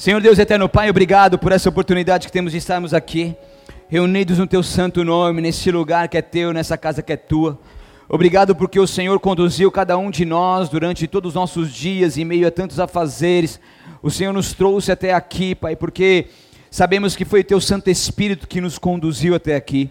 Senhor 0.00 0.20
Deus 0.20 0.38
eterno 0.38 0.68
Pai, 0.68 0.88
obrigado 0.88 1.36
por 1.40 1.50
essa 1.50 1.68
oportunidade 1.68 2.28
que 2.28 2.32
temos 2.32 2.52
de 2.52 2.58
estarmos 2.58 2.94
aqui, 2.94 3.34
reunidos 3.88 4.38
no 4.38 4.46
teu 4.46 4.62
santo 4.62 5.02
nome, 5.02 5.42
nesse 5.42 5.72
lugar 5.72 6.08
que 6.08 6.16
é 6.16 6.22
teu, 6.22 6.52
nessa 6.52 6.78
casa 6.78 7.02
que 7.02 7.12
é 7.12 7.16
tua. 7.16 7.58
Obrigado 8.08 8.54
porque 8.54 8.78
o 8.78 8.86
Senhor 8.86 9.18
conduziu 9.18 9.72
cada 9.72 9.98
um 9.98 10.08
de 10.08 10.24
nós 10.24 10.68
durante 10.68 11.08
todos 11.08 11.30
os 11.30 11.34
nossos 11.34 11.74
dias, 11.74 12.16
em 12.16 12.24
meio 12.24 12.46
a 12.46 12.50
tantos 12.52 12.78
afazeres. 12.78 13.58
O 14.00 14.08
Senhor 14.08 14.32
nos 14.32 14.52
trouxe 14.52 14.92
até 14.92 15.12
aqui, 15.12 15.52
Pai, 15.56 15.74
porque 15.74 16.26
sabemos 16.70 17.16
que 17.16 17.24
foi 17.24 17.40
o 17.40 17.44
teu 17.44 17.60
Santo 17.60 17.90
Espírito 17.90 18.46
que 18.46 18.60
nos 18.60 18.78
conduziu 18.78 19.34
até 19.34 19.56
aqui. 19.56 19.90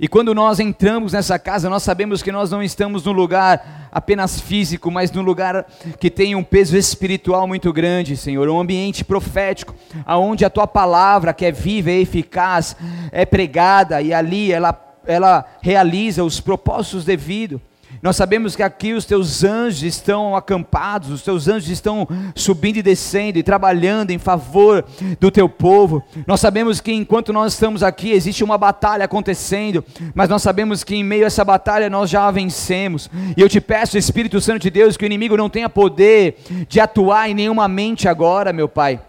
E 0.00 0.06
quando 0.06 0.32
nós 0.32 0.60
entramos 0.60 1.12
nessa 1.12 1.38
casa, 1.40 1.68
nós 1.68 1.82
sabemos 1.82 2.22
que 2.22 2.30
nós 2.30 2.50
não 2.50 2.62
estamos 2.62 3.04
num 3.04 3.12
lugar 3.12 3.88
apenas 3.90 4.40
físico, 4.40 4.92
mas 4.92 5.10
num 5.10 5.22
lugar 5.22 5.66
que 5.98 6.08
tem 6.08 6.36
um 6.36 6.44
peso 6.44 6.76
espiritual 6.76 7.48
muito 7.48 7.72
grande, 7.72 8.16
Senhor, 8.16 8.48
um 8.48 8.60
ambiente 8.60 9.04
profético, 9.04 9.74
aonde 10.06 10.44
a 10.44 10.50
tua 10.50 10.68
palavra, 10.68 11.34
que 11.34 11.44
é 11.44 11.50
viva 11.50 11.90
e 11.90 12.02
eficaz, 12.02 12.76
é 13.10 13.26
pregada 13.26 14.00
e 14.00 14.14
ali 14.14 14.52
ela 14.52 14.84
ela 15.08 15.46
realiza 15.62 16.22
os 16.22 16.38
propósitos 16.38 17.02
devidos. 17.02 17.60
Nós 18.02 18.16
sabemos 18.16 18.54
que 18.54 18.62
aqui 18.62 18.92
os 18.92 19.04
teus 19.04 19.42
anjos 19.42 19.82
estão 19.82 20.36
acampados, 20.36 21.10
os 21.10 21.22
teus 21.22 21.48
anjos 21.48 21.68
estão 21.68 22.06
subindo 22.34 22.76
e 22.76 22.82
descendo 22.82 23.38
e 23.38 23.42
trabalhando 23.42 24.10
em 24.10 24.18
favor 24.18 24.84
do 25.18 25.30
teu 25.30 25.48
povo. 25.48 26.02
Nós 26.26 26.40
sabemos 26.40 26.80
que 26.80 26.92
enquanto 26.92 27.32
nós 27.32 27.54
estamos 27.54 27.82
aqui 27.82 28.12
existe 28.12 28.44
uma 28.44 28.56
batalha 28.56 29.04
acontecendo, 29.04 29.84
mas 30.14 30.28
nós 30.28 30.42
sabemos 30.42 30.84
que 30.84 30.94
em 30.94 31.04
meio 31.04 31.24
a 31.24 31.26
essa 31.26 31.44
batalha 31.44 31.90
nós 31.90 32.08
já 32.08 32.26
a 32.26 32.30
vencemos. 32.30 33.10
E 33.36 33.40
eu 33.40 33.48
te 33.48 33.60
peço, 33.60 33.98
Espírito 33.98 34.40
Santo 34.40 34.62
de 34.62 34.70
Deus, 34.70 34.96
que 34.96 35.04
o 35.04 35.06
inimigo 35.06 35.36
não 35.36 35.50
tenha 35.50 35.68
poder 35.68 36.38
de 36.68 36.80
atuar 36.80 37.28
em 37.28 37.34
nenhuma 37.34 37.68
mente 37.68 38.08
agora, 38.08 38.52
meu 38.52 38.68
Pai 38.68 39.00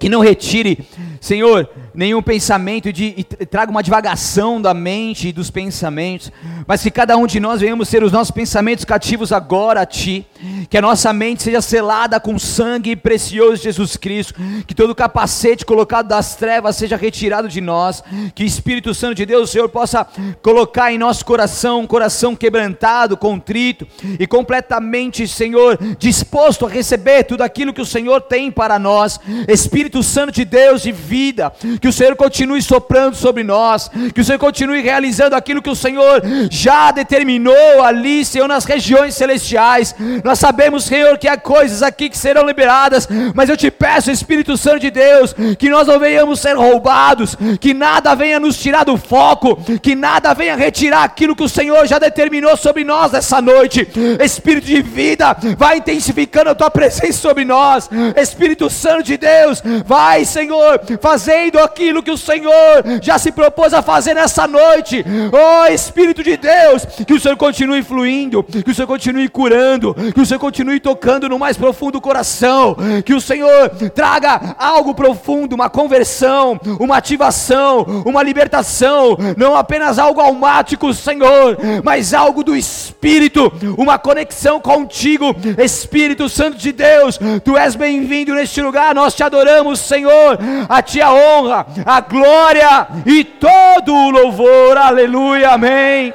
que 0.00 0.08
não 0.08 0.20
retire, 0.20 0.88
Senhor, 1.20 1.68
nenhum 1.94 2.22
pensamento 2.22 2.90
de, 2.90 3.14
e 3.18 3.22
traga 3.22 3.70
uma 3.70 3.82
divagação 3.82 4.60
da 4.60 4.72
mente 4.72 5.28
e 5.28 5.32
dos 5.32 5.50
pensamentos, 5.50 6.32
mas 6.66 6.82
que 6.82 6.90
cada 6.90 7.18
um 7.18 7.26
de 7.26 7.38
nós 7.38 7.60
venhamos 7.60 7.86
ser 7.90 8.02
os 8.02 8.10
nossos 8.10 8.30
pensamentos 8.30 8.86
cativos 8.86 9.30
agora 9.30 9.82
a 9.82 9.86
Ti, 9.86 10.26
que 10.70 10.78
a 10.78 10.80
nossa 10.80 11.12
mente 11.12 11.42
seja 11.42 11.60
selada 11.60 12.18
com 12.18 12.38
sangue 12.38 12.96
precioso 12.96 13.56
de 13.56 13.64
Jesus 13.64 13.98
Cristo, 13.98 14.32
que 14.66 14.74
todo 14.74 14.94
capacete 14.94 15.66
colocado 15.66 16.08
das 16.08 16.34
trevas 16.34 16.76
seja 16.76 16.96
retirado 16.96 17.46
de 17.46 17.60
nós, 17.60 18.02
que 18.34 18.42
o 18.42 18.46
Espírito 18.46 18.94
Santo 18.94 19.16
de 19.16 19.26
Deus, 19.26 19.50
Senhor, 19.50 19.68
possa 19.68 20.06
colocar 20.40 20.90
em 20.90 20.96
nosso 20.96 21.26
coração 21.26 21.80
um 21.80 21.86
coração 21.86 22.34
quebrantado, 22.34 23.18
contrito 23.18 23.86
e 24.18 24.26
completamente, 24.26 25.28
Senhor, 25.28 25.78
disposto 25.98 26.64
a 26.64 26.70
receber 26.70 27.24
tudo 27.24 27.42
aquilo 27.42 27.74
que 27.74 27.82
o 27.82 27.86
Senhor 27.86 28.22
tem 28.22 28.50
para 28.50 28.78
nós, 28.78 29.20
Espírito 29.46 29.89
Espírito 29.90 30.02
Santo 30.04 30.32
de 30.32 30.44
Deus 30.44 30.82
de 30.82 30.92
vida, 30.92 31.52
que 31.80 31.88
o 31.88 31.92
Senhor 31.92 32.14
continue 32.14 32.62
soprando 32.62 33.16
sobre 33.16 33.42
nós, 33.42 33.90
que 34.14 34.20
o 34.20 34.24
Senhor 34.24 34.38
continue 34.38 34.80
realizando 34.80 35.34
aquilo 35.34 35.60
que 35.60 35.68
o 35.68 35.74
Senhor 35.74 36.22
já 36.48 36.92
determinou 36.92 37.82
ali, 37.82 38.24
Senhor, 38.24 38.46
nas 38.46 38.64
regiões 38.64 39.16
celestiais. 39.16 39.94
Nós 40.22 40.38
sabemos, 40.38 40.84
Senhor, 40.84 41.18
que 41.18 41.26
há 41.26 41.36
coisas 41.36 41.82
aqui 41.82 42.08
que 42.08 42.16
serão 42.16 42.46
liberadas, 42.46 43.08
mas 43.34 43.48
eu 43.48 43.56
te 43.56 43.68
peço, 43.70 44.12
Espírito 44.12 44.56
Santo 44.56 44.78
de 44.78 44.90
Deus, 44.92 45.34
que 45.58 45.68
nós 45.68 45.88
não 45.88 45.98
venhamos 45.98 46.38
ser 46.38 46.56
roubados, 46.56 47.36
que 47.60 47.74
nada 47.74 48.14
venha 48.14 48.38
nos 48.38 48.56
tirar 48.56 48.84
do 48.84 48.96
foco, 48.96 49.56
que 49.82 49.96
nada 49.96 50.32
venha 50.34 50.54
retirar 50.54 51.02
aquilo 51.02 51.34
que 51.34 51.42
o 51.42 51.48
Senhor 51.48 51.84
já 51.86 51.98
determinou 51.98 52.56
sobre 52.56 52.84
nós 52.84 53.12
essa 53.12 53.42
noite. 53.42 53.88
Espírito 54.22 54.66
de 54.66 54.82
vida, 54.82 55.36
vai 55.58 55.78
intensificando 55.78 56.50
a 56.50 56.54
tua 56.54 56.70
presença 56.70 57.18
sobre 57.18 57.44
nós. 57.44 57.90
Espírito 58.16 58.70
Santo 58.70 59.02
de 59.02 59.16
Deus, 59.16 59.62
Vai, 59.84 60.24
Senhor, 60.24 60.80
fazendo 61.00 61.58
aquilo 61.58 62.02
que 62.02 62.10
o 62.10 62.18
Senhor 62.18 62.84
já 63.00 63.18
se 63.18 63.30
propôs 63.30 63.72
a 63.72 63.82
fazer 63.82 64.14
nessa 64.14 64.46
noite. 64.46 65.04
Oh, 65.32 65.72
Espírito 65.72 66.22
de 66.22 66.36
Deus, 66.36 66.84
que 67.06 67.14
o 67.14 67.20
Senhor 67.20 67.36
continue 67.36 67.82
fluindo, 67.82 68.42
que 68.42 68.70
o 68.70 68.74
Senhor 68.74 68.88
continue 68.88 69.28
curando, 69.28 69.94
que 70.14 70.20
o 70.20 70.26
Senhor 70.26 70.40
continue 70.40 70.80
tocando 70.80 71.28
no 71.28 71.38
mais 71.38 71.56
profundo 71.56 72.00
coração, 72.00 72.76
que 73.04 73.14
o 73.14 73.20
Senhor 73.20 73.70
traga 73.94 74.56
algo 74.58 74.94
profundo, 74.94 75.54
uma 75.54 75.70
conversão, 75.70 76.58
uma 76.78 76.96
ativação, 76.96 78.02
uma 78.04 78.22
libertação, 78.22 79.16
não 79.36 79.54
apenas 79.54 79.98
algo 79.98 80.20
almático, 80.20 80.92
Senhor, 80.92 81.58
mas 81.84 82.12
algo 82.12 82.42
do 82.42 82.56
Espírito, 82.56 83.52
uma 83.76 83.98
conexão 83.98 84.60
contigo, 84.60 85.34
Espírito 85.58 86.28
Santo 86.28 86.58
de 86.58 86.72
Deus. 86.72 87.18
Tu 87.44 87.56
és 87.56 87.74
bem-vindo 87.76 88.34
neste 88.34 88.60
lugar, 88.60 88.94
nós 88.94 89.14
te 89.14 89.22
adoramos 89.22 89.69
Senhor, 89.76 90.38
a 90.68 90.82
Ti 90.82 91.00
a 91.00 91.12
honra, 91.12 91.66
a 91.84 92.00
glória 92.00 92.88
e 93.06 93.24
todo 93.24 93.94
o 93.94 94.10
louvor, 94.10 94.76
aleluia, 94.76 95.50
amém. 95.50 96.14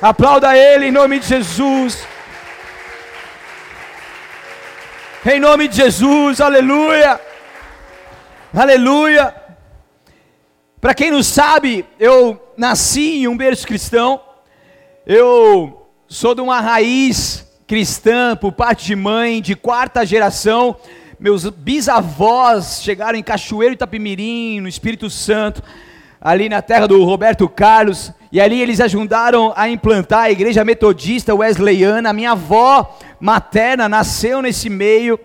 Aplauda 0.00 0.56
Ele 0.56 0.86
em 0.86 0.92
nome 0.92 1.18
de 1.18 1.26
Jesus. 1.26 2.06
Em 5.26 5.40
nome 5.40 5.68
de 5.68 5.76
Jesus, 5.76 6.40
aleluia, 6.40 7.18
aleluia. 8.54 9.34
Para 10.78 10.92
quem 10.92 11.10
não 11.10 11.22
sabe, 11.22 11.86
eu 11.98 12.52
nasci 12.58 13.22
em 13.22 13.28
um 13.28 13.34
berço 13.34 13.66
cristão, 13.66 14.20
eu 15.06 15.88
sou 16.06 16.34
de 16.34 16.42
uma 16.42 16.60
raiz 16.60 17.50
cristã 17.66 18.36
por 18.36 18.52
parte 18.52 18.84
de 18.84 18.94
mãe, 18.94 19.40
de 19.40 19.56
quarta 19.56 20.04
geração 20.04 20.76
meus 21.24 21.48
bisavós 21.48 22.82
chegaram 22.82 23.18
em 23.18 23.22
Cachoeiro 23.22 23.72
Itapimirim, 23.72 24.60
no 24.60 24.68
Espírito 24.68 25.08
Santo, 25.08 25.62
ali 26.20 26.50
na 26.50 26.60
terra 26.60 26.86
do 26.86 27.02
Roberto 27.02 27.48
Carlos, 27.48 28.12
e 28.30 28.38
ali 28.38 28.60
eles 28.60 28.78
ajudaram 28.78 29.50
a 29.56 29.66
implantar 29.66 30.24
a 30.24 30.30
igreja 30.30 30.62
metodista 30.66 31.34
wesleyana. 31.34 32.10
A 32.10 32.12
minha 32.12 32.32
avó 32.32 32.98
materna 33.18 33.88
nasceu 33.88 34.42
nesse 34.42 34.68
meio, 34.68 35.18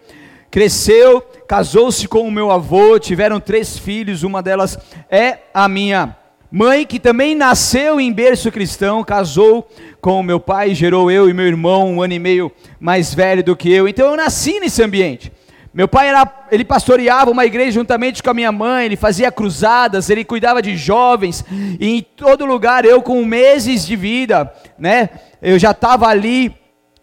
cresceu, 0.49 1.19
casou-se 1.45 2.07
com 2.07 2.21
o 2.21 2.31
meu 2.31 2.49
avô, 2.49 2.97
tiveram 2.97 3.37
três 3.37 3.77
filhos, 3.77 4.23
uma 4.23 4.41
delas 4.41 4.79
é 5.11 5.39
a 5.53 5.67
minha 5.67 6.15
mãe, 6.49 6.85
que 6.85 6.97
também 6.97 7.35
nasceu 7.35 7.99
em 7.99 8.13
berço 8.13 8.49
cristão, 8.53 9.03
casou 9.03 9.69
com 9.99 10.17
o 10.17 10.23
meu 10.23 10.39
pai, 10.39 10.73
gerou 10.73 11.11
eu 11.11 11.29
e 11.29 11.33
meu 11.33 11.45
irmão, 11.45 11.95
um 11.95 12.01
ano 12.01 12.13
e 12.13 12.19
meio 12.19 12.49
mais 12.79 13.13
velho 13.13 13.43
do 13.43 13.53
que 13.53 13.69
eu. 13.69 13.85
Então 13.85 14.11
eu 14.11 14.15
nasci 14.15 14.61
nesse 14.61 14.81
ambiente. 14.81 15.29
Meu 15.79 15.87
pai 15.87 16.09
era, 16.09 16.29
ele 16.51 16.65
pastoreava 16.65 17.31
uma 17.31 17.45
igreja 17.45 17.71
juntamente 17.71 18.21
com 18.21 18.29
a 18.29 18.33
minha 18.33 18.51
mãe, 18.51 18.83
ele 18.83 18.97
fazia 18.97 19.31
cruzadas, 19.31 20.09
ele 20.09 20.25
cuidava 20.25 20.61
de 20.61 20.75
jovens, 20.75 21.45
e 21.79 21.87
em 21.87 22.01
todo 22.01 22.45
lugar 22.45 22.83
eu 22.83 23.01
com 23.01 23.23
meses 23.23 23.87
de 23.87 23.95
vida, 23.95 24.53
né? 24.77 25.07
Eu 25.41 25.57
já 25.57 25.71
estava 25.71 26.07
ali 26.07 26.53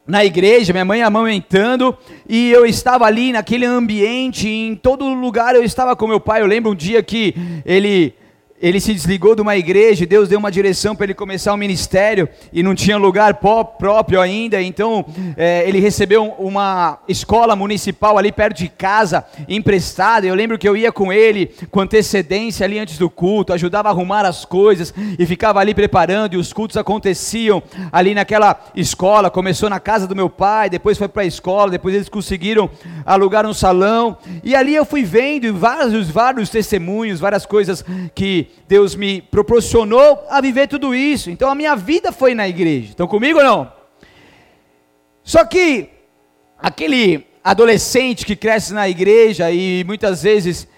na 0.06 0.26
igreja, 0.26 0.75
minha 0.75 0.84
mãe 0.84 1.00
amamentando, 1.00 1.97
e 2.28 2.50
eu 2.50 2.66
estava 2.66 3.06
ali 3.06 3.32
naquele 3.32 3.64
ambiente, 3.64 4.47
em 4.47 4.76
todo 4.76 5.06
lugar 5.14 5.54
eu 5.54 5.64
estava 5.64 5.97
com 5.97 6.06
meu 6.06 6.20
pai. 6.20 6.43
Eu 6.43 6.47
lembro 6.47 6.72
um 6.72 6.75
dia 6.76 7.03
que 7.03 7.34
ele 7.64 8.12
ele 8.61 8.81
se 8.81 8.93
desligou 8.93 9.34
de 9.34 9.43
uma 9.43 9.56
igreja, 9.56 10.06
Deus 10.06 10.28
deu 10.28 10.39
uma 10.39 10.50
direção 10.50 10.97
para 10.97 11.05
ele 11.05 11.15
começar 11.15 11.53
um 11.53 11.56
ministério 11.56 12.28
e 12.53 12.62
não 12.62 12.75
tinha 12.75 12.97
lugar 12.97 13.34
próprio 13.34 14.21
ainda, 14.21 14.61
então 14.62 15.05
é, 15.37 15.65
ele 15.69 15.81
recebeu 15.81 16.34
uma 16.39 16.99
escola 17.09 17.55
municipal 17.55 18.17
ali 18.17 18.33
perto 18.33 18.59
de 18.59 18.69
casa, 18.69 19.25
emprestada. 19.49 20.27
Eu 20.27 20.34
lembro 20.34 20.59
que 20.59 20.69
eu 20.69 20.77
ia 20.77 20.91
com 20.91 21.12
ele 21.12 21.50
com 21.71 21.81
antecedência 21.81 22.65
ali 22.65 22.78
antes 22.78 22.99
do 22.99 23.11
culto, 23.11 23.53
ajudava 23.53 23.89
a 23.89 23.93
arrumar 23.93 24.25
as 24.25 24.44
coisas 24.44 24.93
e 25.19 25.27
ficava 25.27 25.61
ali 25.61 25.75
preparando. 25.75 26.34
E 26.34 26.37
os 26.37 26.53
cultos 26.53 26.77
aconteciam 26.77 27.62
ali 27.93 28.15
naquela 28.15 28.59
escola. 28.75 29.31
Começou 29.31 29.69
na 29.69 29.81
casa 29.81 30.06
do 30.06 30.17
meu 30.17 30.31
pai, 30.31 30.71
depois 30.71 30.99
foi 30.99 31.09
para 31.09 31.23
a 31.23 31.27
escola, 31.27 31.71
depois 31.71 31.94
eles 31.94 32.09
conseguiram 32.09 32.71
alugar 33.05 33.47
um 33.47 33.55
salão 33.55 34.17
e 34.43 34.55
ali 34.55 34.75
eu 34.75 34.84
fui 34.84 35.03
vendo 35.03 35.55
vários, 35.55 36.09
vários 36.09 36.49
testemunhos, 36.49 37.20
várias 37.20 37.44
coisas 37.44 37.85
que 38.14 38.45
Deus 38.69 38.94
me 38.94 39.22
proporcionou 39.22 40.25
a 40.28 40.40
viver 40.40 40.66
tudo 40.66 40.94
isso. 40.94 41.31
Então 41.31 41.50
a 41.50 41.54
minha 41.54 41.76
vida 41.76 42.12
foi 42.12 42.34
na 42.34 42.48
igreja. 42.48 42.90
Estão 42.90 43.06
comigo 43.06 43.38
ou 43.38 43.44
não? 43.44 43.72
Só 45.22 45.44
que 45.44 45.88
aquele 46.58 47.26
adolescente 47.43 48.26
que 48.26 48.34
cresce 48.34 48.72
na 48.72 48.88
igreja 48.88 49.50
e 49.50 49.84
muitas 49.84 50.22
vezes 50.22 50.69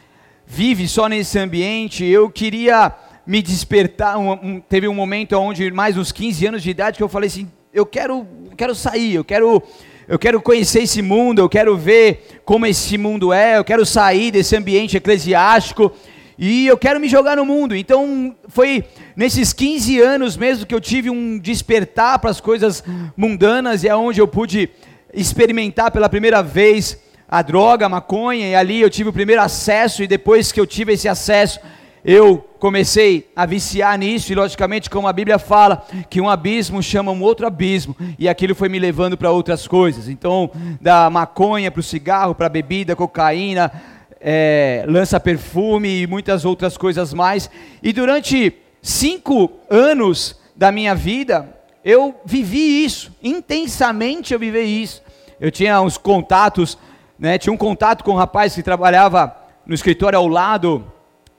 vive 0.47 0.89
só 0.89 1.09
nesse 1.09 1.39
ambiente, 1.39 2.05
eu 2.05 2.31
queria 2.31 2.93
me 3.27 3.43
despertar. 3.43 4.19
Um, 4.19 4.33
um, 4.33 4.61
teve 4.61 4.89
um 4.89 4.95
momento 4.95 5.35
onde, 5.35 5.71
mais 5.71 5.97
uns 5.97 6.13
15 6.13 6.47
anos 6.47 6.63
de 6.63 6.71
idade, 6.71 6.97
que 6.97 7.03
eu 7.03 7.09
falei 7.09 7.29
assim: 7.29 7.51
eu 7.73 7.85
quero, 7.85 8.27
quero 8.57 8.75
sair, 8.75 9.15
eu 9.15 9.25
quero 9.25 9.63
eu 10.09 10.19
quero 10.19 10.41
conhecer 10.41 10.85
esse 10.85 11.03
mundo, 11.03 11.41
eu 11.41 11.49
quero 11.51 11.77
ver 11.77 12.41
como 12.43 12.65
esse 12.65 12.97
mundo 12.97 13.31
é, 13.31 13.59
eu 13.59 13.65
quero 13.65 13.85
sair 13.85 14.31
desse 14.31 14.57
ambiente 14.57 14.97
eclesiástico 14.97 15.93
e 16.39 16.67
eu 16.67 16.79
quero 16.79 17.01
me 17.01 17.09
jogar 17.09 17.37
no 17.37 17.45
mundo. 17.45 17.75
Então, 17.75 18.37
foi 18.47 18.85
nesses 19.17 19.53
15 19.53 20.01
anos 20.01 20.37
mesmo 20.37 20.65
que 20.65 20.75
eu 20.75 20.81
tive 20.81 21.11
um 21.11 21.39
despertar 21.39 22.19
para 22.21 22.31
as 22.31 22.41
coisas 22.41 22.85
mundanas 23.17 23.83
e 23.83 23.89
é 23.89 23.97
onde 23.97 24.21
eu 24.21 24.29
pude 24.29 24.71
experimentar 25.13 25.91
pela 25.91 26.09
primeira 26.09 26.43
vez 26.43 26.99
a 27.29 27.43
droga, 27.43 27.87
a 27.87 27.89
maconha, 27.89 28.49
e 28.49 28.55
ali 28.55 28.81
eu 28.81 28.89
tive 28.89 29.11
o 29.11 29.13
primeiro 29.13 29.43
acesso, 29.43 30.03
e 30.03 30.07
depois 30.07 30.51
que 30.51 30.59
eu 30.59 30.67
tive 30.67 30.95
esse 30.95 31.07
acesso, 31.09 31.61
eu 32.03 32.39
comecei 32.59 33.31
a 33.37 33.45
viciar 33.45 33.99
nisso, 33.99 34.33
e 34.33 34.35
logicamente, 34.35 34.89
como 34.89 35.07
a 35.07 35.13
Bíblia 35.13 35.39
fala, 35.39 35.85
que 36.09 36.23
um 36.23 36.29
abismo 36.29 36.83
chama 36.83 37.13
um 37.13 37.21
outro 37.21 37.47
abismo, 37.47 37.95
e 38.19 38.29
aquilo 38.31 38.55
foi 38.55 38.71
me 38.71 38.79
levando 38.79 39.15
para 39.15 39.31
outras 39.31 39.69
coisas. 39.69 40.09
Então, 40.09 40.51
da 40.81 41.11
maconha 41.11 41.71
para 41.71 41.81
o 41.81 41.83
cigarro, 41.83 42.35
para 42.35 42.47
a 42.47 42.51
bebida, 42.51 42.97
cocaína, 42.97 43.71
é, 44.21 44.85
lança 44.87 45.21
perfume 45.21 46.03
e 46.03 46.07
muitas 46.07 46.45
outras 46.45 46.77
coisas 46.77 47.13
mais. 47.15 47.51
E 47.83 47.93
durante 47.93 48.55
cinco 48.83 49.51
anos 49.71 50.39
da 50.57 50.73
minha 50.73 50.95
vida, 50.95 51.49
eu 51.85 52.21
vivi 52.25 52.85
isso, 52.85 53.13
intensamente 53.23 54.35
eu 54.35 54.39
vivi 54.39 54.83
isso. 54.83 55.03
Eu 55.41 55.51
tinha 55.51 55.81
uns 55.81 55.97
contatos, 55.97 56.77
né, 57.19 57.39
tinha 57.39 57.53
um 57.53 57.57
contato 57.57 58.03
com 58.03 58.13
um 58.13 58.17
rapaz 58.17 58.55
que 58.55 58.63
trabalhava 58.63 59.35
no 59.65 59.75
escritório 59.75 60.19
ao 60.19 60.27
lado 60.27 60.85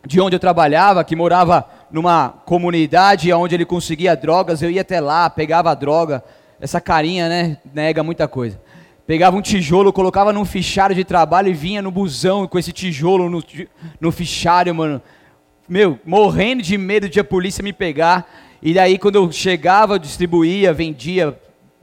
de 0.05 0.21
onde 0.21 0.35
eu 0.35 0.39
trabalhava, 0.39 1.03
que 1.03 1.15
morava 1.15 1.65
numa 1.91 2.29
comunidade 2.45 3.31
onde 3.33 3.55
ele 3.55 3.65
conseguia 3.65 4.15
drogas, 4.15 4.61
eu 4.61 4.71
ia 4.71 4.81
até 4.81 5.01
lá, 5.01 5.29
pegava 5.29 5.71
a 5.71 5.75
droga, 5.75 6.23
essa 6.61 6.79
carinha, 6.79 7.27
né, 7.27 7.57
nega 7.73 8.03
muita 8.03 8.27
coisa. 8.27 8.59
Pegava 9.09 9.35
um 9.35 9.41
tijolo, 9.41 9.91
colocava 9.91 10.31
num 10.31 10.45
fichário 10.45 10.95
de 10.95 11.03
trabalho 11.03 11.49
e 11.49 11.53
vinha 11.53 11.81
no 11.81 11.89
busão 11.89 12.45
com 12.45 12.59
esse 12.59 12.71
tijolo 12.71 13.27
no, 13.27 13.43
no 13.99 14.11
fichário, 14.11 14.75
mano. 14.75 15.01
Meu, 15.67 15.97
morrendo 16.05 16.61
de 16.61 16.77
medo 16.77 17.09
de 17.09 17.19
a 17.19 17.23
polícia 17.23 17.63
me 17.63 17.73
pegar. 17.73 18.31
E 18.61 18.71
daí 18.71 18.99
quando 18.99 19.15
eu 19.15 19.31
chegava, 19.31 19.95
eu 19.95 19.97
distribuía, 19.97 20.71
vendia 20.71 21.35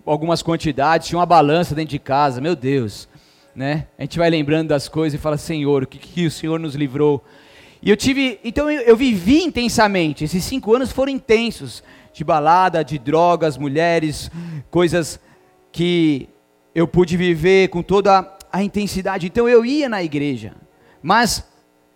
algumas 0.04 0.40
quantidades, 0.40 1.08
tinha 1.08 1.18
uma 1.18 1.26
balança 1.26 1.74
dentro 1.74 1.90
de 1.90 1.98
casa, 1.98 2.40
meu 2.40 2.54
Deus. 2.54 3.08
Né? 3.56 3.88
A 3.98 4.02
gente 4.02 4.18
vai 4.18 4.30
lembrando 4.30 4.68
das 4.68 4.88
coisas 4.88 5.18
e 5.18 5.20
fala, 5.20 5.36
Senhor, 5.36 5.82
o 5.82 5.86
que, 5.88 5.98
que 5.98 6.26
o 6.26 6.30
Senhor 6.30 6.60
nos 6.60 6.76
livrou? 6.76 7.24
E 7.82 7.90
eu 7.90 7.96
tive, 7.96 8.38
então 8.44 8.70
eu, 8.70 8.82
eu 8.82 8.96
vivi 8.96 9.42
intensamente, 9.42 10.22
esses 10.22 10.44
cinco 10.44 10.76
anos 10.76 10.92
foram 10.92 11.10
intensos, 11.10 11.82
de 12.12 12.22
balada, 12.22 12.84
de 12.84 13.00
drogas, 13.00 13.58
mulheres, 13.58 14.30
coisas 14.70 15.18
que 15.72 16.28
eu 16.76 16.86
pude 16.86 17.16
viver 17.16 17.68
com 17.68 17.82
toda 17.82 18.36
a 18.52 18.62
intensidade. 18.62 19.26
Então 19.26 19.48
eu 19.48 19.64
ia 19.64 19.88
na 19.88 20.02
igreja, 20.02 20.52
mas 21.02 21.42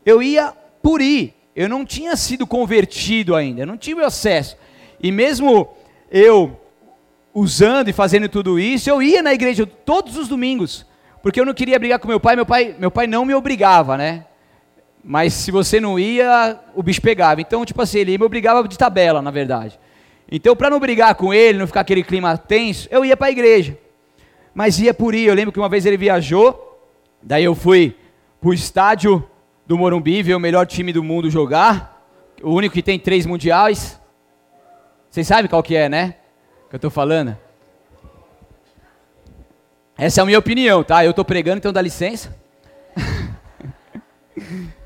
eu 0.07 0.23
ia 0.23 0.55
por 0.83 1.03
ir. 1.03 1.35
Eu 1.55 1.69
não 1.69 1.85
tinha 1.85 2.17
sido 2.17 2.47
convertido 2.47 3.37
ainda, 3.37 3.61
eu 3.61 3.67
não 3.67 3.77
tive 3.77 4.03
acesso. 4.03 4.57
E 4.99 5.13
mesmo 5.13 5.69
eu 6.11 6.59
usando 7.35 7.89
e 7.89 7.93
fazendo 7.93 8.27
tudo 8.27 8.59
isso, 8.59 8.89
eu 8.89 9.03
ia 9.03 9.23
na 9.23 9.35
igreja 9.35 9.67
todos 9.67 10.17
os 10.17 10.29
domingos, 10.29 10.87
porque 11.23 11.39
eu 11.39 11.45
não 11.45 11.53
queria 11.53 11.79
brigar 11.79 11.99
com 11.99 12.09
meu 12.09 12.19
pai. 12.19 12.35
Meu 12.35 12.47
pai, 12.47 12.75
meu 12.79 12.91
pai 12.91 13.07
não 13.07 13.27
me 13.27 13.35
obrigava, 13.35 13.99
né? 13.99 14.25
Mas 15.05 15.35
se 15.35 15.51
você 15.51 15.79
não 15.79 15.99
ia, 15.99 16.59
o 16.75 16.83
bicho 16.83 17.03
pegava. 17.03 17.43
Então, 17.43 17.67
tipo 17.67 17.83
assim, 17.83 17.99
ele 17.99 18.17
me 18.17 18.25
obrigava 18.25 18.67
de 18.67 18.79
tabela, 18.79 19.21
na 19.21 19.31
verdade. 19.31 19.79
Então, 20.33 20.57
para 20.57 20.71
não 20.71 20.81
brigar 20.81 21.15
com 21.17 21.35
ele, 21.35 21.59
não 21.59 21.67
ficar 21.67 21.81
aquele 21.83 22.03
clima 22.03 22.39
tenso, 22.39 22.89
eu 22.91 23.05
ia 23.05 23.15
para 23.15 23.27
a 23.27 23.31
igreja. 23.31 23.77
Mas 24.55 24.79
ia 24.79 24.93
por 24.93 25.15
ir. 25.15 25.27
Eu 25.27 25.35
lembro 25.35 25.53
que 25.53 25.59
uma 25.59 25.69
vez 25.69 25.87
ele 25.87 25.97
viajou, 25.97 26.89
daí 27.23 27.45
eu 27.45 27.55
fui 27.55 27.97
para 28.41 28.51
o 28.51 28.55
estádio 28.55 29.29
do 29.67 29.77
Morumbi 29.79 30.23
ver 30.23 30.35
o 30.35 30.41
melhor 30.41 30.67
time 30.67 30.93
do 30.93 31.03
mundo 31.03 31.31
jogar. 31.31 32.05
O 32.43 32.53
único 32.53 32.75
que 32.75 32.83
tem 32.83 32.99
três 32.99 33.27
mundiais. 33.27 34.01
Vocês 35.11 35.27
sabem 35.27 35.49
qual 35.49 35.63
que 35.63 35.77
é, 35.77 35.89
né? 35.89 36.17
Que 36.69 36.75
eu 36.75 36.79
estou 36.79 36.91
falando. 36.91 37.37
Essa 39.97 40.21
é 40.21 40.23
a 40.23 40.27
minha 40.27 40.39
opinião, 40.39 40.83
tá? 40.83 41.05
Eu 41.05 41.11
estou 41.11 41.25
pregando, 41.25 41.59
então 41.59 41.73
dá 41.73 41.83
licença. 41.83 42.35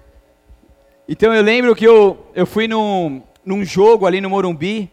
Então 1.06 1.34
eu 1.34 1.42
lembro 1.42 1.76
que 1.76 1.84
eu, 1.84 2.26
eu 2.34 2.46
fui 2.46 2.66
num, 2.66 3.22
num 3.44 3.62
jogo 3.62 4.06
ali 4.06 4.22
no 4.22 4.30
Morumbi 4.30 4.90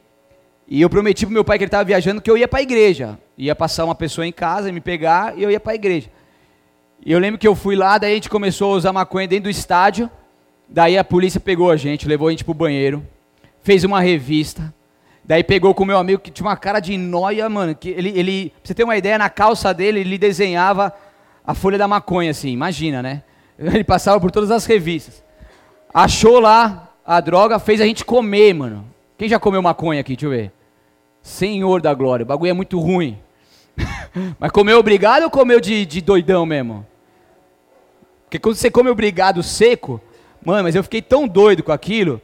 e 0.67 0.81
eu 0.81 0.89
prometi 0.89 1.25
pro 1.25 1.33
meu 1.33 1.43
pai 1.43 1.57
que 1.57 1.63
ele 1.63 1.69
estava 1.69 1.85
viajando 1.85 2.21
que 2.21 2.29
eu 2.29 2.37
ia 2.37 2.49
para 2.49 2.59
a 2.59 2.61
igreja. 2.61 3.17
Ia 3.43 3.55
passar 3.55 3.85
uma 3.85 3.95
pessoa 3.95 4.25
em 4.25 4.31
casa, 4.31 4.71
me 4.71 4.79
pegar 4.81 5.37
e 5.37 5.43
eu 5.43 5.51
ia 5.51 5.59
para 5.59 5.71
a 5.71 5.75
igreja. 5.75 6.09
E 7.05 7.11
eu 7.11 7.19
lembro 7.19 7.39
que 7.39 7.47
eu 7.47 7.55
fui 7.55 7.75
lá, 7.75 7.97
daí 7.97 8.11
a 8.11 8.15
gente 8.15 8.29
começou 8.29 8.73
a 8.73 8.77
usar 8.77 8.93
maconha 8.93 9.27
dentro 9.27 9.45
do 9.45 9.49
estádio. 9.49 10.09
Daí 10.69 10.97
a 10.97 11.03
polícia 11.03 11.39
pegou 11.39 11.71
a 11.71 11.75
gente, 11.75 12.07
levou 12.07 12.27
a 12.27 12.31
gente 12.31 12.43
pro 12.43 12.53
banheiro, 12.53 13.05
fez 13.63 13.83
uma 13.83 13.99
revista. 13.99 14.73
Daí 15.23 15.43
pegou 15.43 15.73
com 15.73 15.83
o 15.83 15.85
meu 15.87 15.97
amigo 15.97 16.21
que 16.21 16.31
tinha 16.31 16.47
uma 16.47 16.57
cara 16.57 16.79
de 16.79 16.97
noia, 16.97 17.49
mano. 17.49 17.75
Que 17.75 17.89
ele, 17.89 18.09
ele, 18.17 18.49
pra 18.49 18.59
você 18.63 18.73
ter 18.73 18.83
uma 18.83 18.97
ideia, 18.97 19.17
na 19.17 19.29
calça 19.29 19.73
dele 19.73 20.01
ele 20.01 20.17
desenhava 20.17 20.93
a 21.45 21.53
folha 21.53 21.77
da 21.77 21.87
maconha, 21.87 22.31
assim, 22.31 22.49
imagina, 22.49 23.01
né? 23.01 23.23
Ele 23.57 23.83
passava 23.83 24.19
por 24.19 24.31
todas 24.31 24.51
as 24.51 24.65
revistas 24.65 25.23
achou 25.93 26.39
lá 26.39 26.89
a 27.05 27.19
droga, 27.19 27.59
fez 27.59 27.81
a 27.81 27.85
gente 27.85 28.05
comer, 28.05 28.53
mano. 28.53 28.85
Quem 29.17 29.27
já 29.27 29.39
comeu 29.39 29.61
maconha 29.61 30.01
aqui? 30.01 30.15
Deixa 30.15 30.25
eu 30.25 30.29
ver. 30.29 30.51
Senhor 31.21 31.81
da 31.81 31.93
glória, 31.93 32.23
o 32.23 32.27
bagulho 32.27 32.49
é 32.49 32.53
muito 32.53 32.79
ruim. 32.79 33.19
mas 34.39 34.51
comeu 34.51 34.77
obrigado 34.77 35.23
ou 35.23 35.29
comeu 35.29 35.59
de, 35.59 35.85
de 35.85 36.01
doidão 36.01 36.45
mesmo? 36.45 36.85
Porque 38.25 38.39
quando 38.39 38.55
você 38.55 38.71
come 38.71 38.89
obrigado 38.89 39.43
seco, 39.43 40.01
mano, 40.43 40.63
mas 40.63 40.75
eu 40.75 40.83
fiquei 40.83 41.01
tão 41.01 41.27
doido 41.27 41.63
com 41.63 41.71
aquilo. 41.71 42.21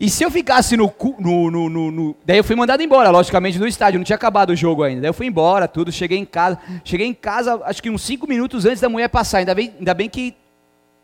E 0.00 0.08
se 0.08 0.22
eu 0.22 0.30
ficasse 0.30 0.76
no, 0.76 0.92
no, 1.18 1.50
no, 1.50 1.68
no, 1.68 1.90
no, 1.90 2.16
Daí 2.24 2.38
eu 2.38 2.44
fui 2.44 2.54
mandado 2.54 2.82
embora, 2.82 3.10
logicamente, 3.10 3.58
do 3.58 3.66
estádio, 3.66 3.98
não 3.98 4.04
tinha 4.04 4.16
acabado 4.16 4.50
o 4.50 4.56
jogo 4.56 4.84
ainda. 4.84 5.00
Daí 5.00 5.08
eu 5.08 5.14
fui 5.14 5.26
embora, 5.26 5.66
tudo, 5.66 5.90
cheguei 5.90 6.18
em 6.18 6.24
casa. 6.24 6.58
Cheguei 6.84 7.06
em 7.06 7.14
casa, 7.14 7.60
acho 7.64 7.82
que 7.82 7.90
uns 7.90 8.02
5 8.02 8.28
minutos 8.28 8.64
antes 8.64 8.80
da 8.80 8.88
mulher 8.88 9.08
passar. 9.08 9.38
Ainda 9.38 9.54
bem, 9.54 9.74
ainda 9.78 9.94
bem 9.94 10.08
que 10.08 10.36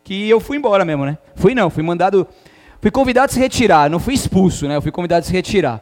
que 0.05 0.29
eu 0.29 0.39
fui 0.39 0.55
embora 0.55 0.85
mesmo, 0.85 1.03
né? 1.03 1.17
Fui 1.33 1.55
não, 1.55 1.69
fui 1.69 1.81
mandado, 1.81 2.27
fui 2.79 2.91
convidado 2.91 3.25
a 3.25 3.33
se 3.33 3.39
retirar, 3.39 3.89
não 3.89 3.99
fui 3.99 4.13
expulso, 4.13 4.67
né? 4.67 4.77
Eu 4.77 4.81
fui 4.81 4.91
convidado 4.91 5.21
a 5.21 5.27
se 5.27 5.33
retirar. 5.33 5.81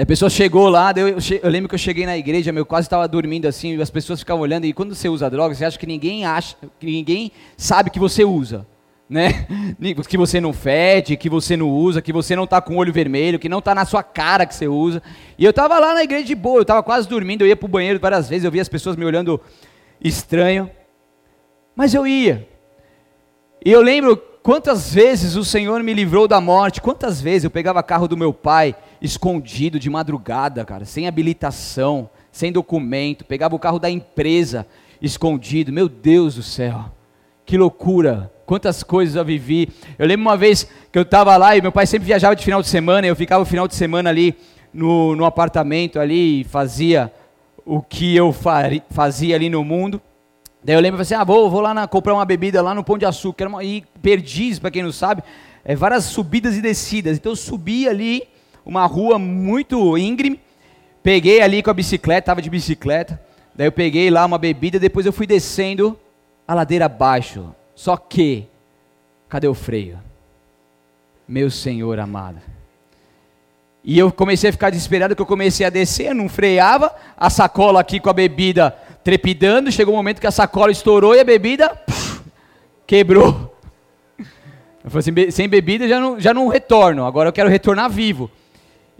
A 0.00 0.06
pessoa 0.06 0.30
chegou 0.30 0.68
lá, 0.68 0.92
eu, 0.96 1.08
eu, 1.08 1.18
eu, 1.42 1.50
lembro 1.50 1.68
que 1.68 1.74
eu 1.74 1.78
cheguei 1.78 2.06
na 2.06 2.16
igreja, 2.16 2.52
meu 2.52 2.64
quase 2.64 2.86
estava 2.86 3.08
dormindo 3.08 3.46
assim, 3.46 3.76
e 3.76 3.82
as 3.82 3.90
pessoas 3.90 4.20
ficavam 4.20 4.42
olhando, 4.42 4.64
e 4.64 4.72
quando 4.72 4.94
você 4.94 5.08
usa 5.08 5.28
droga, 5.28 5.54
você 5.54 5.64
acha 5.64 5.76
que 5.76 5.86
ninguém 5.86 6.24
acha, 6.24 6.54
que 6.78 6.86
ninguém 6.86 7.32
sabe 7.56 7.90
que 7.90 7.98
você 7.98 8.24
usa, 8.24 8.64
né? 9.10 9.46
Que 10.08 10.16
você 10.16 10.40
não 10.40 10.52
fede, 10.52 11.16
que 11.16 11.28
você 11.28 11.56
não 11.56 11.68
usa, 11.68 12.00
que 12.00 12.12
você 12.12 12.36
não 12.36 12.44
está 12.44 12.60
com 12.60 12.74
o 12.74 12.76
olho 12.76 12.92
vermelho, 12.92 13.40
que 13.40 13.48
não 13.48 13.58
está 13.58 13.74
na 13.74 13.84
sua 13.84 14.02
cara 14.02 14.46
que 14.46 14.54
você 14.54 14.68
usa. 14.68 15.02
E 15.36 15.44
eu 15.44 15.50
estava 15.50 15.78
lá 15.78 15.94
na 15.94 16.04
igreja 16.04 16.24
de 16.24 16.34
boa, 16.34 16.58
eu 16.58 16.62
estava 16.62 16.82
quase 16.82 17.08
dormindo, 17.08 17.42
eu 17.42 17.48
ia 17.48 17.56
para 17.56 17.66
o 17.66 17.68
banheiro 17.68 17.98
várias 17.98 18.28
vezes, 18.28 18.44
eu 18.44 18.52
via 18.52 18.62
as 18.62 18.68
pessoas 18.68 18.94
me 18.94 19.04
olhando 19.04 19.40
estranho. 20.00 20.70
Mas 21.74 21.92
eu 21.92 22.06
ia. 22.06 22.48
E 23.64 23.72
eu 23.72 23.82
lembro 23.82 24.16
quantas 24.16 24.94
vezes 24.94 25.34
o 25.34 25.44
Senhor 25.44 25.82
me 25.82 25.92
livrou 25.92 26.28
da 26.28 26.40
morte, 26.40 26.80
quantas 26.80 27.20
vezes 27.20 27.44
eu 27.44 27.50
pegava 27.50 27.82
carro 27.82 28.06
do 28.06 28.16
meu 28.16 28.32
pai 28.32 28.76
escondido 29.00 29.78
de 29.78 29.88
madrugada, 29.88 30.64
cara, 30.64 30.84
sem 30.84 31.06
habilitação, 31.06 32.08
sem 32.32 32.52
documento, 32.52 33.24
pegava 33.24 33.54
o 33.54 33.58
carro 33.58 33.78
da 33.78 33.90
empresa 33.90 34.66
escondido. 35.00 35.72
Meu 35.72 35.88
Deus 35.88 36.34
do 36.34 36.42
céu. 36.42 36.86
Que 37.44 37.56
loucura. 37.56 38.32
Quantas 38.44 38.82
coisas 38.82 39.16
eu 39.16 39.24
vivi. 39.24 39.68
Eu 39.98 40.06
lembro 40.06 40.26
uma 40.26 40.36
vez 40.36 40.68
que 40.90 40.98
eu 40.98 41.02
estava 41.02 41.36
lá 41.36 41.56
e 41.56 41.62
meu 41.62 41.72
pai 41.72 41.86
sempre 41.86 42.06
viajava 42.06 42.34
de 42.34 42.44
final 42.44 42.62
de 42.62 42.68
semana, 42.68 43.06
e 43.06 43.10
eu 43.10 43.16
ficava 43.16 43.42
o 43.42 43.46
final 43.46 43.68
de 43.68 43.74
semana 43.74 44.10
ali 44.10 44.34
no, 44.72 45.14
no 45.16 45.24
apartamento 45.24 45.98
ali 45.98 46.40
e 46.40 46.44
fazia 46.44 47.12
o 47.64 47.82
que 47.82 48.16
eu 48.16 48.34
fazia 48.90 49.36
ali 49.36 49.50
no 49.50 49.62
mundo. 49.64 50.00
Daí 50.64 50.74
eu 50.74 50.80
lembro 50.80 51.00
assim, 51.00 51.14
ah, 51.14 51.24
vou, 51.24 51.48
vou 51.48 51.60
lá 51.60 51.72
na, 51.72 51.86
comprar 51.86 52.14
uma 52.14 52.24
bebida 52.24 52.60
lá 52.62 52.74
no 52.74 52.82
Pão 52.82 52.98
de 52.98 53.04
Açúcar, 53.04 53.46
uma, 53.46 53.62
e 53.62 53.84
Perdiz, 54.02 54.58
para 54.58 54.70
quem 54.70 54.82
não 54.82 54.92
sabe, 54.92 55.22
é 55.64 55.76
várias 55.76 56.04
subidas 56.04 56.56
e 56.56 56.62
descidas. 56.62 57.16
Então 57.16 57.32
eu 57.32 57.36
subi 57.36 57.88
ali 57.88 58.22
uma 58.68 58.84
rua 58.84 59.18
muito 59.18 59.96
íngreme, 59.96 60.38
peguei 61.02 61.40
ali 61.40 61.62
com 61.62 61.70
a 61.70 61.74
bicicleta, 61.74 62.18
estava 62.18 62.42
de 62.42 62.50
bicicleta, 62.50 63.18
daí 63.54 63.66
eu 63.66 63.72
peguei 63.72 64.10
lá 64.10 64.26
uma 64.26 64.36
bebida, 64.36 64.78
depois 64.78 65.06
eu 65.06 65.12
fui 65.12 65.26
descendo 65.26 65.98
a 66.46 66.52
ladeira 66.52 66.84
abaixo. 66.84 67.54
Só 67.74 67.96
que, 67.96 68.46
cadê 69.26 69.48
o 69.48 69.54
freio? 69.54 69.98
Meu 71.26 71.50
Senhor 71.50 71.98
amado. 71.98 72.36
E 73.82 73.98
eu 73.98 74.12
comecei 74.12 74.50
a 74.50 74.52
ficar 74.52 74.68
desesperado, 74.68 75.16
que 75.16 75.22
eu 75.22 75.26
comecei 75.26 75.64
a 75.64 75.70
descer, 75.70 76.14
não 76.14 76.28
freava, 76.28 76.94
a 77.16 77.30
sacola 77.30 77.80
aqui 77.80 77.98
com 77.98 78.10
a 78.10 78.12
bebida 78.12 78.76
trepidando, 79.02 79.72
chegou 79.72 79.94
um 79.94 79.96
momento 79.96 80.20
que 80.20 80.26
a 80.26 80.30
sacola 80.30 80.70
estourou 80.70 81.14
e 81.14 81.20
a 81.20 81.24
bebida 81.24 81.70
puf, 81.70 82.20
quebrou. 82.86 83.56
Eu 84.84 84.90
falei 84.90 84.98
assim, 84.98 85.30
sem 85.30 85.48
bebida 85.48 85.88
já 85.88 85.98
não, 85.98 86.20
já 86.20 86.34
não 86.34 86.48
retorno, 86.48 87.06
agora 87.06 87.30
eu 87.30 87.32
quero 87.32 87.48
retornar 87.48 87.88
vivo. 87.88 88.30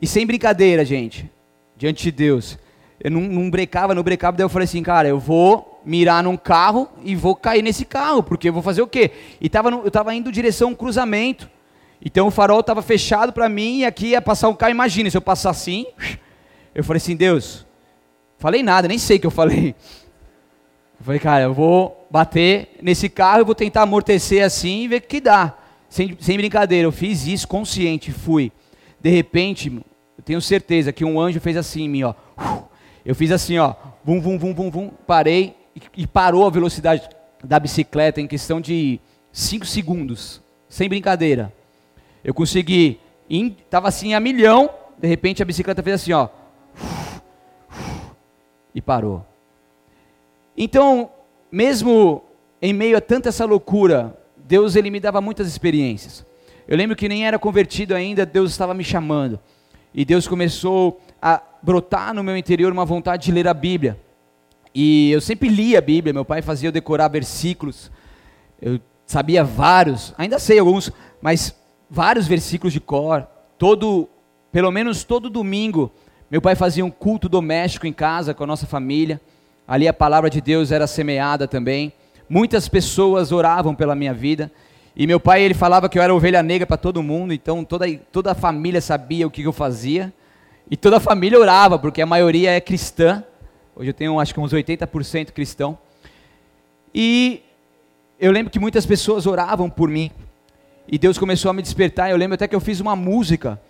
E 0.00 0.06
sem 0.06 0.26
brincadeira, 0.26 0.84
gente, 0.84 1.30
diante 1.76 2.02
de 2.04 2.12
Deus. 2.12 2.58
Eu 3.00 3.10
não, 3.10 3.20
não 3.20 3.50
brecava, 3.50 3.94
não 3.94 4.02
brecava, 4.02 4.36
daí 4.36 4.44
eu 4.44 4.48
falei 4.48 4.64
assim, 4.64 4.82
cara, 4.82 5.08
eu 5.08 5.18
vou 5.18 5.80
mirar 5.84 6.22
num 6.22 6.36
carro 6.36 6.88
e 7.04 7.14
vou 7.14 7.34
cair 7.34 7.62
nesse 7.62 7.84
carro, 7.84 8.22
porque 8.22 8.48
eu 8.48 8.52
vou 8.52 8.62
fazer 8.62 8.82
o 8.82 8.86
quê? 8.86 9.12
E 9.40 9.48
tava 9.48 9.70
no, 9.70 9.80
eu 9.80 9.88
estava 9.88 10.14
indo 10.14 10.32
direção 10.32 10.68
a 10.68 10.70
um 10.72 10.74
cruzamento. 10.74 11.48
Então 12.04 12.26
o 12.26 12.30
farol 12.30 12.60
estava 12.60 12.82
fechado 12.82 13.32
para 13.32 13.48
mim 13.48 13.78
e 13.78 13.84
aqui 13.84 14.08
ia 14.08 14.22
passar 14.22 14.48
um 14.48 14.54
carro. 14.54 14.72
Imagina, 14.72 15.10
se 15.10 15.16
eu 15.16 15.22
passar 15.22 15.50
assim, 15.50 15.86
eu 16.74 16.84
falei 16.84 16.98
assim, 16.98 17.16
Deus, 17.16 17.66
falei 18.38 18.62
nada, 18.62 18.88
nem 18.88 18.98
sei 18.98 19.16
o 19.16 19.20
que 19.20 19.26
eu 19.26 19.30
falei. 19.30 19.74
Eu 20.98 21.04
falei, 21.04 21.20
cara, 21.20 21.44
eu 21.44 21.54
vou 21.54 22.06
bater 22.10 22.76
nesse 22.82 23.08
carro, 23.08 23.40
eu 23.40 23.46
vou 23.46 23.54
tentar 23.54 23.82
amortecer 23.82 24.44
assim 24.44 24.82
e 24.82 24.88
ver 24.88 24.96
o 24.96 25.02
que 25.02 25.20
dá. 25.20 25.56
Sem, 25.88 26.16
sem 26.20 26.36
brincadeira, 26.36 26.86
eu 26.86 26.92
fiz 26.92 27.26
isso 27.26 27.46
consciente, 27.46 28.10
fui. 28.10 28.50
De 29.00 29.08
repente, 29.08 29.80
tenho 30.28 30.42
certeza 30.42 30.92
que 30.92 31.06
um 31.06 31.18
anjo 31.18 31.40
fez 31.40 31.56
assim 31.56 31.84
em 31.84 31.88
mim, 31.88 32.02
ó. 32.02 32.12
Eu 33.02 33.14
fiz 33.14 33.32
assim, 33.32 33.56
ó. 33.56 33.74
Vum, 34.04 34.20
vum, 34.20 34.38
vum, 34.38 34.52
vum, 34.52 34.70
vum. 34.70 34.90
Parei 35.06 35.56
e, 35.96 36.06
parou 36.06 36.46
a 36.46 36.50
velocidade 36.50 37.08
da 37.42 37.58
bicicleta 37.58 38.20
em 38.20 38.26
questão 38.26 38.60
de 38.60 39.00
5 39.32 39.64
segundos. 39.64 40.42
Sem 40.68 40.86
brincadeira. 40.86 41.50
Eu 42.22 42.34
consegui. 42.34 43.00
Estava 43.30 43.88
assim 43.88 44.12
a 44.12 44.20
milhão. 44.20 44.68
De 44.98 45.08
repente 45.08 45.42
a 45.42 45.46
bicicleta 45.46 45.82
fez 45.82 45.94
assim, 45.94 46.12
ó. 46.12 46.28
E 48.74 48.82
parou. 48.82 49.24
Então, 50.54 51.10
mesmo 51.50 52.22
em 52.60 52.74
meio 52.74 52.98
a 52.98 53.00
tanta 53.00 53.30
essa 53.30 53.46
loucura, 53.46 54.14
Deus 54.36 54.76
ele 54.76 54.90
me 54.90 55.00
dava 55.00 55.22
muitas 55.22 55.48
experiências. 55.48 56.26
Eu 56.66 56.76
lembro 56.76 56.94
que 56.94 57.08
nem 57.08 57.26
era 57.26 57.38
convertido 57.38 57.94
ainda, 57.94 58.26
Deus 58.26 58.50
estava 58.50 58.74
me 58.74 58.84
chamando. 58.84 59.40
E 59.94 60.04
Deus 60.04 60.28
começou 60.28 61.00
a 61.20 61.42
brotar 61.62 62.14
no 62.14 62.22
meu 62.22 62.36
interior 62.36 62.72
uma 62.72 62.84
vontade 62.84 63.24
de 63.24 63.32
ler 63.32 63.48
a 63.48 63.54
Bíblia. 63.54 63.98
E 64.74 65.10
eu 65.10 65.20
sempre 65.20 65.48
lia 65.48 65.78
a 65.78 65.82
Bíblia, 65.82 66.12
meu 66.12 66.24
pai 66.24 66.42
fazia 66.42 66.68
eu 66.68 66.72
decorar 66.72 67.08
versículos. 67.08 67.90
Eu 68.60 68.80
sabia 69.06 69.42
vários, 69.42 70.14
ainda 70.18 70.38
sei 70.38 70.58
alguns, 70.58 70.92
mas 71.20 71.54
vários 71.90 72.26
versículos 72.26 72.72
de 72.72 72.80
cor. 72.80 73.26
Todo, 73.56 74.08
pelo 74.52 74.70
menos 74.70 75.02
todo 75.02 75.30
domingo, 75.30 75.90
meu 76.30 76.42
pai 76.42 76.54
fazia 76.54 76.84
um 76.84 76.90
culto 76.90 77.28
doméstico 77.28 77.86
em 77.86 77.92
casa 77.92 78.34
com 78.34 78.44
a 78.44 78.46
nossa 78.46 78.66
família. 78.66 79.20
Ali 79.66 79.88
a 79.88 79.92
palavra 79.92 80.30
de 80.30 80.40
Deus 80.40 80.70
era 80.70 80.86
semeada 80.86 81.48
também. 81.48 81.92
Muitas 82.28 82.68
pessoas 82.68 83.32
oravam 83.32 83.74
pela 83.74 83.94
minha 83.94 84.12
vida. 84.12 84.52
E 84.98 85.06
meu 85.06 85.20
pai, 85.20 85.42
ele 85.42 85.54
falava 85.54 85.88
que 85.88 85.96
eu 85.96 86.02
era 86.02 86.12
ovelha 86.12 86.42
negra 86.42 86.66
para 86.66 86.76
todo 86.76 87.00
mundo, 87.04 87.32
então 87.32 87.64
toda, 87.64 87.86
toda 88.10 88.32
a 88.32 88.34
família 88.34 88.80
sabia 88.80 89.28
o 89.28 89.30
que 89.30 89.44
eu 89.44 89.52
fazia. 89.52 90.12
E 90.68 90.76
toda 90.76 90.96
a 90.96 91.00
família 91.00 91.38
orava, 91.38 91.78
porque 91.78 92.02
a 92.02 92.06
maioria 92.06 92.50
é 92.50 92.60
cristã. 92.60 93.22
Hoje 93.76 93.90
eu 93.90 93.94
tenho 93.94 94.18
acho 94.18 94.34
que 94.34 94.40
uns 94.40 94.52
80% 94.52 95.30
cristão. 95.30 95.78
E 96.92 97.42
eu 98.18 98.32
lembro 98.32 98.50
que 98.50 98.58
muitas 98.58 98.84
pessoas 98.84 99.24
oravam 99.24 99.70
por 99.70 99.88
mim. 99.88 100.10
E 100.88 100.98
Deus 100.98 101.16
começou 101.16 101.48
a 101.48 101.54
me 101.54 101.62
despertar. 101.62 102.10
Eu 102.10 102.16
lembro 102.16 102.34
até 102.34 102.48
que 102.48 102.56
eu 102.56 102.60
fiz 102.60 102.80
uma 102.80 102.96
música 102.96 103.60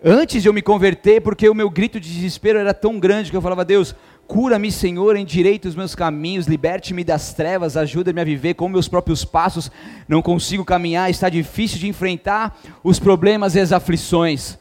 antes 0.00 0.42
de 0.44 0.48
eu 0.48 0.52
me 0.52 0.62
converter, 0.62 1.20
porque 1.22 1.48
o 1.48 1.54
meu 1.54 1.68
grito 1.68 1.98
de 1.98 2.08
desespero 2.08 2.60
era 2.60 2.72
tão 2.72 3.00
grande 3.00 3.32
que 3.32 3.36
eu 3.36 3.42
falava: 3.42 3.64
Deus, 3.64 3.96
Cura-me, 4.26 4.72
Senhor, 4.72 5.16
endireita 5.16 5.68
os 5.68 5.76
meus 5.76 5.94
caminhos, 5.94 6.46
liberte-me 6.46 7.04
das 7.04 7.32
trevas, 7.32 7.76
ajuda-me 7.76 8.20
a 8.20 8.24
viver 8.24 8.54
com 8.54 8.68
meus 8.68 8.88
próprios 8.88 9.24
passos. 9.24 9.70
Não 10.08 10.20
consigo 10.20 10.64
caminhar, 10.64 11.08
está 11.08 11.28
difícil 11.28 11.78
de 11.78 11.86
enfrentar 11.86 12.58
os 12.82 12.98
problemas 12.98 13.54
e 13.54 13.60
as 13.60 13.72
aflições. 13.72 14.58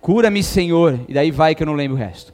Cura-me, 0.00 0.42
Senhor. 0.42 0.98
E 1.06 1.12
daí 1.12 1.30
vai 1.30 1.54
que 1.54 1.62
eu 1.62 1.66
não 1.66 1.74
lembro 1.74 1.96
o 1.96 2.00
resto. 2.00 2.32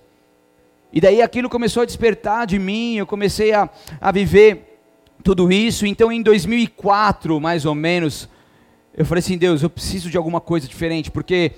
E 0.92 1.00
daí 1.00 1.20
aquilo 1.20 1.48
começou 1.48 1.82
a 1.82 1.86
despertar 1.86 2.46
de 2.46 2.58
mim, 2.58 2.94
eu 2.96 3.06
comecei 3.06 3.52
a, 3.52 3.68
a 4.00 4.12
viver 4.12 4.80
tudo 5.24 5.50
isso. 5.50 5.84
Então 5.84 6.12
em 6.12 6.22
2004, 6.22 7.40
mais 7.40 7.66
ou 7.66 7.74
menos, 7.74 8.28
eu 8.96 9.04
falei 9.04 9.18
assim: 9.18 9.36
Deus, 9.36 9.62
eu 9.62 9.68
preciso 9.68 10.08
de 10.08 10.16
alguma 10.16 10.40
coisa 10.40 10.68
diferente, 10.68 11.10
porque 11.10 11.52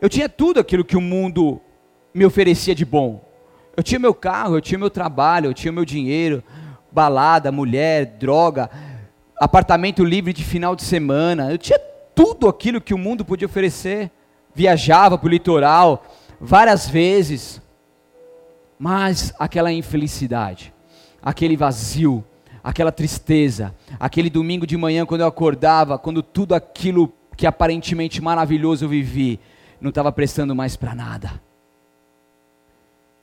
eu 0.00 0.08
tinha 0.08 0.28
tudo 0.28 0.60
aquilo 0.60 0.84
que 0.84 0.96
o 0.96 1.00
mundo 1.00 1.60
me 2.14 2.24
oferecia 2.24 2.74
de 2.74 2.84
bom. 2.84 3.25
Eu 3.76 3.82
tinha 3.82 3.98
meu 3.98 4.14
carro, 4.14 4.56
eu 4.56 4.60
tinha 4.60 4.78
meu 4.78 4.88
trabalho, 4.88 5.50
eu 5.50 5.54
tinha 5.54 5.70
meu 5.70 5.84
dinheiro, 5.84 6.42
balada, 6.90 7.52
mulher, 7.52 8.06
droga, 8.18 8.70
apartamento 9.38 10.02
livre 10.02 10.32
de 10.32 10.42
final 10.42 10.74
de 10.74 10.82
semana. 10.82 11.52
Eu 11.52 11.58
tinha 11.58 11.78
tudo 12.14 12.48
aquilo 12.48 12.80
que 12.80 12.94
o 12.94 12.98
mundo 12.98 13.24
podia 13.24 13.46
oferecer. 13.46 14.10
Viajava 14.54 15.18
para 15.18 15.26
o 15.26 15.30
litoral 15.30 16.04
várias 16.40 16.88
vezes. 16.88 17.60
Mas 18.78 19.34
aquela 19.38 19.70
infelicidade, 19.70 20.72
aquele 21.22 21.56
vazio, 21.56 22.24
aquela 22.64 22.90
tristeza, 22.90 23.74
aquele 24.00 24.28
domingo 24.30 24.66
de 24.66 24.76
manhã 24.76 25.04
quando 25.06 25.20
eu 25.20 25.26
acordava, 25.26 25.98
quando 25.98 26.22
tudo 26.22 26.54
aquilo 26.54 27.12
que 27.36 27.46
aparentemente 27.46 28.22
maravilhoso 28.22 28.86
eu 28.86 28.88
vivi, 28.88 29.38
não 29.80 29.90
estava 29.90 30.10
prestando 30.10 30.54
mais 30.54 30.76
para 30.76 30.94
nada. 30.94 31.45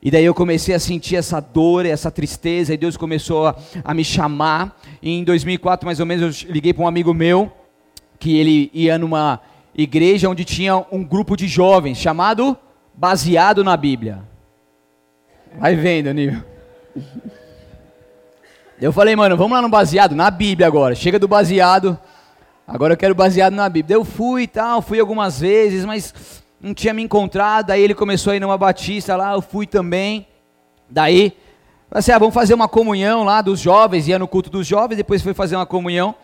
E 0.05 0.11
daí 0.11 0.25
eu 0.25 0.33
comecei 0.33 0.75
a 0.75 0.79
sentir 0.79 1.15
essa 1.15 1.39
dor, 1.39 1.85
essa 1.85 2.11
tristeza, 2.11 2.73
e 2.73 2.77
Deus 2.77 2.97
começou 2.97 3.47
a, 3.47 3.55
a 3.85 3.93
me 3.93 4.03
chamar. 4.03 4.77
E 5.01 5.09
em 5.09 5.23
2004, 5.23 5.85
mais 5.85 6.01
ou 6.01 6.05
menos, 6.05 6.43
eu 6.43 6.51
liguei 6.51 6.73
para 6.73 6.83
um 6.83 6.87
amigo 6.87 7.13
meu, 7.13 7.49
que 8.19 8.37
ele 8.37 8.69
ia 8.73 8.97
numa 8.97 9.39
igreja 9.73 10.27
onde 10.27 10.43
tinha 10.43 10.75
um 10.91 11.05
grupo 11.05 11.37
de 11.37 11.47
jovens, 11.47 11.97
chamado 11.97 12.57
Baseado 12.93 13.63
na 13.63 13.77
Bíblia. 13.77 14.19
Vai 15.57 15.73
vendo, 15.77 16.13
Nil. 16.13 16.43
Eu 18.81 18.91
falei, 18.91 19.15
mano, 19.15 19.37
vamos 19.37 19.53
lá 19.53 19.61
no 19.61 19.69
baseado, 19.69 20.13
na 20.13 20.29
Bíblia 20.29 20.67
agora. 20.67 20.95
Chega 20.95 21.17
do 21.17 21.29
baseado, 21.29 21.97
agora 22.67 22.91
eu 22.91 22.97
quero 22.97 23.15
baseado 23.15 23.53
na 23.53 23.69
Bíblia. 23.69 23.95
Eu 23.95 24.03
fui 24.03 24.43
e 24.43 24.47
tal, 24.47 24.81
fui 24.81 24.99
algumas 24.99 25.39
vezes, 25.39 25.85
mas 25.85 26.42
não 26.63 26.73
tinha 26.73 26.93
me 26.93 27.03
encontrado, 27.03 27.71
aí 27.71 27.81
ele 27.81 27.93
começou 27.93 28.31
a 28.31 28.37
ir 28.37 28.39
numa 28.39 28.57
batista 28.57 29.17
lá, 29.17 29.33
eu 29.33 29.41
fui 29.41 29.67
também. 29.67 30.25
Daí, 30.89 31.33
assim, 31.91 32.13
ah, 32.13 32.17
vamos 32.17 32.33
fazer 32.33 32.53
uma 32.53 32.69
comunhão 32.69 33.25
lá 33.25 33.41
dos 33.41 33.59
jovens, 33.59 34.07
ia 34.07 34.17
no 34.17 34.29
culto 34.29 34.49
dos 34.49 34.65
jovens, 34.65 34.95
depois 34.95 35.21
foi 35.21 35.33
fazer 35.33 35.57
uma 35.57 35.65
comunhão. 35.65 36.15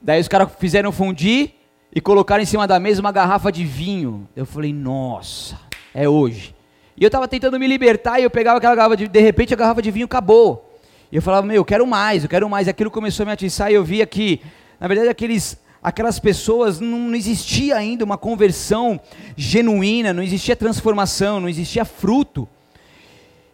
Daí 0.00 0.18
os 0.18 0.28
caras 0.28 0.48
fizeram 0.58 0.90
fundir 0.90 1.52
e 1.94 2.00
colocaram 2.00 2.42
em 2.42 2.46
cima 2.46 2.66
da 2.66 2.80
mesa 2.80 3.02
uma 3.02 3.12
garrafa 3.12 3.52
de 3.52 3.66
vinho. 3.66 4.26
Eu 4.34 4.46
falei, 4.46 4.72
nossa, 4.72 5.60
é 5.94 6.08
hoje. 6.08 6.54
E 6.96 7.04
eu 7.04 7.08
estava 7.08 7.28
tentando 7.28 7.58
me 7.58 7.66
libertar 7.66 8.18
e 8.18 8.22
eu 8.22 8.30
pegava 8.30 8.56
aquela 8.56 8.74
garrafa 8.74 8.96
de, 8.96 9.06
de 9.06 9.20
repente 9.20 9.52
a 9.52 9.58
garrafa 9.58 9.82
de 9.82 9.90
vinho 9.90 10.06
acabou. 10.06 10.80
E 11.12 11.16
eu 11.16 11.22
falava, 11.22 11.46
meu, 11.46 11.56
eu 11.56 11.64
quero 11.66 11.86
mais, 11.86 12.22
eu 12.22 12.30
quero 12.30 12.48
mais. 12.48 12.66
E 12.66 12.70
aquilo 12.70 12.90
começou 12.90 13.24
a 13.24 13.26
me 13.26 13.32
atiçar 13.32 13.70
e 13.70 13.74
eu 13.74 13.84
via 13.84 14.06
que, 14.06 14.40
na 14.80 14.88
verdade, 14.88 15.10
aqueles 15.10 15.58
aquelas 15.86 16.18
pessoas 16.18 16.80
não, 16.80 17.14
existia 17.14 17.76
ainda 17.76 18.04
uma 18.04 18.18
conversão 18.18 18.98
genuína, 19.36 20.12
não 20.12 20.20
existia 20.20 20.56
transformação, 20.56 21.38
não 21.38 21.48
existia 21.48 21.84
fruto. 21.84 22.48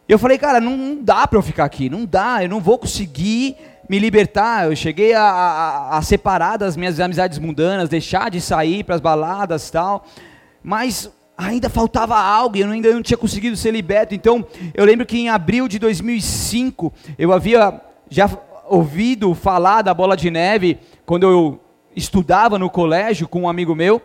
Eu 0.08 0.18
falei, 0.18 0.38
cara, 0.38 0.58
não, 0.58 0.74
não 0.74 1.04
dá 1.04 1.26
para 1.26 1.38
eu 1.38 1.42
ficar 1.42 1.64
aqui, 1.64 1.90
não 1.90 2.06
dá, 2.06 2.42
eu 2.42 2.48
não 2.48 2.58
vou 2.58 2.78
conseguir 2.78 3.58
me 3.86 3.98
libertar. 3.98 4.64
Eu 4.64 4.74
cheguei 4.74 5.12
a, 5.12 5.22
a, 5.22 5.98
a 5.98 6.00
separar 6.00 6.56
das 6.56 6.74
minhas 6.74 6.98
amizades 6.98 7.38
mundanas, 7.38 7.90
deixar 7.90 8.30
de 8.30 8.40
sair 8.40 8.82
para 8.82 8.94
as 8.94 9.00
baladas 9.02 9.70
tal, 9.70 10.06
mas 10.62 11.10
ainda 11.36 11.68
faltava 11.68 12.16
algo 12.16 12.56
eu 12.56 12.70
ainda 12.70 12.94
não 12.94 13.02
tinha 13.02 13.18
conseguido 13.18 13.58
ser 13.58 13.72
liberto. 13.72 14.14
Então, 14.14 14.42
eu 14.72 14.86
lembro 14.86 15.04
que 15.04 15.18
em 15.18 15.28
abril 15.28 15.68
de 15.68 15.78
2005, 15.78 16.94
eu 17.18 17.30
havia 17.30 17.78
já 18.08 18.30
ouvido 18.70 19.34
falar 19.34 19.82
da 19.82 19.92
bola 19.92 20.16
de 20.16 20.30
neve 20.30 20.78
quando 21.04 21.24
eu 21.24 21.60
estudava 21.94 22.58
no 22.58 22.70
colégio 22.70 23.28
com 23.28 23.42
um 23.42 23.48
amigo 23.48 23.74
meu, 23.74 24.00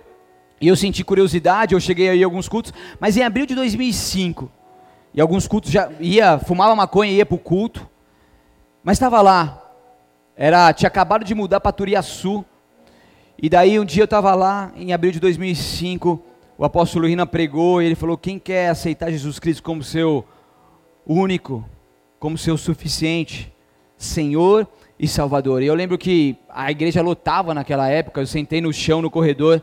e 0.60 0.68
eu 0.68 0.76
senti 0.76 1.04
curiosidade, 1.04 1.74
eu 1.74 1.80
cheguei 1.80 2.10
aí 2.10 2.24
a 2.24 2.26
alguns 2.26 2.50
cultos, 2.50 2.74
mas 3.00 3.16
em 3.16 3.24
abril 3.24 3.46
de 3.46 3.56
2005, 3.56 4.52
e 5.14 5.22
alguns 5.22 5.48
cultos 5.48 5.72
já 5.72 5.90
ia, 6.00 6.40
fumava 6.40 6.76
maconha 6.76 7.12
e 7.12 7.16
ia 7.16 7.26
para 7.26 7.36
o 7.36 7.40
culto, 7.40 7.88
mas 8.84 8.98
estava 8.98 9.22
lá, 9.22 9.64
era, 10.36 10.72
tinha 10.74 10.88
acabado 10.88 11.24
de 11.24 11.36
mudar 11.36 11.60
para 11.60 11.72
Turiaçu, 11.72 12.44
e 13.42 13.50
daí 13.50 13.80
um 13.80 13.86
dia 13.86 14.02
eu 14.02 14.06
estava 14.06 14.34
lá, 14.34 14.72
em 14.76 14.94
abril 14.94 15.12
de 15.12 15.20
2005, 15.20 16.24
o 16.58 16.66
apóstolo 16.66 17.08
Rina 17.08 17.26
pregou, 17.26 17.82
e 17.82 17.86
ele 17.86 17.96
falou, 17.96 18.18
quem 18.18 18.40
quer 18.40 18.70
aceitar 18.70 19.12
Jesus 19.12 19.38
Cristo 19.38 19.62
como 19.62 19.84
seu 19.84 20.26
único, 21.06 21.64
como 22.20 22.38
seu 22.38 22.58
suficiente, 22.58 23.54
Senhor 23.96 24.68
e 25.00 25.08
Salvador. 25.08 25.62
E 25.62 25.68
eu 25.68 25.76
lembro 25.76 25.98
que 25.98 26.36
a 26.50 26.72
igreja 26.72 27.02
lotava 27.02 27.54
naquela 27.54 27.88
época, 27.88 28.22
eu 28.22 28.28
sentei 28.28 28.62
no 28.62 28.74
chão 28.74 29.02
no 29.02 29.12
corredor 29.12 29.62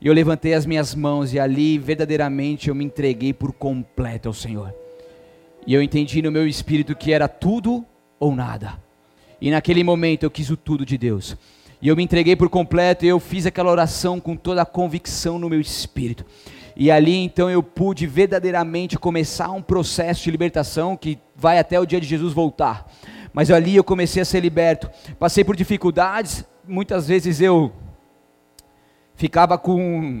e 0.00 0.06
eu 0.06 0.14
levantei 0.14 0.54
as 0.54 0.66
minhas 0.66 0.94
mãos 0.94 1.32
e 1.32 1.38
ali 1.38 1.78
verdadeiramente 1.78 2.68
eu 2.68 2.74
me 2.74 2.84
entreguei 2.84 3.32
por 3.32 3.52
completo 3.52 4.28
ao 4.28 4.34
Senhor. 4.34 4.74
E 5.66 5.74
eu 5.74 5.82
entendi 5.82 6.22
no 6.22 6.30
meu 6.30 6.46
espírito 6.46 6.94
que 6.94 7.12
era 7.12 7.26
tudo 7.26 7.84
ou 8.20 8.34
nada. 8.34 8.80
E 9.40 9.50
naquele 9.50 9.82
momento 9.82 10.22
eu 10.22 10.30
quis 10.30 10.50
o 10.50 10.56
tudo 10.56 10.86
de 10.86 10.96
Deus. 10.96 11.36
E 11.82 11.88
eu 11.88 11.96
me 11.96 12.04
entreguei 12.04 12.36
por 12.36 12.48
completo 12.48 13.04
e 13.04 13.08
eu 13.08 13.18
fiz 13.18 13.44
aquela 13.44 13.70
oração 13.70 14.20
com 14.20 14.36
toda 14.36 14.62
a 14.62 14.66
convicção 14.66 15.38
no 15.38 15.50
meu 15.50 15.60
espírito. 15.60 16.24
E 16.76 16.90
ali 16.90 17.16
então 17.16 17.50
eu 17.50 17.62
pude 17.62 18.06
verdadeiramente 18.06 18.98
começar 18.98 19.50
um 19.50 19.62
processo 19.62 20.22
de 20.24 20.30
libertação 20.30 20.96
que 20.96 21.18
vai 21.34 21.58
até 21.58 21.80
o 21.80 21.86
dia 21.86 22.00
de 22.00 22.06
Jesus 22.06 22.32
voltar 22.32 22.86
mas 23.36 23.50
ali 23.50 23.76
eu 23.76 23.84
comecei 23.84 24.22
a 24.22 24.24
ser 24.24 24.40
liberto. 24.40 24.90
Passei 25.18 25.44
por 25.44 25.54
dificuldades, 25.54 26.42
muitas 26.66 27.06
vezes 27.06 27.38
eu 27.38 27.70
ficava 29.14 29.58
com 29.58 30.20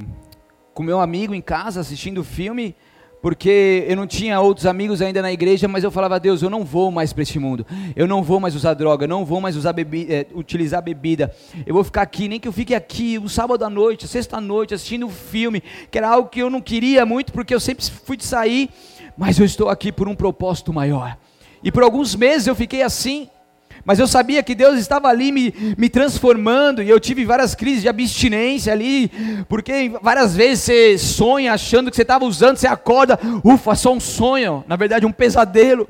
com 0.74 0.82
meu 0.82 1.00
amigo 1.00 1.34
em 1.34 1.40
casa 1.40 1.80
assistindo 1.80 2.22
filme, 2.22 2.76
porque 3.22 3.86
eu 3.88 3.96
não 3.96 4.06
tinha 4.06 4.38
outros 4.38 4.66
amigos 4.66 5.00
ainda 5.00 5.22
na 5.22 5.32
igreja, 5.32 5.66
mas 5.66 5.82
eu 5.82 5.90
falava, 5.90 6.20
Deus, 6.20 6.42
eu 6.42 6.50
não 6.50 6.62
vou 6.62 6.90
mais 6.90 7.14
para 7.14 7.22
este 7.22 7.38
mundo, 7.38 7.66
eu 7.96 8.06
não 8.06 8.22
vou 8.22 8.38
mais 8.38 8.54
usar 8.54 8.74
droga, 8.74 9.04
eu 9.04 9.08
não 9.08 9.24
vou 9.24 9.40
mais 9.40 9.56
usar 9.56 9.72
bebi 9.72 10.06
é, 10.10 10.26
utilizar 10.34 10.82
bebida, 10.82 11.34
eu 11.64 11.72
vou 11.72 11.82
ficar 11.82 12.02
aqui, 12.02 12.28
nem 12.28 12.38
que 12.38 12.46
eu 12.46 12.52
fique 12.52 12.74
aqui, 12.74 13.18
um 13.18 13.28
sábado 13.28 13.64
à 13.64 13.70
noite, 13.70 14.06
sexta 14.06 14.36
à 14.36 14.40
noite, 14.42 14.74
assistindo 14.74 15.06
um 15.06 15.10
filme, 15.10 15.62
que 15.90 15.96
era 15.96 16.10
algo 16.10 16.28
que 16.28 16.40
eu 16.40 16.50
não 16.50 16.60
queria 16.60 17.06
muito, 17.06 17.32
porque 17.32 17.54
eu 17.54 17.60
sempre 17.60 17.82
fui 17.82 18.18
de 18.18 18.24
sair, 18.26 18.68
mas 19.16 19.38
eu 19.38 19.46
estou 19.46 19.70
aqui 19.70 19.90
por 19.90 20.06
um 20.06 20.14
propósito 20.14 20.70
maior. 20.70 21.16
E 21.66 21.72
por 21.72 21.82
alguns 21.82 22.14
meses 22.14 22.46
eu 22.46 22.54
fiquei 22.54 22.80
assim, 22.80 23.28
mas 23.84 23.98
eu 23.98 24.06
sabia 24.06 24.40
que 24.40 24.54
Deus 24.54 24.78
estava 24.78 25.08
ali 25.08 25.32
me, 25.32 25.52
me 25.76 25.88
transformando, 25.88 26.80
e 26.80 26.88
eu 26.88 27.00
tive 27.00 27.24
várias 27.24 27.56
crises 27.56 27.82
de 27.82 27.88
abstinência 27.88 28.72
ali, 28.72 29.10
porque 29.48 29.90
várias 30.00 30.36
vezes 30.36 30.62
você 30.62 30.96
sonha 30.96 31.52
achando 31.52 31.90
que 31.90 31.96
você 31.96 32.02
estava 32.02 32.24
usando, 32.24 32.56
você 32.56 32.68
acorda, 32.68 33.18
ufa, 33.42 33.74
só 33.74 33.92
um 33.92 33.98
sonho, 33.98 34.64
na 34.68 34.76
verdade 34.76 35.06
um 35.06 35.10
pesadelo. 35.10 35.88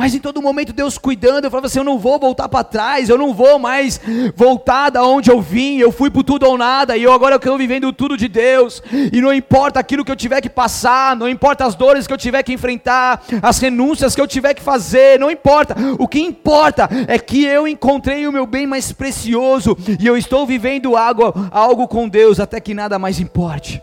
Mas 0.00 0.14
em 0.14 0.18
todo 0.18 0.40
momento 0.40 0.72
Deus 0.72 0.96
cuidando, 0.96 1.44
eu 1.44 1.50
falava 1.50 1.66
assim: 1.66 1.78
eu 1.78 1.84
não 1.84 1.98
vou 1.98 2.18
voltar 2.18 2.48
para 2.48 2.64
trás, 2.64 3.10
eu 3.10 3.18
não 3.18 3.34
vou 3.34 3.58
mais 3.58 4.00
voltar 4.34 4.88
da 4.88 5.04
onde 5.04 5.30
eu 5.30 5.42
vim, 5.42 5.76
eu 5.76 5.92
fui 5.92 6.08
por 6.08 6.24
tudo 6.24 6.46
ou 6.46 6.56
nada, 6.56 6.96
e 6.96 7.02
eu 7.02 7.12
agora 7.12 7.36
estou 7.36 7.58
vivendo 7.58 7.92
tudo 7.92 8.16
de 8.16 8.26
Deus, 8.26 8.82
e 8.90 9.20
não 9.20 9.30
importa 9.30 9.78
aquilo 9.78 10.02
que 10.02 10.10
eu 10.10 10.16
tiver 10.16 10.40
que 10.40 10.48
passar, 10.48 11.14
não 11.14 11.28
importa 11.28 11.66
as 11.66 11.74
dores 11.74 12.06
que 12.06 12.14
eu 12.14 12.16
tiver 12.16 12.42
que 12.42 12.50
enfrentar, 12.50 13.22
as 13.42 13.58
renúncias 13.58 14.14
que 14.14 14.22
eu 14.22 14.26
tiver 14.26 14.54
que 14.54 14.62
fazer, 14.62 15.20
não 15.20 15.30
importa, 15.30 15.76
o 15.98 16.08
que 16.08 16.18
importa 16.18 16.88
é 17.06 17.18
que 17.18 17.44
eu 17.44 17.68
encontrei 17.68 18.26
o 18.26 18.32
meu 18.32 18.46
bem 18.46 18.66
mais 18.66 18.90
precioso, 18.92 19.76
e 20.00 20.06
eu 20.06 20.16
estou 20.16 20.46
vivendo 20.46 20.96
algo, 20.96 21.24
algo 21.50 21.86
com 21.86 22.08
Deus 22.08 22.40
até 22.40 22.58
que 22.58 22.72
nada 22.72 22.98
mais 22.98 23.20
importe. 23.20 23.82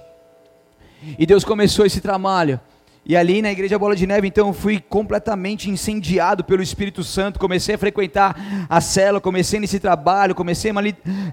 E 1.19 1.27
Deus 1.27 1.43
começou 1.43 1.85
esse 1.85 2.01
trabalho 2.01 2.59
e 3.09 3.15
ali 3.15 3.41
na 3.41 3.49
igreja 3.49 3.79
Bola 3.79 3.95
de 3.95 4.05
Neve, 4.05 4.27
então, 4.27 4.47
eu 4.47 4.53
fui 4.53 4.81
completamente 4.81 5.69
incendiado 5.69 6.43
pelo 6.43 6.61
Espírito 6.61 7.05
Santo. 7.05 7.39
Comecei 7.39 7.75
a 7.75 7.77
frequentar 7.77 8.67
a 8.69 8.81
cela, 8.81 9.21
comecei 9.21 9.61
nesse 9.61 9.79
trabalho, 9.79 10.35
comecei 10.35 10.71
a 10.71 10.73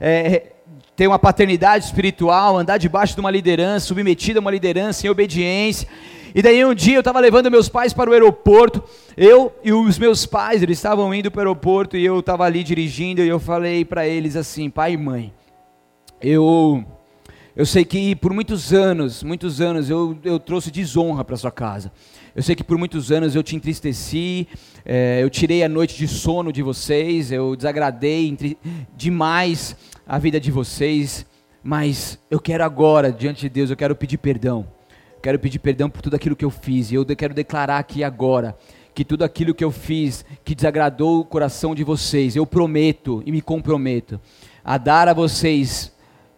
é, 0.01 0.53
ter 0.95 1.09
uma 1.09 1.19
paternidade 1.19 1.87
espiritual, 1.87 2.57
andar 2.57 2.79
debaixo 2.79 3.15
de 3.15 3.21
uma 3.21 3.31
liderança, 3.31 3.87
submetido 3.87 4.39
a 4.39 4.41
uma 4.41 4.53
liderança 4.53 5.05
em 5.05 5.11
obediência. 5.11 5.89
E 6.33 6.41
daí 6.41 6.65
um 6.65 6.75
dia 6.75 6.95
eu 6.95 7.01
estava 7.01 7.19
levando 7.19 7.51
meus 7.51 7.69
pais 7.69 7.93
para 7.93 8.09
o 8.09 8.13
aeroporto, 8.13 8.81
eu 9.17 9.53
e 9.65 9.73
os 9.73 9.99
meus 9.99 10.25
pais, 10.25 10.63
eles 10.63 10.79
estavam 10.79 11.13
indo 11.13 11.29
para 11.29 11.39
o 11.39 11.41
aeroporto 11.41 11.97
e 11.97 12.05
eu 12.05 12.21
estava 12.21 12.45
ali 12.45 12.63
dirigindo 12.63 13.21
e 13.21 13.29
eu 13.29 13.41
falei 13.41 13.85
para 13.85 14.07
eles 14.07 14.37
assim, 14.37 14.71
pai 14.71 14.93
e 14.93 14.97
mãe, 14.97 15.33
eu 16.23 16.85
eu 17.57 17.65
sei 17.65 17.85
que 17.85 18.17
por 18.17 18.33
muitos 18.33 18.73
anos, 18.73 19.23
muitos 19.23 19.61
anos 19.61 19.89
eu, 19.89 20.19
eu 20.25 20.41
trouxe 20.41 20.73
desonra 20.73 21.25
para 21.25 21.37
sua 21.37 21.53
casa. 21.53 21.93
Eu 22.35 22.43
sei 22.43 22.57
que 22.57 22.65
por 22.65 22.77
muitos 22.77 23.13
anos 23.13 23.37
eu 23.37 23.45
te 23.45 23.55
entristeci, 23.55 24.49
é, 24.85 25.23
eu 25.23 25.31
tirei 25.31 25.63
a 25.63 25.69
noite 25.69 25.97
de 25.97 26.09
sono 26.09 26.53
de 26.53 26.63
vocês, 26.63 27.31
eu 27.31 27.55
desagradei 27.55 28.57
demais 28.97 29.77
a 30.05 30.19
vida 30.19 30.41
de 30.41 30.51
vocês, 30.51 31.25
mas 31.63 32.19
eu 32.29 32.41
quero 32.41 32.65
agora, 32.65 33.13
diante 33.13 33.43
de 33.43 33.49
Deus, 33.49 33.71
eu 33.71 33.77
quero 33.77 33.95
pedir 33.95 34.19
perdão. 34.19 34.67
quero 35.23 35.39
pedir 35.39 35.61
perdão 35.61 35.89
por 35.89 36.03
tudo 36.03 36.17
aquilo 36.17 36.35
que 36.35 36.45
eu 36.45 36.51
fiz, 36.51 36.91
e 36.91 36.97
eu 36.97 37.07
quero 37.07 37.33
declarar 37.33 37.79
aqui 37.79 38.03
agora 38.03 38.59
que 38.93 39.05
tudo 39.05 39.23
aquilo 39.23 39.55
que 39.55 39.65
eu 39.65 39.71
fiz 39.71 40.25
que 40.45 40.57
desagradou 40.57 41.21
o 41.21 41.25
coração 41.25 41.73
de 41.73 41.85
vocês, 41.85 42.35
eu 42.35 42.45
prometo 42.45 43.23
e 43.25 43.31
me 43.31 43.41
comprometo 43.41 44.21
a 44.65 44.77
dar 44.77 45.07
a 45.07 45.15
vocês 45.15 45.94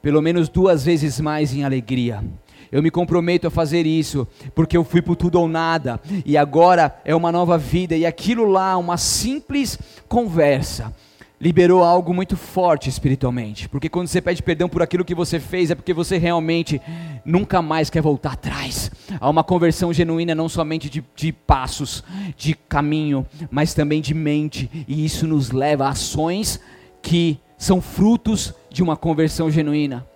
pelo 0.06 0.22
menos 0.22 0.48
duas 0.48 0.84
vezes 0.84 1.18
mais 1.18 1.52
em 1.52 1.64
alegria. 1.64 2.22
Eu 2.70 2.80
me 2.80 2.92
comprometo 2.92 3.48
a 3.48 3.50
fazer 3.50 3.86
isso, 3.86 4.24
porque 4.54 4.76
eu 4.76 4.84
fui 4.84 5.02
por 5.02 5.16
tudo 5.16 5.40
ou 5.40 5.48
nada, 5.48 6.00
e 6.24 6.36
agora 6.36 6.96
é 7.04 7.12
uma 7.12 7.32
nova 7.32 7.58
vida, 7.58 7.96
e 7.96 8.06
aquilo 8.06 8.44
lá, 8.48 8.76
uma 8.76 8.96
simples 8.98 9.76
conversa, 10.06 10.94
liberou 11.40 11.82
algo 11.82 12.14
muito 12.14 12.36
forte 12.36 12.88
espiritualmente. 12.88 13.68
Porque 13.68 13.88
quando 13.88 14.06
você 14.06 14.22
pede 14.22 14.44
perdão 14.44 14.68
por 14.68 14.80
aquilo 14.80 15.04
que 15.04 15.12
você 15.12 15.40
fez, 15.40 15.72
é 15.72 15.74
porque 15.74 15.92
você 15.92 16.18
realmente 16.18 16.80
nunca 17.24 17.60
mais 17.60 17.90
quer 17.90 18.00
voltar 18.00 18.34
atrás. 18.34 18.92
Há 19.18 19.28
uma 19.28 19.42
conversão 19.42 19.92
genuína, 19.92 20.36
não 20.36 20.48
somente 20.48 20.88
de, 20.88 21.02
de 21.16 21.32
passos, 21.32 22.04
de 22.36 22.54
caminho, 22.54 23.26
mas 23.50 23.74
também 23.74 24.00
de 24.00 24.14
mente, 24.14 24.70
e 24.86 25.04
isso 25.04 25.26
nos 25.26 25.50
leva 25.50 25.86
a 25.86 25.88
ações 25.90 26.60
que 27.02 27.40
são 27.58 27.80
frutos 27.80 28.54
uma 28.82 28.96
conversão 28.96 29.50
genuína. 29.50 30.06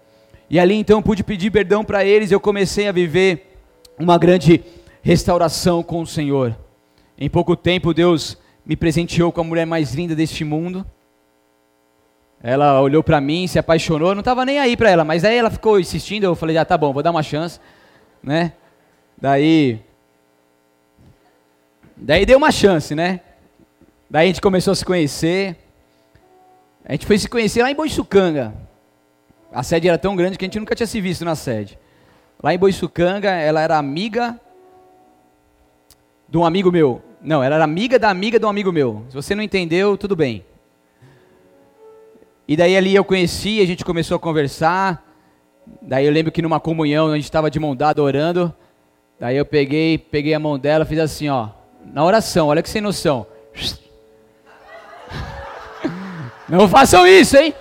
E 0.49 0.59
ali 0.59 0.75
então 0.75 1.03
pude 1.03 1.23
pedir 1.23 1.51
perdão 1.51 1.85
para 1.85 2.05
eles, 2.05 2.31
eu 2.31 2.41
comecei 2.41 2.89
a 2.89 2.93
viver 2.93 3.57
uma 3.99 4.19
grande 4.19 4.63
restauração 5.03 5.83
com 5.83 6.03
o 6.03 6.07
Senhor. 6.07 6.57
Em 7.19 7.29
pouco 7.29 7.55
tempo 7.55 7.95
Deus 7.95 8.37
me 8.65 8.77
presenteou 8.77 9.31
com 9.33 9.41
a 9.41 9.45
mulher 9.45 9.67
mais 9.67 9.95
linda 9.95 10.15
deste 10.15 10.45
mundo. 10.45 10.85
Ela 12.43 12.81
olhou 12.81 13.03
para 13.03 13.21
mim, 13.21 13.47
se 13.47 13.59
apaixonou, 13.59 14.15
não 14.15 14.21
estava 14.21 14.45
nem 14.45 14.59
aí 14.59 14.77
para 14.77 14.91
ela, 14.91 15.05
mas 15.05 15.25
aí 15.25 15.37
ela 15.37 15.51
ficou 15.51 15.79
insistindo, 15.79 16.25
eu 16.25 16.35
falei, 16.35 16.57
ah, 16.57 16.65
tá 16.65 16.77
bom, 16.77 16.93
vou 16.93 17.03
dar 17.03 17.11
uma 17.11 17.23
chance, 17.23 17.61
né? 18.23 18.53
Daí 19.21 19.81
Daí 22.03 22.25
deu 22.25 22.39
uma 22.39 22.51
chance, 22.51 22.95
né? 22.95 23.21
Daí 24.09 24.25
a 24.25 24.27
gente 24.29 24.41
começou 24.41 24.73
a 24.73 24.75
se 24.75 24.85
conhecer. 24.85 25.55
A 26.91 26.93
gente 26.95 27.07
foi 27.07 27.17
se 27.17 27.29
conhecer 27.29 27.63
lá 27.63 27.71
em 27.71 27.75
Boiçucanga. 27.77 28.53
A 29.53 29.63
sede 29.63 29.87
era 29.87 29.97
tão 29.97 30.17
grande 30.17 30.37
que 30.37 30.45
a 30.45 30.49
gente 30.49 30.59
nunca 30.59 30.75
tinha 30.75 30.89
se 30.89 31.01
visto 31.01 31.25
na 31.25 31.37
sede. 31.37 31.79
Lá 32.43 32.53
em 32.53 32.59
Boiçucanga, 32.59 33.31
ela 33.31 33.61
era 33.61 33.79
amiga 33.79 34.41
de 36.29 36.37
um 36.37 36.45
amigo 36.45 36.73
meu. 36.73 37.01
Não, 37.23 37.45
ela 37.45 37.55
era 37.55 37.63
amiga 37.63 37.97
da 37.97 38.11
amiga 38.11 38.41
de 38.41 38.45
um 38.45 38.49
amigo 38.49 38.73
meu. 38.73 39.05
Se 39.09 39.15
você 39.15 39.37
não 39.37 39.43
entendeu, 39.45 39.97
tudo 39.97 40.17
bem. 40.17 40.45
E 42.49 42.57
daí 42.57 42.77
ali 42.77 42.93
eu 42.93 43.05
conheci, 43.05 43.61
a 43.61 43.67
gente 43.67 43.85
começou 43.85 44.17
a 44.17 44.19
conversar. 44.19 45.01
Daí 45.81 46.05
eu 46.05 46.13
lembro 46.13 46.33
que 46.33 46.43
numa 46.43 46.59
comunhão 46.59 47.13
a 47.13 47.15
gente 47.15 47.23
estava 47.23 47.49
de 47.49 47.61
mão 47.61 47.77
dada 47.77 48.03
orando. 48.03 48.53
Daí 49.17 49.37
eu 49.37 49.47
peguei, 49.47 49.97
peguei 49.97 50.35
a 50.35 50.41
mão 50.41 50.59
dela, 50.59 50.85
fiz 50.85 50.99
assim, 50.99 51.29
ó, 51.29 51.51
na 51.85 52.05
oração, 52.05 52.49
olha 52.49 52.65
que 52.65 52.69
sem 52.69 52.83
noção. 52.83 53.29
Não 56.51 56.69
façam 56.69 57.07
isso, 57.07 57.37
hein? 57.37 57.55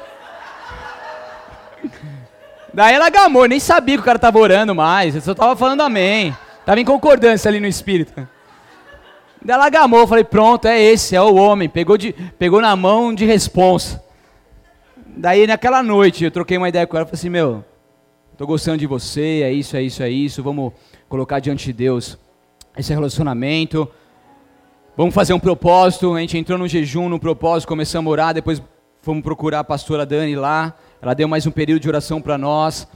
Daí 2.74 2.96
ela 2.96 3.10
gamou, 3.12 3.46
nem 3.46 3.60
sabia 3.60 3.96
que 3.96 4.02
o 4.02 4.06
cara 4.06 4.16
estava 4.16 4.40
orando 4.40 4.74
mais, 4.74 5.14
eu 5.14 5.22
só 5.22 5.34
estava 5.34 5.56
falando 5.56 5.82
amém. 5.82 6.36
Estava 6.60 6.80
em 6.80 6.86
concordância 6.86 7.50
ali 7.50 7.60
no 7.60 7.68
espírito. 7.68 8.28
Daí 9.40 9.56
ela 9.56 9.70
gamou, 9.70 10.08
falei, 10.08 10.24
pronto, 10.24 10.68
é 10.68 10.82
esse, 10.82 11.16
é 11.16 11.22
o 11.22 11.36
homem. 11.36 11.70
Pegou, 11.70 11.98
de, 11.98 12.14
pegou 12.40 12.60
na 12.62 12.76
mão 12.76 13.14
de 13.14 13.26
responsa. 13.26 14.04
Daí 15.06 15.46
naquela 15.46 15.84
noite 15.84 16.24
eu 16.24 16.32
troquei 16.32 16.58
uma 16.58 16.70
ideia 16.70 16.88
com 16.88 16.98
ela, 16.98 17.06
falei 17.06 17.20
assim, 17.20 17.30
meu, 17.30 17.64
tô 18.38 18.48
gostando 18.48 18.80
de 18.80 18.88
você, 18.88 19.42
é 19.44 19.52
isso, 19.52 19.78
é 19.78 19.84
isso, 19.84 20.02
é 20.02 20.10
isso, 20.10 20.42
vamos 20.42 20.74
colocar 21.08 21.40
diante 21.40 21.66
de 21.66 21.74
Deus 21.74 22.18
esse 22.76 22.92
relacionamento. 22.92 23.88
Vamos 24.98 25.14
fazer 25.14 25.34
um 25.34 25.40
propósito, 25.40 26.16
a 26.16 26.20
gente 26.20 26.40
entrou 26.40 26.58
no 26.58 26.68
jejum, 26.68 27.08
no 27.08 27.20
propósito, 27.20 27.70
começamos 27.70 28.10
a 28.10 28.12
orar, 28.12 28.34
depois 28.34 28.62
fomos 29.10 29.24
procurar 29.24 29.62
a 29.62 29.64
pastora 29.64 30.06
Dani 30.06 30.36
lá, 30.36 30.72
ela 31.02 31.16
deu 31.16 31.28
mais 31.28 31.48
um 31.48 31.50
período 31.50 31.82
de 31.82 31.90
oração 31.90 32.22
para 32.22 32.38
nós, 32.38 32.88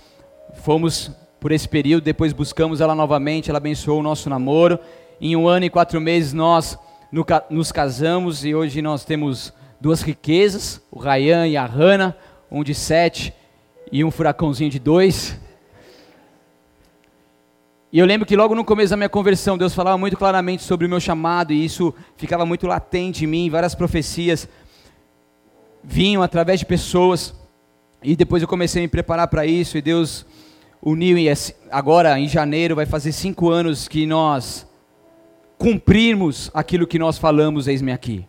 fomos 0.61 1.09
por 1.39 1.51
esse 1.51 1.67
período, 1.67 2.03
depois 2.03 2.31
buscamos 2.31 2.81
ela 2.81 2.93
novamente, 2.93 3.49
ela 3.49 3.57
abençoou 3.57 3.99
o 3.99 4.03
nosso 4.03 4.29
namoro, 4.29 4.77
em 5.19 5.35
um 5.35 5.47
ano 5.47 5.65
e 5.65 5.71
quatro 5.71 5.99
meses 5.99 6.31
nós 6.31 6.77
nos 7.49 7.71
casamos 7.71 8.45
e 8.45 8.53
hoje 8.53 8.79
nós 8.79 9.03
temos 9.03 9.51
duas 9.81 10.03
riquezas, 10.03 10.79
o 10.91 10.99
Rayan 10.99 11.47
e 11.47 11.57
a 11.57 11.65
Hannah, 11.65 12.15
um 12.51 12.63
de 12.63 12.75
sete 12.75 13.33
e 13.91 14.03
um 14.03 14.11
furacãozinho 14.11 14.69
de 14.69 14.77
dois. 14.77 15.39
E 17.91 17.97
eu 17.97 18.05
lembro 18.05 18.27
que 18.27 18.35
logo 18.35 18.53
no 18.53 18.63
começo 18.63 18.91
da 18.91 18.97
minha 18.97 19.09
conversão, 19.09 19.57
Deus 19.57 19.73
falava 19.73 19.97
muito 19.97 20.15
claramente 20.15 20.61
sobre 20.61 20.85
o 20.85 20.89
meu 20.89 20.99
chamado, 20.99 21.51
e 21.53 21.65
isso 21.65 21.91
ficava 22.17 22.45
muito 22.45 22.67
latente 22.67 23.23
em 23.23 23.27
mim, 23.27 23.49
várias 23.49 23.73
profecias 23.73 24.47
vinham 25.83 26.23
através 26.23 26.59
de 26.59 26.65
pessoas. 26.65 27.33
E 28.01 28.15
depois 28.15 28.41
eu 28.41 28.47
comecei 28.47 28.81
a 28.81 28.83
me 28.83 28.87
preparar 28.87 29.27
para 29.27 29.45
isso, 29.45 29.77
e 29.77 29.81
Deus 29.81 30.25
uniu, 30.81 31.17
e 31.17 31.27
agora 31.71 32.19
em 32.19 32.27
janeiro 32.27 32.75
vai 32.75 32.85
fazer 32.85 33.11
cinco 33.11 33.49
anos 33.49 33.87
que 33.87 34.05
nós 34.05 34.67
cumprimos 35.57 36.51
aquilo 36.53 36.85
que 36.85 36.99
nós 36.99 37.17
falamos, 37.17 37.67
eis-me 37.67 37.91
aqui. 37.91 38.25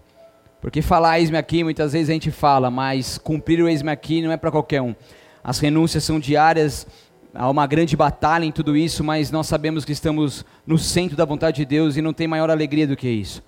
Porque 0.61 0.81
falar 0.81 1.19
eis-me 1.19 1.37
aqui, 1.37 1.65
muitas 1.65 1.93
vezes 1.93 2.09
a 2.09 2.13
gente 2.13 2.31
fala, 2.31 2.71
mas 2.71 3.19
cumprir 3.19 3.61
o 3.61 3.69
eis-me 3.69 3.91
aqui 3.91 4.23
não 4.23 4.31
é 4.31 4.37
para 4.37 4.51
qualquer 4.51 4.81
um. 4.81 4.95
As 5.43 5.59
renúncias 5.59 6.05
são 6.05 6.21
diárias, 6.21 6.87
há 7.35 7.51
uma 7.51 7.67
grande 7.67 7.97
batalha 7.97 8.45
em 8.45 8.53
tudo 8.53 8.77
isso, 8.77 9.03
mas 9.03 9.31
nós 9.31 9.49
sabemos 9.49 9.85
que 9.85 9.93
estamos 9.93 10.45
no 10.65 10.79
centro 10.79 11.17
da 11.17 11.25
vontade 11.25 11.57
de 11.57 11.65
Deus 11.65 11.97
e 11.97 12.03
não 12.03 12.13
tem 12.13 12.29
maior 12.29 12.51
alegria 12.51 12.87
do 12.87 12.97
que 12.97 13.09
isso. 13.09 13.43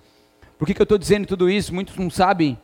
Por 0.59 0.67
que, 0.67 0.73
que 0.73 0.81
eu 0.81 0.83
estou 0.83 0.97
dizendo 0.97 1.25
tudo 1.25 1.49
isso? 1.49 1.73
Muitos 1.73 1.95
não 1.95 2.09
sabem 2.09 2.57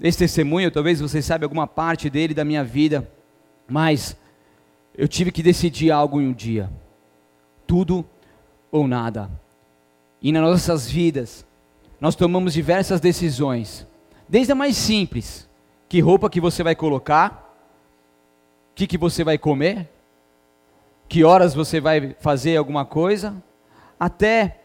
esse 0.00 0.18
testemunho, 0.18 0.70
talvez 0.70 1.00
você 1.00 1.22
saiba 1.22 1.44
alguma 1.44 1.66
parte 1.66 2.10
dele 2.10 2.34
da 2.34 2.44
minha 2.44 2.64
vida, 2.64 3.08
mas 3.68 4.16
eu 4.96 5.08
tive 5.08 5.32
que 5.32 5.42
decidir 5.42 5.90
algo 5.90 6.20
em 6.20 6.28
um 6.28 6.32
dia. 6.32 6.70
Tudo 7.66 8.04
ou 8.70 8.86
nada. 8.86 9.30
E 10.20 10.32
nas 10.32 10.42
nossas 10.42 10.90
vidas, 10.90 11.46
nós 12.00 12.14
tomamos 12.14 12.52
diversas 12.52 13.00
decisões, 13.00 13.86
desde 14.28 14.52
a 14.52 14.54
mais 14.54 14.76
simples, 14.76 15.48
que 15.88 16.00
roupa 16.00 16.28
que 16.28 16.40
você 16.40 16.62
vai 16.62 16.74
colocar, 16.74 17.56
o 18.72 18.74
que, 18.74 18.86
que 18.86 18.98
você 18.98 19.22
vai 19.22 19.38
comer, 19.38 19.88
que 21.08 21.22
horas 21.22 21.54
você 21.54 21.80
vai 21.80 22.16
fazer 22.18 22.56
alguma 22.56 22.84
coisa, 22.84 23.34
até 23.98 24.60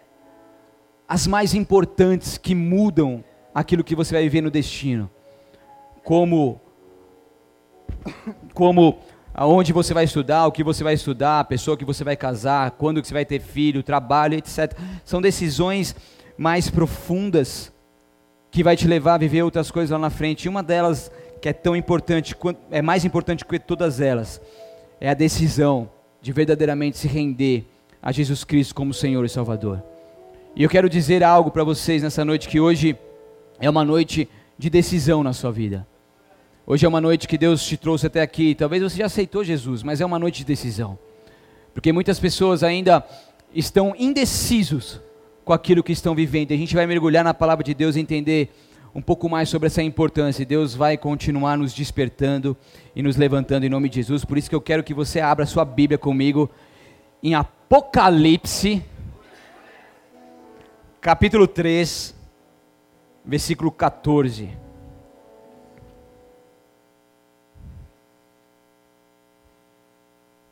as 1.07 1.27
mais 1.27 1.53
importantes 1.53 2.37
que 2.37 2.55
mudam 2.55 3.23
aquilo 3.53 3.83
que 3.83 3.95
você 3.95 4.13
vai 4.13 4.23
viver 4.23 4.41
no 4.41 4.51
destino, 4.51 5.09
como 6.09 6.59
como 8.55 8.97
aonde 9.31 9.71
você 9.71 9.93
vai 9.93 10.05
estudar, 10.05 10.47
o 10.47 10.51
que 10.51 10.63
você 10.63 10.83
vai 10.83 10.95
estudar, 10.95 11.39
a 11.39 11.43
pessoa 11.43 11.77
que 11.77 11.85
você 11.85 12.03
vai 12.03 12.17
casar, 12.17 12.71
quando 12.71 12.99
que 12.99 13.07
você 13.07 13.13
vai 13.13 13.25
ter 13.25 13.39
filho, 13.39 13.83
trabalho, 13.83 14.33
etc. 14.33 14.75
São 15.05 15.21
decisões 15.21 15.95
mais 16.35 16.67
profundas 16.67 17.71
que 18.49 18.63
vai 18.63 18.75
te 18.75 18.87
levar 18.87 19.13
a 19.13 19.17
viver 19.19 19.43
outras 19.43 19.69
coisas 19.69 19.91
lá 19.91 19.99
na 19.99 20.09
frente. 20.09 20.45
E 20.45 20.49
uma 20.49 20.63
delas 20.63 21.11
que 21.39 21.47
é 21.47 21.53
tão 21.53 21.75
importante, 21.75 22.35
é 22.71 22.81
mais 22.81 23.05
importante 23.05 23.45
que 23.45 23.59
todas 23.59 24.01
elas, 24.01 24.41
é 24.99 25.11
a 25.11 25.13
decisão 25.13 25.91
de 26.23 26.31
verdadeiramente 26.33 26.97
se 26.97 27.07
render 27.07 27.67
a 28.01 28.11
Jesus 28.11 28.43
Cristo 28.43 28.73
como 28.73 28.95
Senhor 28.95 29.23
e 29.23 29.29
Salvador. 29.29 29.83
E 30.55 30.63
eu 30.63 30.69
quero 30.71 30.89
dizer 30.89 31.23
algo 31.23 31.51
para 31.51 31.63
vocês 31.63 32.01
nessa 32.01 32.25
noite 32.25 32.49
que 32.49 32.59
hoje 32.59 32.97
é 33.59 33.69
uma 33.69 33.85
noite 33.85 34.27
de 34.57 34.71
decisão 34.71 35.21
na 35.21 35.33
sua 35.33 35.51
vida. 35.51 35.87
Hoje 36.71 36.85
é 36.85 36.87
uma 36.87 37.01
noite 37.01 37.27
que 37.27 37.35
Deus 37.35 37.65
te 37.65 37.75
trouxe 37.75 38.05
até 38.05 38.21
aqui. 38.21 38.53
Talvez 38.53 38.83
você 38.83 38.97
já 38.97 39.07
aceitou 39.07 39.43
Jesus, 39.43 39.81
mas 39.81 40.01
é 40.01 40.05
uma 40.05 40.19
noite 40.19 40.37
de 40.37 40.45
decisão. 40.45 40.99
Porque 41.73 41.91
muitas 41.91 42.19
pessoas 42.19 42.61
ainda 42.61 43.03
estão 43.51 43.95
indecisos 43.97 45.01
com 45.43 45.51
aquilo 45.51 45.81
que 45.81 45.91
estão 45.91 46.13
vivendo. 46.13 46.51
E 46.51 46.53
a 46.53 46.57
gente 46.57 46.75
vai 46.75 46.85
mergulhar 46.85 47.23
na 47.23 47.33
palavra 47.33 47.63
de 47.63 47.73
Deus 47.73 47.95
e 47.95 47.99
entender 47.99 48.51
um 48.93 49.01
pouco 49.01 49.27
mais 49.27 49.49
sobre 49.49 49.65
essa 49.65 49.81
importância. 49.81 50.45
Deus 50.45 50.75
vai 50.75 50.95
continuar 50.95 51.57
nos 51.57 51.73
despertando 51.73 52.55
e 52.95 53.01
nos 53.01 53.17
levantando 53.17 53.65
em 53.65 53.69
nome 53.69 53.89
de 53.89 53.95
Jesus. 53.95 54.23
Por 54.23 54.37
isso 54.37 54.47
que 54.47 54.55
eu 54.55 54.61
quero 54.61 54.83
que 54.83 54.93
você 54.93 55.19
abra 55.19 55.47
sua 55.47 55.65
Bíblia 55.65 55.97
comigo 55.97 56.51
em 57.23 57.33
Apocalipse, 57.33 58.85
capítulo 61.01 61.47
3, 61.47 62.13
versículo 63.25 63.71
14. 63.71 64.68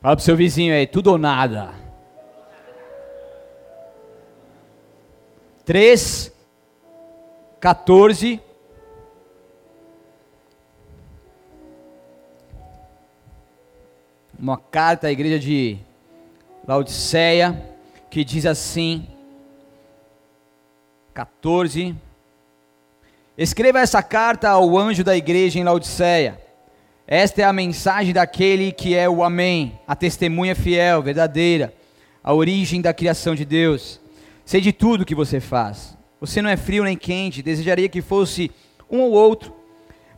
Fala 0.00 0.14
pro 0.14 0.24
seu 0.24 0.36
vizinho 0.36 0.72
aí, 0.72 0.86
tudo 0.86 1.10
ou 1.10 1.18
nada. 1.18 1.74
3, 5.64 6.32
14. 7.58 8.40
Uma 14.38 14.56
carta 14.56 15.08
à 15.08 15.10
igreja 15.10 15.36
de 15.36 15.78
Laodiceia, 16.64 17.60
que 18.08 18.22
diz 18.24 18.46
assim: 18.46 19.04
14. 21.12 21.96
Escreva 23.36 23.80
essa 23.80 24.00
carta 24.00 24.48
ao 24.48 24.78
anjo 24.78 25.02
da 25.02 25.16
igreja 25.16 25.58
em 25.58 25.64
Laodiceia 25.64 26.47
esta 27.10 27.40
é 27.40 27.44
a 27.46 27.54
mensagem 27.54 28.12
daquele 28.12 28.70
que 28.70 28.94
é 28.94 29.08
o 29.08 29.24
Amém, 29.24 29.80
a 29.88 29.96
testemunha 29.96 30.54
fiel, 30.54 31.02
verdadeira, 31.02 31.72
a 32.22 32.34
origem 32.34 32.82
da 32.82 32.92
criação 32.92 33.34
de 33.34 33.46
Deus. 33.46 33.98
Sei 34.44 34.60
de 34.60 34.74
tudo 34.74 35.06
que 35.06 35.14
você 35.14 35.40
faz. 35.40 35.96
Você 36.20 36.42
não 36.42 36.50
é 36.50 36.56
frio 36.58 36.84
nem 36.84 36.98
quente, 36.98 37.40
desejaria 37.40 37.88
que 37.88 38.02
fosse 38.02 38.50
um 38.90 39.00
ou 39.00 39.12
outro. 39.12 39.54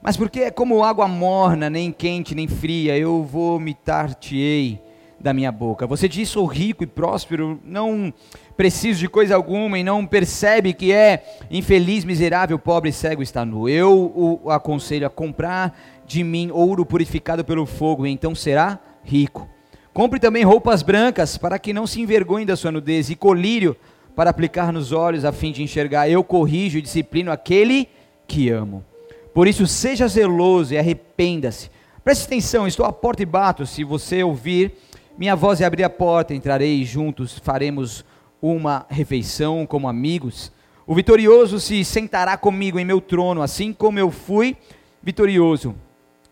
Mas 0.02 0.16
porque 0.16 0.40
é 0.40 0.50
como 0.50 0.82
água 0.82 1.06
morna, 1.06 1.70
nem 1.70 1.92
quente 1.92 2.34
nem 2.34 2.48
fria, 2.48 2.98
eu 2.98 3.22
vomitar-te-ei 3.22 4.80
da 5.20 5.32
minha 5.32 5.52
boca. 5.52 5.86
Você 5.86 6.08
diz: 6.08 6.28
sou 6.28 6.44
rico 6.44 6.82
e 6.82 6.88
próspero, 6.88 7.60
não 7.64 8.12
preciso 8.56 8.98
de 8.98 9.08
coisa 9.08 9.36
alguma 9.36 9.78
e 9.78 9.84
não 9.84 10.04
percebe 10.04 10.72
que 10.72 10.92
é 10.92 11.22
infeliz, 11.50 12.04
miserável, 12.04 12.58
pobre, 12.58 12.90
cego 12.90 13.22
está 13.22 13.44
nu. 13.44 13.68
Eu 13.68 14.40
o 14.42 14.50
aconselho 14.50 15.06
a 15.06 15.10
comprar 15.10 15.78
de 16.10 16.24
mim 16.24 16.50
ouro 16.52 16.84
purificado 16.84 17.44
pelo 17.44 17.64
fogo, 17.64 18.04
e 18.04 18.10
então 18.10 18.34
será 18.34 18.80
rico. 19.04 19.48
Compre 19.92 20.18
também 20.18 20.42
roupas 20.42 20.82
brancas, 20.82 21.38
para 21.38 21.56
que 21.56 21.72
não 21.72 21.86
se 21.86 22.00
envergonhe 22.00 22.44
da 22.44 22.56
sua 22.56 22.72
nudez, 22.72 23.10
e 23.10 23.14
colírio 23.14 23.76
para 24.16 24.28
aplicar 24.28 24.72
nos 24.72 24.90
olhos, 24.90 25.24
a 25.24 25.30
fim 25.30 25.52
de 25.52 25.62
enxergar. 25.62 26.10
Eu 26.10 26.24
corrijo 26.24 26.78
e 26.78 26.82
disciplino 26.82 27.30
aquele 27.30 27.88
que 28.26 28.50
amo. 28.50 28.84
Por 29.32 29.46
isso, 29.46 29.68
seja 29.68 30.08
zeloso 30.08 30.74
e 30.74 30.78
arrependa-se. 30.78 31.70
Preste 32.02 32.24
atenção, 32.26 32.66
estou 32.66 32.84
à 32.84 32.92
porta 32.92 33.22
e 33.22 33.26
bato. 33.26 33.64
Se 33.64 33.84
você 33.84 34.24
ouvir 34.24 34.72
minha 35.16 35.36
voz 35.36 35.60
e 35.60 35.64
abrir 35.64 35.84
a 35.84 35.90
porta, 35.90 36.34
entrarei 36.34 36.84
juntos 36.84 37.38
faremos 37.38 38.04
uma 38.42 38.84
refeição 38.90 39.64
como 39.64 39.86
amigos. 39.86 40.50
O 40.88 40.94
vitorioso 40.94 41.60
se 41.60 41.84
sentará 41.84 42.36
comigo 42.36 42.80
em 42.80 42.84
meu 42.84 43.00
trono, 43.00 43.42
assim 43.42 43.72
como 43.72 43.96
eu 43.96 44.10
fui 44.10 44.56
vitorioso 45.00 45.76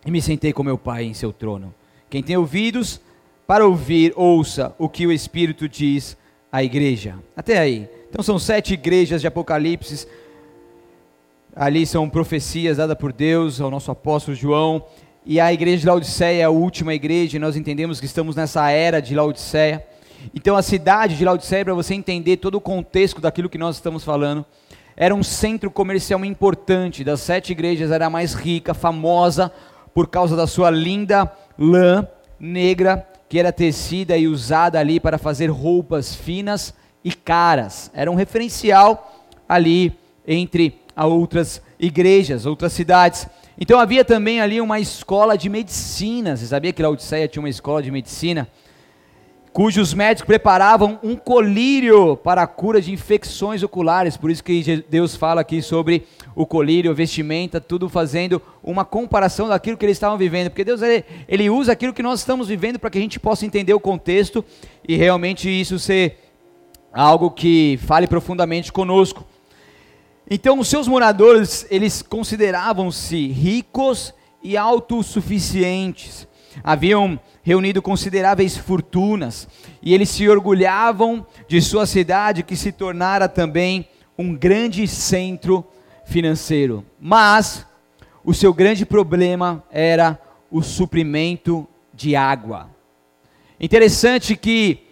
e 0.05 0.11
me 0.11 0.23
sentei 0.23 0.53
com 0.53 0.63
meu 0.63 0.79
Pai 0.79 1.05
em 1.05 1.15
seu 1.15 1.33
trono. 1.33 1.75
Quem 2.09 2.23
tem 2.23 2.37
ouvidos 2.37 3.01
para 3.47 3.67
ouvir, 3.67 4.13
ouça 4.17 4.75
o 4.79 4.89
que 4.89 5.07
o 5.07 5.13
Espírito 5.13 5.69
diz 5.69 6.17
à 6.53 6.63
igreja. 6.63 7.17
Até 7.37 7.59
aí. 7.59 7.89
Então 8.11 8.23
são 8.23 8.39
sete 8.39 8.75
igrejas 8.75 9.21
de 9.21 9.27
Apocalipse. 9.27 10.07
Ali 11.55 11.87
são 11.87 12.09
profecias 12.09 12.77
dadas 12.77 12.97
por 12.97 13.13
Deus 13.13 13.61
ao 13.61 13.71
nosso 13.71 13.91
apóstolo 13.91 14.37
João. 14.37 14.85
E 15.25 15.41
a 15.41 15.53
igreja 15.53 15.79
de 15.79 15.87
Laodiceia 15.87 16.41
é 16.41 16.45
a 16.45 16.51
última 16.51 16.95
igreja, 16.95 17.37
e 17.37 17.41
nós 17.41 17.57
entendemos 17.57 18.01
que 18.01 18.07
estamos 18.07 18.35
nessa 18.35 18.71
era 18.71 19.01
de 19.01 19.15
Laodiceia. 19.15 19.85
Então 20.35 20.57
a 20.57 20.63
cidade 20.63 21.17
de 21.17 21.25
Laodiceia, 21.25 21.65
para 21.65 21.75
você 21.75 21.95
entender 21.95 22.39
todo 22.39 22.55
o 22.55 22.61
contexto 22.61 23.21
daquilo 23.21 23.49
que 23.49 23.59
nós 23.59 23.77
estamos 23.77 24.05
falando, 24.05 24.45
era 24.97 25.15
um 25.15 25.23
centro 25.23 25.71
comercial 25.71 26.25
importante. 26.25 27.05
Das 27.05 27.21
sete 27.21 27.53
igrejas 27.53 27.91
era 27.91 28.07
a 28.07 28.11
mais 28.11 28.35
rica, 28.35 28.73
famosa, 28.75 29.53
por 29.99 30.07
causa 30.07 30.37
da 30.37 30.47
sua 30.47 30.71
linda 30.71 31.29
lã 31.59 32.07
negra 32.39 33.05
que 33.29 33.37
era 33.37 33.51
tecida 33.51 34.17
e 34.17 34.29
usada 34.29 34.79
ali 34.79 35.01
para 35.01 35.19
fazer 35.19 35.49
roupas 35.49 36.15
finas 36.15 36.73
e 37.03 37.13
caras. 37.13 37.91
Era 37.93 38.09
um 38.09 38.15
referencial 38.15 39.27
ali 39.49 39.93
entre 40.25 40.81
outras 40.97 41.61
igrejas, 41.81 42.47
outras 42.47 42.75
cidades. 42.75 43.27
Então 43.61 43.81
havia 43.81 44.05
também 44.05 44.41
ali 44.41 44.61
uma 44.61 44.79
escola 44.79 45.37
de 45.37 45.49
medicina. 45.49 46.37
Você 46.37 46.47
sabia 46.47 46.73
que 46.73 46.81
Laodiceia 46.81 47.27
tinha 47.27 47.43
uma 47.43 47.49
escola 47.49 47.83
de 47.83 47.91
medicina? 47.91 48.47
Cujos 49.53 49.95
médicos 49.95 50.27
preparavam 50.27 50.99
um 51.03 51.17
colírio 51.17 52.17
para 52.17 52.43
a 52.43 52.47
cura 52.47 52.81
de 52.81 52.93
infecções 52.93 53.63
oculares. 53.63 54.17
Por 54.17 54.31
isso 54.31 54.45
que 54.45 54.85
Deus 54.89 55.17
fala 55.17 55.41
aqui 55.41 55.61
sobre 55.63 56.07
o 56.35 56.47
colírio, 56.47 56.95
vestimenta, 56.95 57.61
tudo 57.61 57.89
fazendo 57.89 58.41
uma 58.63 58.85
comparação 58.85 59.49
daquilo 59.49 59.77
que 59.77 59.85
eles 59.85 59.97
estavam 59.97 60.17
vivendo. 60.17 60.51
Porque 60.51 60.65
Deus 60.65 60.83
ele, 60.83 61.05
ele 61.27 61.51
usa 61.51 61.73
aquilo 61.73 61.93
que 61.93 62.03
nós 62.03 62.21
estamos 62.21 62.49
vivendo 62.49 62.79
para 62.79 62.91
que 62.91 62.99
a 62.99 63.01
gente 63.01 63.19
possa 63.19 63.45
entender 63.45 63.75
o 63.75 63.81
contexto 63.81 64.45
e 64.87 64.97
realmente 64.97 65.49
isso 65.49 65.79
ser 65.79 66.19
algo 66.93 67.31
que 67.31 67.79
fale 67.83 68.07
profundamente 68.07 68.73
conosco. 68.73 69.27
Então, 70.31 70.59
os 70.59 70.69
seus 70.69 70.87
moradores, 70.87 71.67
eles 71.71 72.03
consideravam-se 72.03 73.29
ricos 73.29 74.13
e 74.43 74.57
autossuficientes. 74.57 76.29
Haviam 76.63 77.19
reunido 77.43 77.81
consideráveis 77.81 78.57
fortunas, 78.57 79.49
e 79.83 79.95
eles 79.95 80.09
se 80.09 80.29
orgulhavam 80.29 81.27
de 81.47 81.61
sua 81.63 81.87
cidade, 81.87 82.43
que 82.43 82.57
se 82.57 82.73
tornara 82.73 83.29
também 83.29 83.89
um 84.19 84.35
grande 84.35 84.87
centro 84.87 85.65
financeiro. 86.05 86.85
Mas 87.01 87.67
o 88.25 88.35
seu 88.35 88.53
grande 88.53 88.85
problema 88.85 89.63
era 89.71 90.21
o 90.51 90.63
suprimento 90.63 91.67
de 91.95 92.17
água. 92.17 92.69
Interessante 93.61 94.37
que 94.37 94.87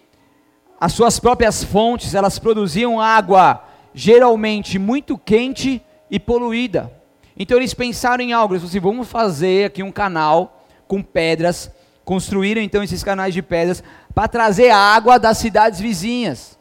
as 0.80 0.92
suas 0.92 1.18
próprias 1.18 1.64
fontes, 1.64 2.14
elas 2.14 2.38
produziam 2.38 3.00
água 3.00 3.62
geralmente 3.94 4.78
muito 4.78 5.16
quente 5.16 5.82
e 6.10 6.20
poluída. 6.20 6.92
Então 7.36 7.56
eles 7.56 7.74
pensaram 7.74 8.22
em 8.22 8.32
algo, 8.32 8.54
eles 8.54 8.62
falaram 8.62 8.78
assim, 8.78 8.80
vamos 8.80 9.08
fazer 9.08 9.66
aqui 9.66 9.82
um 9.82 9.92
canal 9.92 10.55
com 10.86 11.02
pedras 11.02 11.70
Construíram 12.06 12.62
então 12.62 12.84
esses 12.84 13.02
canais 13.02 13.34
de 13.34 13.42
pedras 13.42 13.82
para 14.14 14.28
trazer 14.28 14.70
água 14.70 15.18
das 15.18 15.38
cidades 15.38 15.80
vizinhas. 15.80 16.56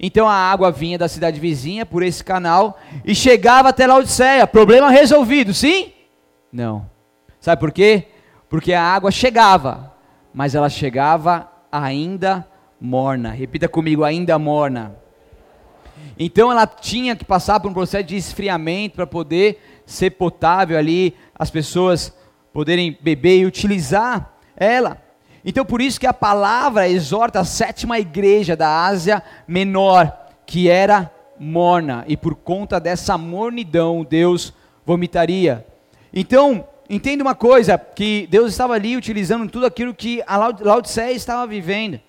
Então 0.00 0.26
a 0.26 0.32
água 0.32 0.72
vinha 0.72 0.96
da 0.96 1.06
cidade 1.06 1.38
vizinha 1.38 1.84
por 1.84 2.02
esse 2.02 2.24
canal 2.24 2.80
e 3.04 3.14
chegava 3.14 3.68
até 3.68 3.86
Laodiceia. 3.86 4.46
Problema 4.46 4.88
resolvido, 4.88 5.52
sim? 5.52 5.92
Não. 6.50 6.88
Sabe 7.38 7.60
por 7.60 7.70
quê? 7.70 8.08
Porque 8.48 8.72
a 8.72 8.82
água 8.82 9.10
chegava, 9.10 9.92
mas 10.32 10.54
ela 10.54 10.70
chegava 10.70 11.46
ainda 11.70 12.48
morna. 12.80 13.32
Repita 13.32 13.68
comigo, 13.68 14.02
ainda 14.02 14.38
morna. 14.38 14.96
Então 16.18 16.50
ela 16.50 16.66
tinha 16.66 17.14
que 17.14 17.24
passar 17.24 17.60
por 17.60 17.70
um 17.70 17.74
processo 17.74 18.04
de 18.04 18.16
esfriamento 18.16 18.96
para 18.96 19.06
poder 19.06 19.82
ser 19.84 20.12
potável 20.12 20.78
ali, 20.78 21.14
as 21.38 21.50
pessoas 21.50 22.14
poderem 22.56 22.96
beber 23.02 23.40
e 23.40 23.44
utilizar 23.44 24.32
ela. 24.56 24.96
Então 25.44 25.62
por 25.62 25.82
isso 25.82 26.00
que 26.00 26.06
a 26.06 26.14
palavra 26.14 26.88
exorta 26.88 27.40
a 27.40 27.44
sétima 27.44 27.98
igreja 27.98 28.56
da 28.56 28.86
Ásia 28.86 29.22
Menor, 29.46 30.10
que 30.46 30.66
era 30.66 31.12
morna, 31.38 32.02
e 32.08 32.16
por 32.16 32.34
conta 32.34 32.80
dessa 32.80 33.18
mornidão 33.18 34.02
Deus 34.02 34.54
vomitaria. 34.86 35.66
Então, 36.14 36.66
entenda 36.88 37.22
uma 37.22 37.34
coisa, 37.34 37.76
que 37.76 38.26
Deus 38.30 38.52
estava 38.52 38.72
ali 38.72 38.96
utilizando 38.96 39.46
tudo 39.50 39.66
aquilo 39.66 39.92
que 39.92 40.22
a 40.26 40.38
Laodiceia 40.38 41.12
estava 41.12 41.46
vivendo. 41.46 42.00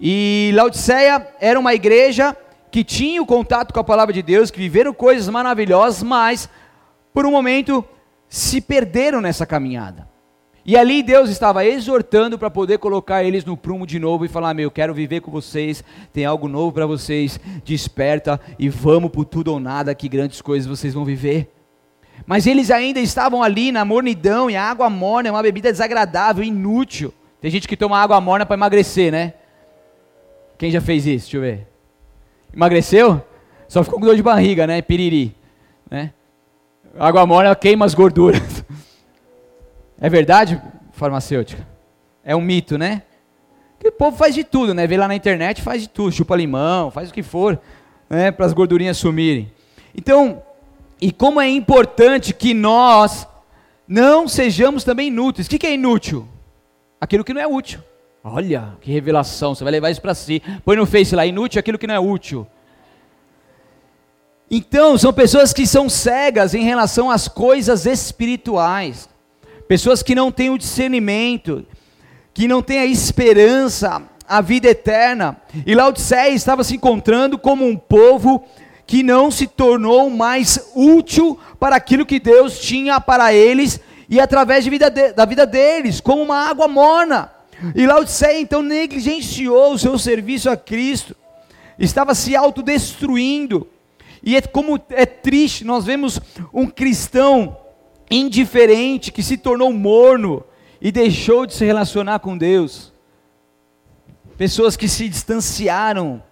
E 0.00 0.52
Laodiceia 0.54 1.28
era 1.38 1.60
uma 1.60 1.74
igreja 1.74 2.34
que 2.70 2.82
tinha 2.82 3.22
o 3.22 3.26
contato 3.26 3.74
com 3.74 3.80
a 3.80 3.84
palavra 3.84 4.14
de 4.14 4.22
Deus, 4.22 4.50
que 4.50 4.58
viveram 4.58 4.94
coisas 4.94 5.28
maravilhosas, 5.28 6.02
mas 6.02 6.48
por 7.12 7.26
um 7.26 7.30
momento 7.30 7.84
se 8.34 8.60
perderam 8.60 9.20
nessa 9.20 9.46
caminhada. 9.46 10.08
E 10.66 10.76
ali 10.76 11.04
Deus 11.04 11.30
estava 11.30 11.64
exortando 11.64 12.36
para 12.36 12.50
poder 12.50 12.78
colocar 12.78 13.22
eles 13.22 13.44
no 13.44 13.56
prumo 13.56 13.86
de 13.86 14.00
novo 14.00 14.24
e 14.24 14.28
falar: 14.28 14.52
Meu, 14.54 14.72
quero 14.72 14.92
viver 14.92 15.20
com 15.20 15.30
vocês, 15.30 15.84
tem 16.12 16.24
algo 16.24 16.48
novo 16.48 16.72
para 16.72 16.84
vocês, 16.84 17.38
desperta 17.64 18.40
e 18.58 18.68
vamos 18.68 19.12
por 19.12 19.24
tudo 19.24 19.52
ou 19.52 19.60
nada, 19.60 19.94
que 19.94 20.08
grandes 20.08 20.42
coisas 20.42 20.66
vocês 20.66 20.92
vão 20.92 21.04
viver. 21.04 21.54
Mas 22.26 22.44
eles 22.44 22.72
ainda 22.72 22.98
estavam 22.98 23.40
ali 23.40 23.70
na 23.70 23.84
mornidão, 23.84 24.50
e 24.50 24.56
a 24.56 24.64
água 24.64 24.90
morna 24.90 25.28
é 25.28 25.32
uma 25.32 25.42
bebida 25.42 25.70
desagradável, 25.70 26.42
inútil. 26.42 27.14
Tem 27.40 27.52
gente 27.52 27.68
que 27.68 27.76
toma 27.76 28.00
água 28.00 28.20
morna 28.20 28.44
para 28.44 28.56
emagrecer, 28.56 29.12
né? 29.12 29.34
Quem 30.58 30.72
já 30.72 30.80
fez 30.80 31.06
isso? 31.06 31.26
Deixa 31.26 31.36
eu 31.36 31.40
ver. 31.40 31.68
Emagreceu? 32.52 33.24
Só 33.68 33.84
ficou 33.84 34.00
com 34.00 34.06
dor 34.06 34.16
de 34.16 34.22
barriga, 34.24 34.66
né? 34.66 34.82
Piriri. 34.82 35.36
Né? 35.88 36.12
Água 36.98 37.26
morna 37.26 37.54
queima 37.54 37.84
as 37.84 37.94
gorduras. 37.94 38.64
É 39.96 40.10
verdade, 40.10 40.60
farmacêutica? 40.92 41.66
É 42.22 42.34
um 42.36 42.40
mito, 42.40 42.76
né? 42.76 43.02
Que 43.78 43.88
o 43.88 43.92
povo 43.92 44.16
faz 44.16 44.34
de 44.34 44.44
tudo, 44.44 44.74
né? 44.74 44.86
Vê 44.86 44.98
lá 44.98 45.08
na 45.08 45.14
internet, 45.14 45.62
faz 45.62 45.80
de 45.80 45.88
tudo, 45.88 46.12
chupa 46.12 46.36
limão, 46.36 46.90
faz 46.90 47.08
o 47.08 47.14
que 47.14 47.22
for, 47.22 47.58
né? 48.10 48.30
Para 48.30 48.44
as 48.44 48.52
gordurinhas 48.52 48.98
sumirem. 48.98 49.50
Então, 49.96 50.42
e 51.00 51.12
como 51.12 51.40
é 51.40 51.48
importante 51.48 52.34
que 52.34 52.52
nós 52.52 53.26
não 53.86 54.26
sejamos 54.26 54.84
também 54.84 55.08
inúteis. 55.08 55.46
O 55.46 55.50
que, 55.50 55.66
é 55.66 55.74
inútil? 55.74 56.26
Aquilo 57.00 57.24
que 57.24 57.34
não 57.34 57.40
é 57.40 57.46
útil. 57.46 57.80
Olha, 58.22 58.72
que 58.80 58.90
revelação, 58.90 59.54
você 59.54 59.62
vai 59.62 59.70
levar 59.70 59.90
isso 59.90 60.00
para 60.00 60.14
si. 60.14 60.42
Põe 60.64 60.76
no 60.76 60.86
Face 60.86 61.14
lá, 61.14 61.26
inútil 61.26 61.58
é 61.58 61.60
aquilo 61.60 61.78
que 61.78 61.86
não 61.86 61.94
é 61.94 62.00
útil. 62.00 62.46
Então, 64.56 64.96
são 64.96 65.12
pessoas 65.12 65.52
que 65.52 65.66
são 65.66 65.88
cegas 65.88 66.54
em 66.54 66.62
relação 66.62 67.10
às 67.10 67.26
coisas 67.26 67.86
espirituais. 67.86 69.08
Pessoas 69.66 70.00
que 70.00 70.14
não 70.14 70.30
têm 70.30 70.48
o 70.48 70.56
discernimento, 70.56 71.66
que 72.32 72.46
não 72.46 72.62
têm 72.62 72.78
a 72.78 72.86
esperança, 72.86 74.00
a 74.28 74.40
vida 74.40 74.68
eterna. 74.68 75.38
E 75.66 75.74
Laodiceia 75.74 76.28
estava 76.28 76.62
se 76.62 76.76
encontrando 76.76 77.36
como 77.36 77.66
um 77.66 77.76
povo 77.76 78.44
que 78.86 79.02
não 79.02 79.28
se 79.28 79.48
tornou 79.48 80.08
mais 80.08 80.70
útil 80.72 81.36
para 81.58 81.74
aquilo 81.74 82.06
que 82.06 82.20
Deus 82.20 82.60
tinha 82.60 83.00
para 83.00 83.34
eles 83.34 83.80
e 84.08 84.20
através 84.20 84.64
vida 84.64 84.88
de, 84.88 85.14
da 85.14 85.24
vida 85.24 85.44
deles, 85.44 86.00
como 86.00 86.22
uma 86.22 86.48
água 86.48 86.68
morna. 86.68 87.28
E 87.74 87.84
Laodiceia 87.88 88.38
então 88.38 88.62
negligenciou 88.62 89.72
o 89.72 89.78
seu 89.80 89.98
serviço 89.98 90.48
a 90.48 90.56
Cristo, 90.56 91.16
estava 91.76 92.14
se 92.14 92.36
autodestruindo. 92.36 93.73
E 94.24 94.36
é 94.36 94.40
como 94.40 94.80
é 94.88 95.04
triste, 95.04 95.64
nós 95.64 95.84
vemos 95.84 96.18
um 96.52 96.66
cristão 96.66 97.58
indiferente 98.10 99.12
que 99.12 99.22
se 99.22 99.36
tornou 99.36 99.72
morno 99.72 100.42
e 100.80 100.90
deixou 100.90 101.44
de 101.46 101.52
se 101.52 101.64
relacionar 101.64 102.20
com 102.20 102.36
Deus. 102.36 102.92
Pessoas 104.38 104.76
que 104.76 104.88
se 104.88 105.08
distanciaram 105.08 106.22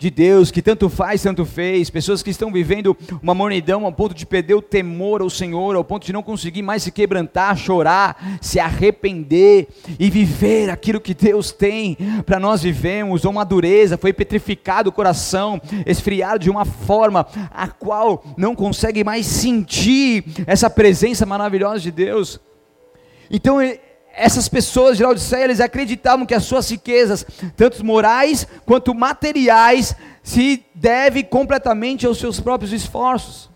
de 0.00 0.08
Deus, 0.08 0.50
que 0.50 0.62
tanto 0.62 0.88
faz, 0.88 1.22
tanto 1.22 1.44
fez, 1.44 1.90
pessoas 1.90 2.22
que 2.22 2.30
estão 2.30 2.50
vivendo 2.50 2.96
uma 3.22 3.34
mornidão 3.34 3.84
ao 3.84 3.92
ponto 3.92 4.14
de 4.14 4.24
perder 4.24 4.54
o 4.54 4.62
temor 4.62 5.20
ao 5.20 5.28
Senhor, 5.28 5.76
ao 5.76 5.84
ponto 5.84 6.06
de 6.06 6.12
não 6.12 6.22
conseguir 6.22 6.62
mais 6.62 6.82
se 6.82 6.90
quebrantar, 6.90 7.54
chorar, 7.54 8.38
se 8.40 8.58
arrepender 8.58 9.68
e 9.98 10.08
viver 10.08 10.70
aquilo 10.70 11.02
que 11.02 11.12
Deus 11.12 11.52
tem 11.52 11.98
para 12.24 12.40
nós 12.40 12.62
vivemos, 12.62 13.26
ou 13.26 13.30
uma 13.30 13.44
dureza, 13.44 13.98
foi 13.98 14.10
petrificado 14.14 14.88
o 14.88 14.92
coração, 14.92 15.60
esfriado 15.84 16.38
de 16.38 16.48
uma 16.50 16.64
forma 16.64 17.26
a 17.50 17.68
qual 17.68 18.24
não 18.38 18.54
consegue 18.54 19.04
mais 19.04 19.26
sentir 19.26 20.24
essa 20.46 20.70
presença 20.70 21.26
maravilhosa 21.26 21.80
de 21.80 21.90
Deus. 21.90 22.40
Então, 23.30 23.58
essas 24.14 24.48
pessoas 24.48 24.96
de 24.96 25.02
Laodiceia, 25.02 25.44
eles 25.44 25.60
acreditavam 25.60 26.26
que 26.26 26.34
as 26.34 26.44
suas 26.44 26.70
riquezas, 26.70 27.24
tanto 27.56 27.84
morais 27.84 28.46
quanto 28.66 28.94
materiais, 28.94 29.94
se 30.22 30.64
devem 30.74 31.24
completamente 31.24 32.06
aos 32.06 32.18
seus 32.18 32.40
próprios 32.40 32.72
esforços. 32.72 33.50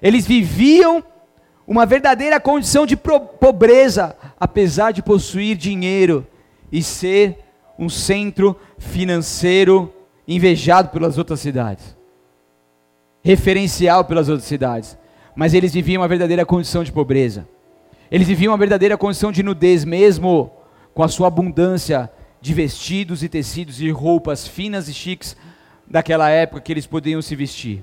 Eles 0.00 0.26
viviam 0.26 1.02
uma 1.66 1.86
verdadeira 1.86 2.40
condição 2.40 2.84
de 2.84 2.96
pobreza, 2.96 4.16
apesar 4.38 4.92
de 4.92 5.02
possuir 5.02 5.56
dinheiro 5.56 6.26
e 6.70 6.82
ser 6.82 7.38
um 7.78 7.88
centro 7.88 8.58
financeiro 8.78 9.92
invejado 10.26 10.90
pelas 10.90 11.18
outras 11.18 11.40
cidades, 11.40 11.96
referencial 13.22 14.04
pelas 14.04 14.28
outras 14.28 14.46
cidades. 14.46 14.98
Mas 15.34 15.54
eles 15.54 15.72
viviam 15.72 16.02
uma 16.02 16.08
verdadeira 16.08 16.44
condição 16.44 16.84
de 16.84 16.92
pobreza. 16.92 17.48
Eles 18.12 18.28
viviam 18.28 18.52
uma 18.52 18.58
verdadeira 18.58 18.98
condição 18.98 19.32
de 19.32 19.42
nudez, 19.42 19.86
mesmo 19.86 20.52
com 20.92 21.02
a 21.02 21.08
sua 21.08 21.28
abundância 21.28 22.12
de 22.42 22.52
vestidos 22.52 23.22
e 23.22 23.28
tecidos 23.28 23.80
e 23.80 23.88
roupas 23.90 24.46
finas 24.46 24.86
e 24.86 24.92
chiques 24.92 25.34
daquela 25.88 26.28
época 26.28 26.60
que 26.60 26.70
eles 26.70 26.86
podiam 26.86 27.22
se 27.22 27.34
vestir. 27.34 27.82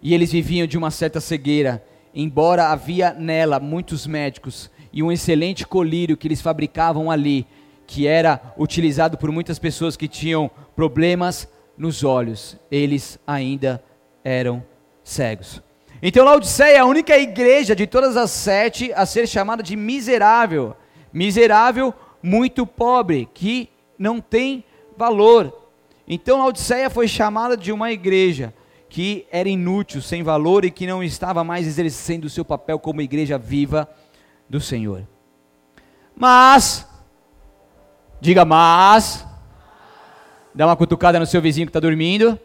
E 0.00 0.14
eles 0.14 0.30
viviam 0.30 0.64
de 0.64 0.78
uma 0.78 0.92
certa 0.92 1.20
cegueira, 1.20 1.84
embora 2.14 2.68
havia 2.68 3.12
nela 3.12 3.58
muitos 3.58 4.06
médicos 4.06 4.70
e 4.92 5.02
um 5.02 5.10
excelente 5.10 5.66
colírio 5.66 6.16
que 6.16 6.28
eles 6.28 6.40
fabricavam 6.40 7.10
ali, 7.10 7.48
que 7.88 8.06
era 8.06 8.40
utilizado 8.56 9.18
por 9.18 9.32
muitas 9.32 9.58
pessoas 9.58 9.96
que 9.96 10.06
tinham 10.06 10.48
problemas 10.76 11.48
nos 11.76 12.04
olhos, 12.04 12.56
eles 12.70 13.18
ainda 13.26 13.82
eram 14.22 14.62
cegos. 15.02 15.60
Então 16.02 16.24
Laodiceia 16.24 16.76
é 16.76 16.78
a 16.78 16.86
única 16.86 17.18
igreja 17.18 17.76
de 17.76 17.86
todas 17.86 18.16
as 18.16 18.30
sete 18.30 18.90
a 18.94 19.04
ser 19.04 19.26
chamada 19.26 19.62
de 19.62 19.76
miserável. 19.76 20.74
Miserável, 21.12 21.92
muito 22.22 22.66
pobre, 22.66 23.28
que 23.34 23.68
não 23.98 24.20
tem 24.20 24.64
valor. 24.96 25.68
Então 26.08 26.38
Laodiceia 26.38 26.88
foi 26.88 27.06
chamada 27.06 27.56
de 27.56 27.70
uma 27.70 27.92
igreja 27.92 28.54
que 28.88 29.26
era 29.30 29.48
inútil, 29.48 30.00
sem 30.00 30.22
valor 30.22 30.64
e 30.64 30.70
que 30.70 30.86
não 30.86 31.02
estava 31.04 31.44
mais 31.44 31.66
exercendo 31.66 32.24
o 32.24 32.30
seu 32.30 32.44
papel 32.44 32.78
como 32.78 33.02
igreja 33.02 33.36
viva 33.38 33.88
do 34.48 34.60
Senhor. 34.60 35.06
Mas, 36.16 36.88
diga 38.20 38.44
mas, 38.44 39.24
dá 40.54 40.66
uma 40.66 40.76
cutucada 40.76 41.20
no 41.20 41.26
seu 41.26 41.40
vizinho 41.42 41.66
que 41.66 41.70
está 41.70 41.78
dormindo 41.78 42.38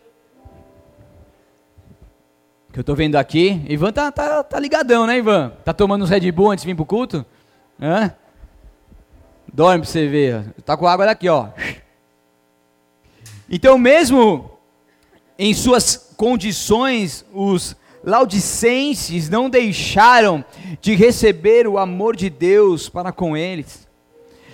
que 2.76 2.80
eu 2.80 2.82
estou 2.82 2.94
vendo 2.94 3.16
aqui. 3.16 3.66
Ivan 3.70 3.94
tá, 3.94 4.12
tá, 4.12 4.44
tá 4.44 4.60
ligadão, 4.60 5.08
né, 5.08 5.18
Ivan? 5.18 5.54
Tá 5.64 5.72
tomando 5.72 6.04
uns 6.04 6.10
Red 6.10 6.30
Bull 6.30 6.52
antes 6.52 6.64
de 6.64 6.68
vir 6.68 6.76
pro 6.76 6.86
culto? 6.86 7.26
Hã? 7.82 8.14
Dorme 9.54 9.84
pra 9.84 9.90
você 9.90 10.10
ver. 10.10 10.54
Tá 10.66 10.76
com 10.76 10.86
água 10.86 11.06
daqui, 11.06 11.30
ó. 11.30 11.52
Então, 13.50 13.78
mesmo 13.78 14.52
em 15.40 15.54
suas 15.54 16.14
condições, 16.18 17.26
os 17.34 17.78
laudicenses 18.04 19.30
não 19.30 19.50
deixaram 19.50 20.44
de 20.82 20.96
receber 20.96 21.70
o 21.70 21.78
amor 21.78 22.14
de 22.14 22.30
Deus 22.30 22.90
para 22.90 23.14
com 23.14 23.38
eles. 23.38 23.85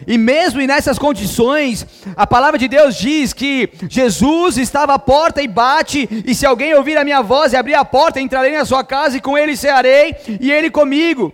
E 0.08 0.18
mesmo 0.18 0.62
nessas 0.62 0.98
condições, 0.98 1.86
a 2.16 2.26
palavra 2.26 2.58
de 2.58 2.68
Deus 2.68 2.96
diz 2.96 3.34
que 3.34 3.70
Jesus 3.90 4.58
estava 4.58 4.94
à 4.94 5.00
porta 5.00 5.42
e 5.42 5.48
bate, 5.48 6.08
e 6.26 6.34
se 6.34 6.46
alguém 6.46 6.74
ouvir 6.74 6.98
a 6.98 7.04
minha 7.04 7.22
voz 7.22 7.54
e 7.54 7.58
abrir 7.58 7.76
a 7.76 7.86
porta, 7.86 8.20
entrarei 8.20 8.58
na 8.58 8.66
sua 8.66 8.84
casa 8.84 9.18
e 9.18 9.22
com 9.22 9.38
ele 9.38 9.56
cearei, 9.56 10.16
e 10.40 10.52
ele 10.52 10.70
comigo. 10.70 11.34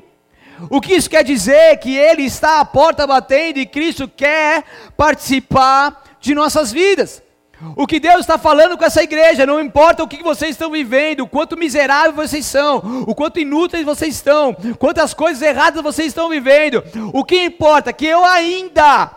O 0.69 0.82
que 0.82 0.93
isso 0.93 1.10
quer 1.10 1.23
dizer? 1.23 1.77
Que 1.77 1.95
ele 1.95 2.23
está 2.23 2.60
à 2.60 2.65
porta 2.65 3.06
batendo 3.06 3.60
e 3.60 3.65
Cristo 3.65 4.08
quer 4.08 4.63
participar 4.95 6.03
de 6.19 6.34
nossas 6.34 6.71
vidas. 6.71 7.21
O 7.75 7.87
que 7.87 7.99
Deus 7.99 8.19
está 8.19 8.37
falando 8.37 8.77
com 8.77 8.85
essa 8.85 9.01
igreja, 9.01 9.45
não 9.45 9.59
importa 9.59 10.03
o 10.03 10.07
que 10.07 10.21
vocês 10.21 10.51
estão 10.51 10.71
vivendo, 10.71 11.21
o 11.21 11.27
quanto 11.27 11.57
miseráveis 11.57 12.29
vocês 12.29 12.45
são, 12.45 12.77
o 13.07 13.15
quanto 13.15 13.39
inúteis 13.39 13.83
vocês 13.83 14.15
estão, 14.15 14.55
quantas 14.77 15.13
coisas 15.13 15.41
erradas 15.41 15.81
vocês 15.81 16.09
estão 16.09 16.29
vivendo, 16.29 16.83
o 17.13 17.23
que 17.23 17.45
importa 17.45 17.89
é 17.89 17.93
que 17.93 18.05
eu 18.05 18.23
ainda 18.23 19.09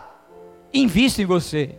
invisto 0.73 1.21
em 1.21 1.25
você, 1.25 1.75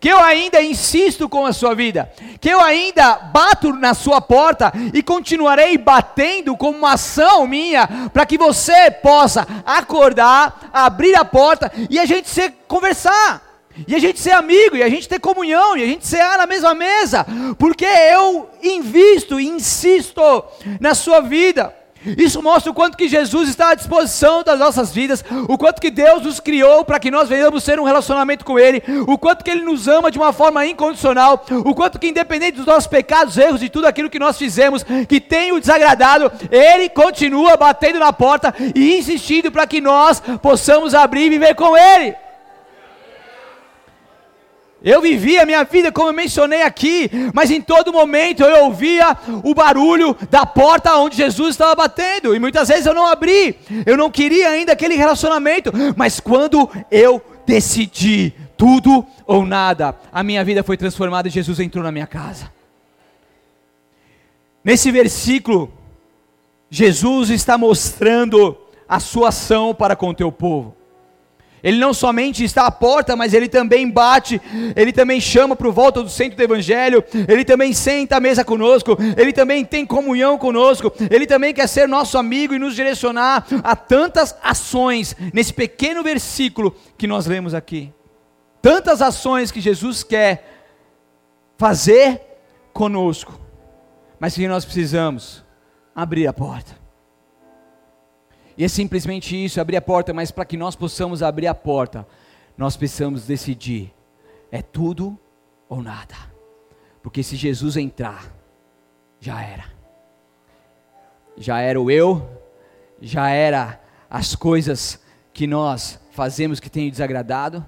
que 0.00 0.08
eu 0.08 0.18
ainda 0.18 0.60
insisto 0.60 1.28
com 1.28 1.46
a 1.46 1.52
sua 1.52 1.74
vida, 1.74 2.10
que 2.40 2.48
eu 2.48 2.60
ainda 2.60 3.16
bato 3.32 3.72
na 3.72 3.94
sua 3.94 4.20
porta 4.20 4.72
e 4.92 5.02
continuarei 5.02 5.78
batendo 5.78 6.56
como 6.56 6.78
uma 6.78 6.94
ação 6.94 7.46
minha, 7.46 8.10
para 8.12 8.26
que 8.26 8.36
você 8.36 8.90
possa 8.90 9.46
acordar, 9.64 10.68
abrir 10.72 11.14
a 11.14 11.24
porta 11.24 11.70
e 11.88 11.98
a 11.98 12.04
gente 12.04 12.28
se 12.28 12.50
conversar. 12.66 13.45
E 13.86 13.94
a 13.94 13.98
gente 13.98 14.18
ser 14.18 14.32
amigo, 14.32 14.76
e 14.76 14.82
a 14.82 14.88
gente 14.88 15.08
ter 15.08 15.18
comunhão, 15.18 15.76
e 15.76 15.82
a 15.82 15.86
gente 15.86 16.06
cear 16.06 16.38
na 16.38 16.46
mesma 16.46 16.74
mesa, 16.74 17.26
porque 17.58 17.84
eu 17.84 18.48
invisto 18.62 19.40
insisto 19.40 20.44
na 20.80 20.94
sua 20.94 21.20
vida. 21.20 21.74
Isso 22.16 22.40
mostra 22.40 22.70
o 22.70 22.74
quanto 22.74 22.96
que 22.96 23.08
Jesus 23.08 23.48
está 23.48 23.70
à 23.70 23.74
disposição 23.74 24.44
das 24.44 24.58
nossas 24.58 24.92
vidas, 24.92 25.24
o 25.48 25.58
quanto 25.58 25.80
que 25.80 25.90
Deus 25.90 26.22
nos 26.22 26.38
criou 26.38 26.84
para 26.84 27.00
que 27.00 27.10
nós 27.10 27.28
venhamos 27.28 27.64
ter 27.64 27.80
um 27.80 27.84
relacionamento 27.84 28.44
com 28.44 28.58
Ele, 28.58 28.82
o 29.08 29.18
quanto 29.18 29.44
que 29.44 29.50
Ele 29.50 29.62
nos 29.62 29.88
ama 29.88 30.10
de 30.10 30.18
uma 30.18 30.32
forma 30.32 30.64
incondicional, 30.64 31.44
o 31.64 31.74
quanto 31.74 31.98
que 31.98 32.08
independente 32.08 32.58
dos 32.58 32.66
nossos 32.66 32.86
pecados, 32.86 33.36
erros 33.36 33.62
e 33.62 33.68
tudo 33.68 33.86
aquilo 33.86 34.10
que 34.10 34.20
nós 34.20 34.38
fizemos 34.38 34.84
que 35.08 35.20
tem 35.20 35.52
o 35.52 35.58
desagradado, 35.58 36.30
Ele 36.50 36.88
continua 36.88 37.56
batendo 37.56 37.98
na 37.98 38.12
porta 38.12 38.54
e 38.74 38.98
insistindo 38.98 39.50
para 39.50 39.66
que 39.66 39.80
nós 39.80 40.22
possamos 40.40 40.94
abrir 40.94 41.26
e 41.26 41.30
viver 41.30 41.54
com 41.54 41.76
Ele. 41.76 42.14
Eu 44.86 45.02
vivia 45.02 45.42
a 45.42 45.44
minha 45.44 45.64
vida 45.64 45.90
como 45.90 46.10
eu 46.10 46.12
mencionei 46.12 46.62
aqui, 46.62 47.10
mas 47.34 47.50
em 47.50 47.60
todo 47.60 47.92
momento 47.92 48.44
eu 48.44 48.66
ouvia 48.66 49.16
o 49.42 49.52
barulho 49.52 50.16
da 50.30 50.46
porta 50.46 50.94
onde 50.94 51.16
Jesus 51.16 51.50
estava 51.50 51.74
batendo, 51.74 52.36
e 52.36 52.38
muitas 52.38 52.68
vezes 52.68 52.86
eu 52.86 52.94
não 52.94 53.04
abri, 53.04 53.58
eu 53.84 53.96
não 53.96 54.08
queria 54.08 54.48
ainda 54.48 54.74
aquele 54.74 54.94
relacionamento, 54.94 55.72
mas 55.96 56.20
quando 56.20 56.70
eu 56.88 57.20
decidi 57.44 58.32
tudo 58.56 59.04
ou 59.26 59.44
nada, 59.44 59.92
a 60.12 60.22
minha 60.22 60.44
vida 60.44 60.62
foi 60.62 60.76
transformada 60.76 61.26
e 61.26 61.32
Jesus 61.32 61.58
entrou 61.58 61.82
na 61.82 61.90
minha 61.90 62.06
casa. 62.06 62.48
Nesse 64.62 64.92
versículo, 64.92 65.72
Jesus 66.70 67.30
está 67.30 67.58
mostrando 67.58 68.56
a 68.88 69.00
sua 69.00 69.30
ação 69.30 69.74
para 69.74 69.96
com 69.96 70.10
o 70.10 70.14
teu 70.14 70.30
povo. 70.30 70.75
Ele 71.62 71.78
não 71.78 71.92
somente 71.92 72.44
está 72.44 72.66
à 72.66 72.70
porta, 72.70 73.16
mas 73.16 73.34
ele 73.34 73.48
também 73.48 73.90
bate, 73.90 74.40
ele 74.74 74.92
também 74.92 75.20
chama 75.20 75.56
para 75.56 75.68
o 75.68 75.72
volta 75.72 76.02
do 76.02 76.08
centro 76.08 76.36
do 76.36 76.42
Evangelho, 76.42 77.02
ele 77.26 77.44
também 77.44 77.72
senta 77.72 78.16
à 78.16 78.20
mesa 78.20 78.44
conosco, 78.44 78.96
ele 79.16 79.32
também 79.32 79.64
tem 79.64 79.84
comunhão 79.84 80.38
conosco, 80.38 80.92
ele 81.10 81.26
também 81.26 81.52
quer 81.52 81.66
ser 81.66 81.88
nosso 81.88 82.18
amigo 82.18 82.54
e 82.54 82.58
nos 82.58 82.74
direcionar 82.74 83.46
a 83.64 83.74
tantas 83.74 84.36
ações 84.42 85.16
nesse 85.32 85.52
pequeno 85.52 86.02
versículo 86.02 86.76
que 86.96 87.06
nós 87.06 87.26
lemos 87.26 87.54
aqui. 87.54 87.92
Tantas 88.62 89.02
ações 89.02 89.50
que 89.50 89.60
Jesus 89.60 90.02
quer 90.02 90.44
fazer 91.56 92.20
conosco, 92.72 93.40
mas 94.20 94.34
que 94.34 94.46
nós 94.46 94.64
precisamos 94.64 95.44
abrir 95.94 96.26
a 96.26 96.32
porta. 96.32 96.85
E 98.56 98.64
é 98.64 98.68
simplesmente 98.68 99.44
isso, 99.44 99.60
abrir 99.60 99.76
a 99.76 99.82
porta, 99.82 100.14
mas 100.14 100.30
para 100.30 100.44
que 100.44 100.56
nós 100.56 100.74
possamos 100.74 101.22
abrir 101.22 101.46
a 101.46 101.54
porta, 101.54 102.06
nós 102.56 102.76
precisamos 102.76 103.26
decidir: 103.26 103.92
é 104.50 104.62
tudo 104.62 105.18
ou 105.68 105.82
nada. 105.82 106.14
Porque 107.02 107.22
se 107.22 107.36
Jesus 107.36 107.76
entrar, 107.76 108.34
já 109.20 109.42
era. 109.42 109.64
Já 111.36 111.60
era 111.60 111.80
o 111.80 111.90
eu, 111.90 112.26
já 113.00 113.28
era 113.28 113.80
as 114.08 114.34
coisas 114.34 115.00
que 115.32 115.46
nós 115.46 116.00
fazemos 116.10 116.58
que 116.58 116.70
tenham 116.70 116.90
desagradado, 116.90 117.64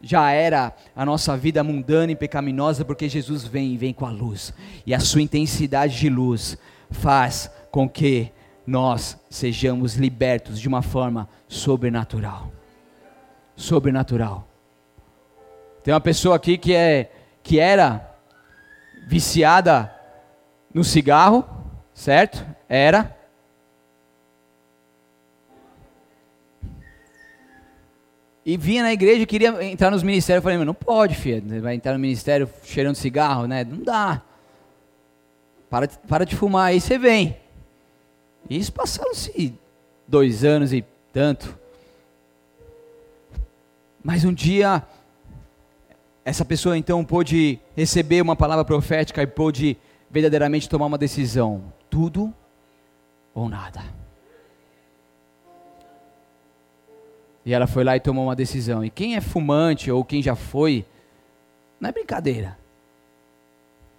já 0.00 0.30
era 0.30 0.74
a 0.94 1.04
nossa 1.04 1.36
vida 1.36 1.62
mundana 1.64 2.12
e 2.12 2.16
pecaminosa, 2.16 2.84
porque 2.84 3.08
Jesus 3.08 3.44
vem 3.44 3.72
e 3.72 3.76
vem 3.76 3.92
com 3.92 4.06
a 4.06 4.10
luz. 4.10 4.54
E 4.86 4.94
a 4.94 5.00
sua 5.00 5.20
intensidade 5.20 5.98
de 5.98 6.08
luz 6.08 6.56
faz 6.90 7.50
com 7.70 7.88
que 7.88 8.32
nós 8.66 9.18
sejamos 9.28 9.94
libertos 9.94 10.60
de 10.60 10.68
uma 10.68 10.82
forma 10.82 11.28
sobrenatural. 11.48 12.50
Sobrenatural. 13.56 14.46
Tem 15.82 15.92
uma 15.94 16.00
pessoa 16.00 16.36
aqui 16.36 16.58
que 16.58 16.74
é 16.74 17.10
que 17.42 17.58
era 17.58 18.14
viciada 19.06 19.92
no 20.72 20.84
cigarro, 20.84 21.44
certo? 21.94 22.46
Era. 22.68 23.16
E 28.44 28.56
vinha 28.56 28.82
na 28.82 28.92
igreja 28.92 29.22
e 29.22 29.26
queria 29.26 29.64
entrar 29.64 29.90
nos 29.90 30.02
ministérios. 30.02 30.44
Eu 30.44 30.50
falei, 30.50 30.64
não 30.64 30.74
pode, 30.74 31.14
filho. 31.14 31.60
Vai 31.60 31.74
entrar 31.74 31.92
no 31.92 31.98
ministério 31.98 32.48
cheirando 32.64 32.94
cigarro, 32.94 33.46
né? 33.46 33.64
Não 33.64 33.82
dá. 33.82 34.22
Para, 35.68 35.88
para 35.88 36.24
de 36.24 36.34
fumar 36.34 36.68
aí, 36.68 36.80
você 36.80 36.98
vem. 36.98 37.36
E 38.50 38.58
isso 38.58 38.72
passaram-se 38.72 39.54
dois 40.08 40.44
anos 40.44 40.72
e 40.72 40.84
tanto. 41.12 41.56
Mas 44.02 44.24
um 44.24 44.34
dia, 44.34 44.82
essa 46.24 46.44
pessoa 46.44 46.76
então 46.76 47.04
pôde 47.04 47.60
receber 47.76 48.20
uma 48.20 48.34
palavra 48.34 48.64
profética 48.64 49.22
e 49.22 49.26
pôde 49.26 49.78
verdadeiramente 50.10 50.68
tomar 50.68 50.86
uma 50.86 50.98
decisão: 50.98 51.62
tudo 51.88 52.34
ou 53.32 53.48
nada. 53.48 53.84
E 57.46 57.54
ela 57.54 57.68
foi 57.68 57.84
lá 57.84 57.96
e 57.96 58.00
tomou 58.00 58.24
uma 58.24 58.36
decisão. 58.36 58.84
E 58.84 58.90
quem 58.90 59.14
é 59.14 59.20
fumante 59.20 59.92
ou 59.92 60.04
quem 60.04 60.20
já 60.20 60.34
foi, 60.34 60.84
não 61.78 61.88
é 61.88 61.92
brincadeira. 61.92 62.58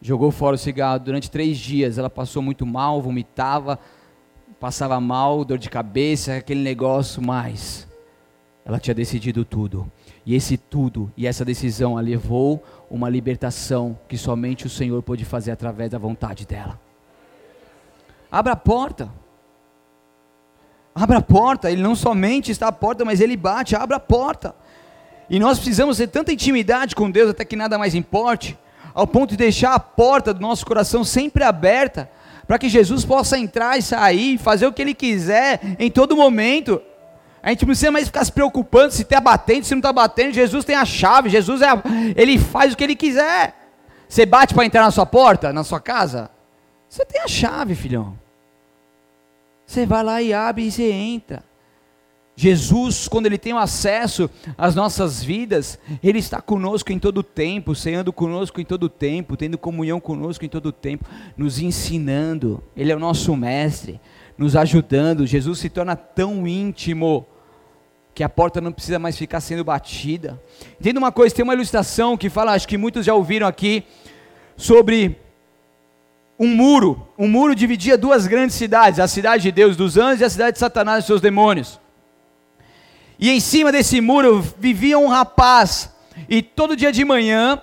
Jogou 0.02 0.30
fora 0.30 0.56
o 0.56 0.60
cigarro 0.60 1.00
durante 1.00 1.32
três 1.32 1.58
dias. 1.58 1.98
Ela 1.98 2.10
passou 2.10 2.42
muito 2.42 2.66
mal, 2.66 3.02
vomitava 3.02 3.80
passava 4.62 5.00
mal, 5.02 5.43
dor 5.43 5.58
de 5.58 5.71
cabeça, 5.71 6.36
aquele 6.36 6.62
negócio, 6.62 7.19
mas 7.19 7.88
ela 8.63 8.80
tinha 8.80 8.93
decidido 8.93 9.43
tudo. 9.43 9.91
E 10.24 10.36
esse 10.36 10.56
tudo 10.56 11.12
e 11.17 11.26
essa 11.26 11.43
decisão 11.43 11.97
a 11.97 12.02
levou 12.02 12.63
uma 12.88 13.10
libertação 13.10 13.97
que 14.08 14.15
somente 14.19 14.67
o 14.67 14.69
Senhor 14.69 15.02
pôde 15.02 15.26
fazer 15.26 15.50
através 15.50 15.89
da 15.89 15.97
vontade 15.97 16.45
dela. 16.45 16.80
Abra 18.32 18.54
a 18.54 18.56
porta. 18.56 19.12
Abra 20.93 21.17
a 21.17 21.21
porta, 21.24 21.71
ele 21.71 21.82
não 21.82 21.95
somente 21.95 22.52
está 22.52 22.67
à 22.67 22.71
porta, 22.71 23.04
mas 23.04 23.19
ele 23.19 23.36
bate, 23.36 23.76
abra 23.76 23.97
a 23.97 24.00
porta. 24.00 24.54
E 25.28 25.39
nós 25.39 25.58
precisamos 25.58 25.97
ter 25.97 26.08
tanta 26.08 26.32
intimidade 26.32 26.95
com 26.95 27.10
Deus 27.10 27.32
até 27.32 27.43
que 27.43 27.56
nada 27.56 27.80
mais 27.80 27.95
importe, 27.95 28.56
ao 28.93 29.08
ponto 29.08 29.32
de 29.32 29.38
deixar 29.38 29.74
a 29.74 29.80
porta 29.80 30.32
do 30.32 30.39
nosso 30.39 30.63
coração 30.67 31.04
sempre 31.04 31.43
aberta 31.43 32.12
para 32.52 32.60
que 32.60 32.68
Jesus 32.68 33.06
possa 33.06 33.40
entrar 33.40 33.78
e 33.78 33.82
sair, 33.82 34.38
fazer 34.38 34.68
o 34.68 34.74
que 34.74 34.82
Ele 34.82 34.94
quiser 34.94 35.78
em 35.80 35.90
todo 35.90 36.18
momento. 36.18 36.82
A 37.42 37.48
gente 37.48 37.62
não 37.62 37.68
precisa 37.68 37.90
mais 37.92 38.08
ficar 38.08 38.26
se 38.26 38.32
preocupando 38.34 38.92
se 38.92 39.04
está 39.04 39.22
batendo, 39.22 39.64
se 39.64 39.74
não 39.74 39.80
está 39.80 39.94
batendo. 39.94 40.34
Jesus 40.34 40.66
tem 40.66 40.76
a 40.76 40.84
chave, 40.84 41.30
Jesus 41.30 41.62
é 41.62 41.70
a, 41.70 41.82
ele 42.14 42.38
faz 42.38 42.74
o 42.74 42.76
que 42.76 42.84
Ele 42.84 42.98
quiser. 42.98 43.56
Você 44.06 44.26
bate 44.26 44.54
para 44.54 44.66
entrar 44.66 44.82
na 44.82 44.92
sua 44.92 45.06
porta, 45.06 45.54
na 45.54 45.64
sua 45.64 45.80
casa? 45.80 46.30
Você 46.90 47.06
tem 47.06 47.22
a 47.22 47.28
chave, 47.30 47.74
filhão. 47.74 48.20
Você 49.66 49.86
vai 49.86 50.04
lá 50.04 50.22
e 50.22 50.34
abre 50.34 50.64
e 50.68 50.72
você 50.74 50.92
entra. 50.92 51.46
Jesus, 52.42 53.08
quando 53.08 53.28
Ele 53.28 53.38
tem 53.38 53.54
acesso 53.54 54.28
às 54.58 54.74
nossas 54.74 55.24
vidas, 55.24 55.78
Ele 56.02 56.18
está 56.18 56.42
conosco 56.42 56.92
em 56.92 56.98
todo 56.98 57.20
o 57.20 57.24
tempo, 57.24 57.76
ceando 57.76 58.12
conosco 58.12 58.60
em 58.60 58.66
todo 58.66 58.86
o 58.86 58.90
tempo, 58.90 59.38
tendo 59.38 59.60
comunhão 59.60 60.00
conosco 60.00 60.44
em 60.44 60.50
todo 60.50 60.66
o 60.66 60.72
tempo, 60.72 61.06
nos 61.38 61.60
ensinando. 61.60 62.64
Ele 62.76 62.92
é 62.92 62.96
o 62.96 63.00
nosso 63.00 63.36
mestre, 63.36 64.02
nos 64.36 64.56
ajudando. 64.56 65.28
Jesus 65.28 65.60
se 65.60 65.70
torna 65.70 65.96
tão 65.96 66.48
íntimo 66.48 67.28
que 68.16 68.24
a 68.24 68.30
porta 68.30 68.60
não 68.60 68.72
precisa 68.72 68.98
mais 68.98 69.16
ficar 69.16 69.40
sendo 69.40 69.64
batida. 69.64 70.42
Entenda 70.80 70.98
uma 70.98 71.12
coisa: 71.12 71.36
tem 71.36 71.44
uma 71.44 71.54
ilustração 71.54 72.18
que 72.18 72.28
fala, 72.28 72.54
acho 72.54 72.68
que 72.68 72.76
muitos 72.76 73.06
já 73.06 73.14
ouviram 73.14 73.46
aqui, 73.46 73.84
sobre 74.58 75.16
um 76.39 76.48
muro. 76.48 77.08
Um 77.20 77.28
muro 77.28 77.54
dividia 77.54 77.96
duas 77.96 78.26
grandes 78.26 78.56
cidades: 78.56 79.00
a 79.00 79.08
cidade 79.08 79.44
de 79.44 79.52
Deus 79.52 79.78
dos 79.78 79.96
anjos 79.96 80.22
e 80.22 80.24
a 80.24 80.30
cidade 80.32 80.54
de 80.54 80.60
Satanás 80.60 81.04
e 81.04 81.08
seus 81.08 81.22
demônios. 81.22 81.80
E 83.22 83.30
em 83.30 83.39
cima 83.39 83.72
desse 83.72 84.01
muro 84.01 84.41
vivia 84.57 84.97
um 84.97 85.07
rapaz, 85.07 85.91
e 86.28 86.41
todo 86.41 86.76
dia 86.76 86.91
de 86.91 87.05
manhã 87.05 87.61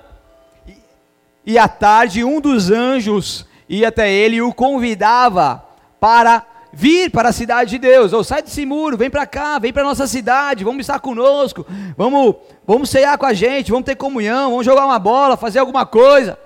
e 1.45 1.59
à 1.59 1.67
tarde 1.67 2.23
um 2.23 2.41
dos 2.41 2.71
anjos 2.71 3.45
ia 3.69 3.89
até 3.89 4.09
ele 4.09 4.37
e 4.37 4.43
o 4.43 4.55
convidava 4.55 5.65
para 5.99 6.47
vir 6.73 7.11
para 7.11 7.31
a 7.31 7.33
cidade 7.33 7.71
de 7.71 7.79
Deus, 7.79 8.13
ou 8.13 8.23
sai 8.23 8.41
desse 8.41 8.65
muro, 8.65 8.97
vem 8.97 9.11
para 9.11 9.27
cá, 9.27 9.59
vem 9.59 9.73
para 9.73 9.83
nossa 9.83 10.07
cidade, 10.07 10.63
vamos 10.63 10.83
estar 10.83 11.01
conosco, 11.01 11.67
vamos, 11.97 12.37
vamos 12.65 12.89
cear 12.89 13.19
com 13.19 13.27
a 13.27 13.33
gente, 13.33 13.73
vamos 13.73 13.87
ter 13.87 13.97
comunhão, 13.97 14.51
vamos 14.51 14.65
jogar 14.65 14.87
uma 14.87 14.99
bola, 15.01 15.37
fazer 15.37 15.59
alguma 15.59 15.85
coisa. 15.85 16.39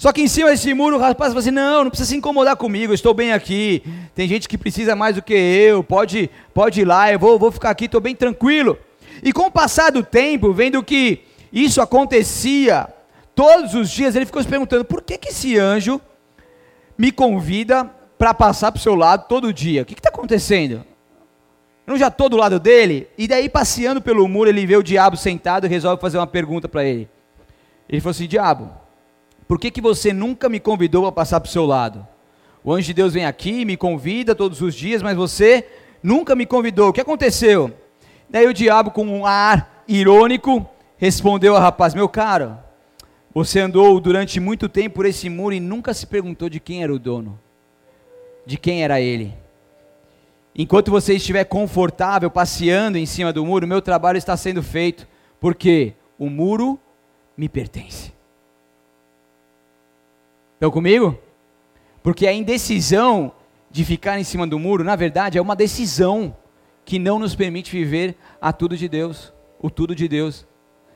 Só 0.00 0.14
que 0.14 0.22
em 0.22 0.28
cima 0.28 0.48
desse 0.48 0.72
muro 0.72 0.96
o 0.96 0.98
rapaz 0.98 1.30
fala 1.30 1.40
assim: 1.40 1.50
não, 1.50 1.84
não 1.84 1.90
precisa 1.90 2.08
se 2.08 2.16
incomodar 2.16 2.56
comigo, 2.56 2.90
eu 2.90 2.94
estou 2.94 3.12
bem 3.12 3.34
aqui. 3.34 3.82
Tem 4.14 4.26
gente 4.26 4.48
que 4.48 4.56
precisa 4.56 4.96
mais 4.96 5.16
do 5.16 5.20
que 5.20 5.34
eu, 5.34 5.84
pode, 5.84 6.30
pode 6.54 6.80
ir 6.80 6.86
lá, 6.86 7.12
eu 7.12 7.18
vou, 7.18 7.38
vou 7.38 7.52
ficar 7.52 7.68
aqui, 7.68 7.84
estou 7.84 8.00
bem 8.00 8.16
tranquilo. 8.16 8.78
E 9.22 9.30
com 9.30 9.42
o 9.42 9.50
passar 9.50 9.92
do 9.92 10.02
tempo, 10.02 10.54
vendo 10.54 10.82
que 10.82 11.20
isso 11.52 11.82
acontecia 11.82 12.88
todos 13.34 13.74
os 13.74 13.90
dias, 13.90 14.16
ele 14.16 14.24
ficou 14.24 14.42
se 14.42 14.48
perguntando: 14.48 14.86
por 14.86 15.02
que, 15.02 15.18
que 15.18 15.28
esse 15.28 15.58
anjo 15.58 16.00
me 16.96 17.12
convida 17.12 17.84
para 18.16 18.32
passar 18.32 18.72
para 18.72 18.78
o 18.78 18.82
seu 18.82 18.94
lado 18.94 19.28
todo 19.28 19.52
dia? 19.52 19.82
O 19.82 19.84
que 19.84 19.92
está 19.92 20.08
acontecendo? 20.08 20.82
Eu 21.86 21.92
não 21.92 21.98
já 21.98 22.08
estou 22.08 22.30
do 22.30 22.38
lado 22.38 22.58
dele? 22.58 23.06
E 23.18 23.28
daí, 23.28 23.50
passeando 23.50 24.00
pelo 24.00 24.26
muro, 24.26 24.48
ele 24.48 24.64
vê 24.64 24.78
o 24.78 24.82
diabo 24.82 25.18
sentado 25.18 25.66
e 25.66 25.68
resolve 25.68 26.00
fazer 26.00 26.16
uma 26.16 26.26
pergunta 26.26 26.66
para 26.66 26.84
ele. 26.84 27.06
Ele 27.86 28.00
falou 28.00 28.12
assim: 28.12 28.26
Diabo, 28.26 28.80
por 29.50 29.58
que, 29.58 29.68
que 29.68 29.80
você 29.80 30.12
nunca 30.12 30.48
me 30.48 30.60
convidou 30.60 31.02
para 31.02 31.10
passar 31.10 31.40
para 31.40 31.48
o 31.48 31.50
seu 31.50 31.66
lado? 31.66 32.06
O 32.62 32.72
anjo 32.72 32.86
de 32.86 32.94
Deus 32.94 33.14
vem 33.14 33.24
aqui, 33.24 33.64
me 33.64 33.76
convida 33.76 34.32
todos 34.32 34.62
os 34.62 34.72
dias, 34.72 35.02
mas 35.02 35.16
você 35.16 35.66
nunca 36.00 36.36
me 36.36 36.46
convidou. 36.46 36.90
O 36.90 36.92
que 36.92 37.00
aconteceu? 37.00 37.74
Daí 38.28 38.46
o 38.46 38.54
diabo, 38.54 38.92
com 38.92 39.04
um 39.04 39.26
ar 39.26 39.82
irônico, 39.88 40.64
respondeu 40.96 41.56
ao 41.56 41.60
rapaz: 41.60 41.96
Meu 41.96 42.08
caro, 42.08 42.56
você 43.34 43.58
andou 43.58 43.98
durante 43.98 44.38
muito 44.38 44.68
tempo 44.68 44.94
por 44.94 45.04
esse 45.04 45.28
muro 45.28 45.52
e 45.52 45.58
nunca 45.58 45.92
se 45.92 46.06
perguntou 46.06 46.48
de 46.48 46.60
quem 46.60 46.84
era 46.84 46.94
o 46.94 46.98
dono, 47.00 47.36
de 48.46 48.56
quem 48.56 48.84
era 48.84 49.00
ele. 49.00 49.34
Enquanto 50.54 50.92
você 50.92 51.14
estiver 51.14 51.42
confortável 51.42 52.30
passeando 52.30 52.96
em 52.96 53.04
cima 53.04 53.32
do 53.32 53.44
muro, 53.44 53.66
meu 53.66 53.82
trabalho 53.82 54.16
está 54.16 54.36
sendo 54.36 54.62
feito, 54.62 55.08
porque 55.40 55.94
o 56.16 56.30
muro 56.30 56.78
me 57.36 57.48
pertence. 57.48 58.19
Estão 60.60 60.70
comigo? 60.70 61.18
Porque 62.02 62.26
a 62.26 62.34
indecisão 62.34 63.32
de 63.70 63.82
ficar 63.82 64.20
em 64.20 64.24
cima 64.24 64.46
do 64.46 64.58
muro, 64.58 64.84
na 64.84 64.94
verdade, 64.94 65.38
é 65.38 65.40
uma 65.40 65.56
decisão 65.56 66.36
que 66.84 66.98
não 66.98 67.18
nos 67.18 67.34
permite 67.34 67.70
viver 67.70 68.14
a 68.38 68.52
tudo 68.52 68.76
de 68.76 68.86
Deus, 68.86 69.32
o 69.58 69.70
tudo 69.70 69.94
de 69.94 70.06
Deus. 70.06 70.46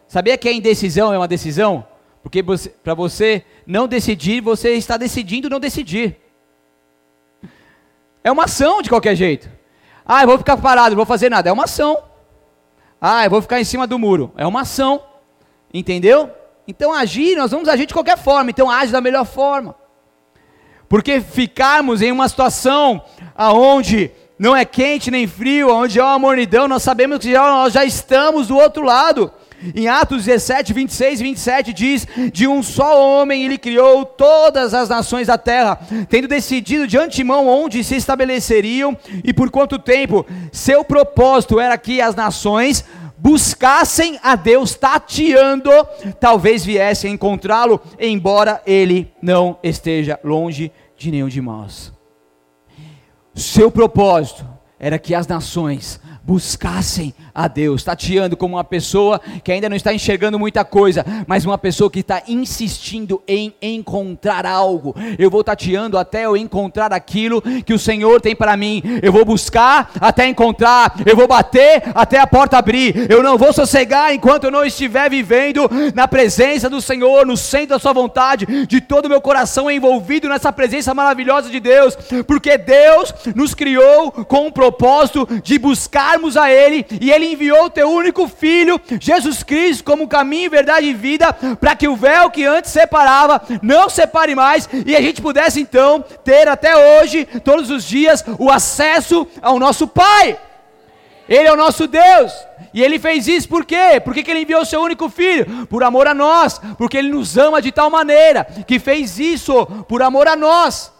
Sabia 0.06 0.36
que 0.36 0.50
a 0.50 0.52
indecisão 0.52 1.14
é 1.14 1.16
uma 1.16 1.26
decisão? 1.26 1.86
Porque 2.22 2.42
para 2.42 2.92
você 2.92 3.42
não 3.66 3.88
decidir, 3.88 4.42
você 4.42 4.72
está 4.74 4.98
decidindo 4.98 5.48
não 5.48 5.58
decidir. 5.58 6.18
É 8.22 8.30
uma 8.30 8.44
ação 8.44 8.82
de 8.82 8.90
qualquer 8.90 9.16
jeito. 9.16 9.48
Ah, 10.04 10.24
eu 10.24 10.28
vou 10.28 10.36
ficar 10.36 10.58
parado, 10.58 10.90
não 10.90 10.96
vou 10.96 11.06
fazer 11.06 11.30
nada. 11.30 11.48
É 11.48 11.52
uma 11.54 11.64
ação. 11.64 12.04
Ah, 13.00 13.24
eu 13.24 13.30
vou 13.30 13.40
ficar 13.40 13.58
em 13.58 13.64
cima 13.64 13.86
do 13.86 13.98
muro. 13.98 14.30
É 14.36 14.46
uma 14.46 14.60
ação. 14.60 15.02
Entendeu? 15.72 16.30
Então 16.66 16.92
agir, 16.92 17.36
nós 17.36 17.50
vamos 17.50 17.68
agir 17.68 17.86
de 17.86 17.94
qualquer 17.94 18.16
forma, 18.16 18.50
então 18.50 18.70
age 18.70 18.90
da 18.90 19.00
melhor 19.00 19.26
forma. 19.26 19.74
Porque 20.88 21.20
ficarmos 21.20 22.00
em 22.00 22.12
uma 22.12 22.28
situação 22.28 23.02
aonde 23.34 24.10
não 24.38 24.56
é 24.56 24.64
quente 24.64 25.10
nem 25.10 25.26
frio, 25.26 25.70
onde 25.70 26.00
há 26.00 26.06
uma 26.06 26.18
mornidão, 26.18 26.66
nós 26.66 26.82
sabemos 26.82 27.18
que 27.18 27.32
já, 27.32 27.42
nós 27.42 27.72
já 27.72 27.84
estamos 27.84 28.48
do 28.48 28.56
outro 28.56 28.82
lado. 28.82 29.30
Em 29.74 29.88
Atos 29.88 30.24
17, 30.24 30.72
26 30.74 31.20
e 31.20 31.22
27 31.22 31.72
diz: 31.72 32.06
De 32.32 32.46
um 32.46 32.62
só 32.62 33.00
homem 33.00 33.44
ele 33.44 33.56
criou 33.56 34.04
todas 34.04 34.74
as 34.74 34.88
nações 34.88 35.28
da 35.28 35.38
terra, 35.38 35.78
tendo 36.10 36.28
decidido 36.28 36.86
de 36.86 36.98
antemão 36.98 37.48
onde 37.48 37.82
se 37.82 37.96
estabeleceriam 37.96 38.96
e 39.22 39.32
por 39.32 39.50
quanto 39.50 39.78
tempo. 39.78 40.26
Seu 40.52 40.84
propósito 40.84 41.58
era 41.58 41.78
que 41.78 42.00
as 42.00 42.14
nações 42.14 42.84
buscassem 43.16 44.18
a 44.22 44.36
Deus 44.36 44.74
tateando, 44.74 45.70
talvez 46.20 46.64
viessem 46.64 47.12
encontrá-lo, 47.12 47.80
embora 47.98 48.62
ele 48.66 49.12
não 49.22 49.58
esteja 49.62 50.18
longe 50.22 50.72
de 50.96 51.10
nenhum 51.10 51.28
de 51.28 51.40
nós. 51.40 51.92
Seu 53.34 53.70
propósito 53.70 54.46
era 54.78 54.98
que 54.98 55.14
as 55.14 55.26
nações 55.26 56.00
buscassem 56.26 57.14
a 57.34 57.46
Deus, 57.48 57.84
tateando 57.84 58.36
como 58.36 58.56
uma 58.56 58.64
pessoa 58.64 59.20
que 59.42 59.52
ainda 59.52 59.68
não 59.68 59.76
está 59.76 59.92
enxergando 59.92 60.38
muita 60.38 60.64
coisa, 60.64 61.04
mas 61.26 61.44
uma 61.44 61.58
pessoa 61.58 61.90
que 61.90 62.00
está 62.00 62.22
insistindo 62.26 63.22
em 63.28 63.54
encontrar 63.60 64.46
algo. 64.46 64.94
Eu 65.18 65.30
vou 65.30 65.44
tateando 65.44 65.98
até 65.98 66.24
eu 66.24 66.36
encontrar 66.36 66.92
aquilo 66.92 67.42
que 67.42 67.74
o 67.74 67.78
Senhor 67.78 68.20
tem 68.20 68.34
para 68.34 68.56
mim. 68.56 68.82
Eu 69.02 69.12
vou 69.12 69.24
buscar 69.24 69.90
até 70.00 70.26
encontrar, 70.26 70.94
eu 71.04 71.14
vou 71.14 71.28
bater 71.28 71.82
até 71.94 72.18
a 72.18 72.26
porta 72.26 72.56
abrir. 72.56 73.10
Eu 73.10 73.22
não 73.22 73.36
vou 73.36 73.52
sossegar 73.52 74.14
enquanto 74.14 74.44
eu 74.44 74.50
não 74.50 74.64
estiver 74.64 75.10
vivendo 75.10 75.68
na 75.94 76.08
presença 76.08 76.70
do 76.70 76.80
Senhor, 76.80 77.26
no 77.26 77.36
centro 77.36 77.70
da 77.70 77.78
Sua 77.78 77.92
vontade, 77.92 78.66
de 78.66 78.80
todo 78.80 79.06
o 79.06 79.08
meu 79.08 79.20
coração 79.20 79.70
envolvido 79.70 80.28
nessa 80.28 80.52
presença 80.52 80.94
maravilhosa 80.94 81.50
de 81.50 81.60
Deus, 81.60 81.96
porque 82.26 82.56
Deus 82.56 83.12
nos 83.34 83.54
criou 83.54 84.10
com 84.10 84.46
o 84.46 84.52
propósito 84.52 85.28
de 85.42 85.58
buscarmos 86.14 86.36
a 86.36 86.50
Ele 86.50 86.86
e 87.00 87.10
Ele 87.10 87.32
enviou 87.32 87.64
o 87.64 87.70
teu 87.70 87.88
único 87.90 88.28
filho, 88.28 88.80
Jesus 89.00 89.42
Cristo, 89.42 89.84
como 89.84 90.08
caminho, 90.08 90.50
verdade 90.50 90.86
e 90.86 90.94
vida, 90.94 91.32
para 91.32 91.74
que 91.76 91.88
o 91.88 91.96
véu 91.96 92.30
que 92.30 92.44
antes 92.44 92.70
separava 92.70 93.42
não 93.62 93.88
separe 93.88 94.34
mais 94.34 94.68
e 94.86 94.96
a 94.96 95.00
gente 95.00 95.20
pudesse 95.20 95.60
então 95.60 96.04
ter 96.24 96.48
até 96.48 97.00
hoje, 97.00 97.24
todos 97.44 97.70
os 97.70 97.84
dias, 97.84 98.24
o 98.38 98.50
acesso 98.50 99.26
ao 99.42 99.58
nosso 99.58 99.86
Pai. 99.86 100.38
Ele 101.26 101.48
é 101.48 101.52
o 101.52 101.56
nosso 101.56 101.86
Deus. 101.86 102.32
E 102.74 102.82
ele 102.82 102.98
fez 102.98 103.26
isso 103.26 103.48
por 103.48 103.64
quê? 103.64 103.98
Por 104.04 104.12
que 104.12 104.30
ele 104.30 104.40
enviou 104.40 104.60
o 104.60 104.66
seu 104.66 104.82
único 104.82 105.08
filho? 105.08 105.66
Por 105.66 105.82
amor 105.82 106.06
a 106.06 106.12
nós. 106.12 106.60
Porque 106.76 106.98
ele 106.98 107.08
nos 107.08 107.38
ama 107.38 107.62
de 107.62 107.72
tal 107.72 107.88
maneira 107.88 108.44
que 108.66 108.78
fez 108.78 109.18
isso 109.18 109.64
por 109.88 110.02
amor 110.02 110.28
a 110.28 110.36
nós. 110.36 110.92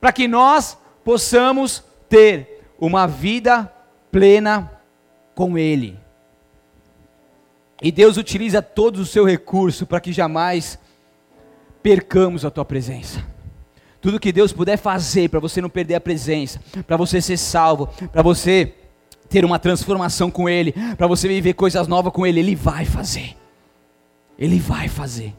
Para 0.00 0.12
que 0.12 0.28
nós 0.28 0.78
possamos 1.04 1.82
ter 2.08 2.64
uma 2.78 3.08
vida 3.08 3.73
plena 4.14 4.70
com 5.34 5.58
Ele. 5.58 5.98
E 7.82 7.90
Deus 7.90 8.16
utiliza 8.16 8.62
todo 8.62 8.98
o 8.98 9.04
seu 9.04 9.24
recurso 9.24 9.84
para 9.84 10.00
que 10.00 10.12
jamais 10.12 10.78
percamos 11.82 12.44
a 12.44 12.50
tua 12.50 12.64
presença. 12.64 13.26
Tudo 14.00 14.20
que 14.20 14.30
Deus 14.30 14.52
puder 14.52 14.76
fazer 14.76 15.28
para 15.30 15.40
você 15.40 15.60
não 15.60 15.68
perder 15.68 15.96
a 15.96 16.00
presença, 16.00 16.60
para 16.86 16.96
você 16.96 17.20
ser 17.20 17.36
salvo, 17.36 17.88
para 18.12 18.22
você 18.22 18.72
ter 19.28 19.44
uma 19.44 19.58
transformação 19.58 20.30
com 20.30 20.48
Ele, 20.48 20.72
para 20.96 21.08
você 21.08 21.26
viver 21.26 21.54
coisas 21.54 21.88
novas 21.88 22.12
com 22.12 22.24
Ele, 22.24 22.38
Ele 22.38 22.54
vai 22.54 22.84
fazer. 22.84 23.36
Ele 24.38 24.60
vai 24.60 24.86
fazer. 24.86 25.34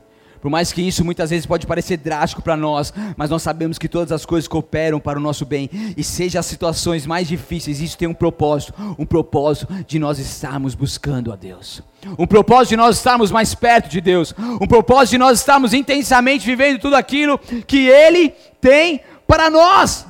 Por 0.45 0.51
mais 0.51 0.71
que 0.71 0.79
isso 0.79 1.03
muitas 1.03 1.31
vezes 1.31 1.43
pode 1.43 1.65
parecer 1.65 1.97
drástico 1.97 2.39
para 2.39 2.55
nós, 2.55 2.93
mas 3.17 3.31
nós 3.31 3.41
sabemos 3.41 3.79
que 3.79 3.89
todas 3.89 4.11
as 4.11 4.27
coisas 4.27 4.47
cooperam 4.47 4.99
para 4.99 5.17
o 5.17 5.21
nosso 5.21 5.43
bem. 5.43 5.67
E 5.97 6.03
seja 6.03 6.39
as 6.39 6.45
situações 6.45 7.03
mais 7.03 7.27
difíceis, 7.27 7.81
isso 7.81 7.97
tem 7.97 8.07
um 8.07 8.13
propósito, 8.13 8.71
um 8.99 9.07
propósito 9.07 9.67
de 9.87 9.97
nós 9.97 10.19
estarmos 10.19 10.75
buscando 10.75 11.33
a 11.33 11.35
Deus. 11.35 11.81
Um 12.15 12.27
propósito 12.27 12.69
de 12.69 12.77
nós 12.77 12.97
estarmos 12.97 13.31
mais 13.31 13.55
perto 13.55 13.89
de 13.89 13.99
Deus, 13.99 14.35
um 14.61 14.67
propósito 14.67 15.13
de 15.13 15.17
nós 15.17 15.39
estarmos 15.39 15.73
intensamente 15.73 16.45
vivendo 16.45 16.79
tudo 16.79 16.95
aquilo 16.95 17.39
que 17.65 17.87
ele 17.87 18.31
tem 18.61 19.01
para 19.25 19.49
nós. 19.49 20.05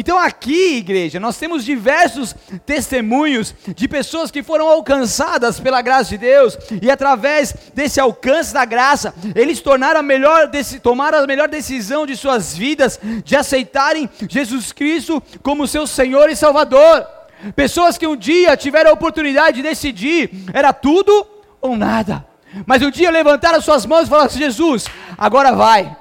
Então, 0.00 0.18
aqui, 0.18 0.78
igreja, 0.78 1.20
nós 1.20 1.36
temos 1.36 1.62
diversos 1.62 2.34
testemunhos 2.64 3.54
de 3.76 3.86
pessoas 3.86 4.30
que 4.30 4.42
foram 4.42 4.66
alcançadas 4.66 5.60
pela 5.60 5.82
graça 5.82 6.08
de 6.08 6.16
Deus, 6.16 6.56
e 6.80 6.90
através 6.90 7.54
desse 7.74 8.00
alcance 8.00 8.54
da 8.54 8.64
graça, 8.64 9.14
eles 9.34 9.60
tornaram 9.60 10.00
a 10.00 10.02
melhor, 10.02 10.50
tomaram 10.82 11.18
a 11.18 11.26
melhor 11.26 11.48
decisão 11.48 12.06
de 12.06 12.16
suas 12.16 12.56
vidas, 12.56 12.98
de 13.22 13.36
aceitarem 13.36 14.08
Jesus 14.26 14.72
Cristo 14.72 15.22
como 15.42 15.66
seu 15.66 15.86
Senhor 15.86 16.30
e 16.30 16.34
Salvador. 16.34 17.06
Pessoas 17.54 17.98
que 17.98 18.06
um 18.06 18.16
dia 18.16 18.56
tiveram 18.56 18.92
a 18.92 18.94
oportunidade 18.94 19.58
de 19.58 19.62
decidir, 19.62 20.30
era 20.54 20.72
tudo 20.72 21.26
ou 21.60 21.76
nada, 21.76 22.24
mas 22.64 22.80
um 22.80 22.90
dia 22.90 23.10
levantaram 23.10 23.60
suas 23.60 23.84
mãos 23.84 24.06
e 24.06 24.08
falaram 24.08 24.28
assim: 24.28 24.38
Jesus, 24.38 24.86
agora 25.18 25.52
vai, 25.52 25.94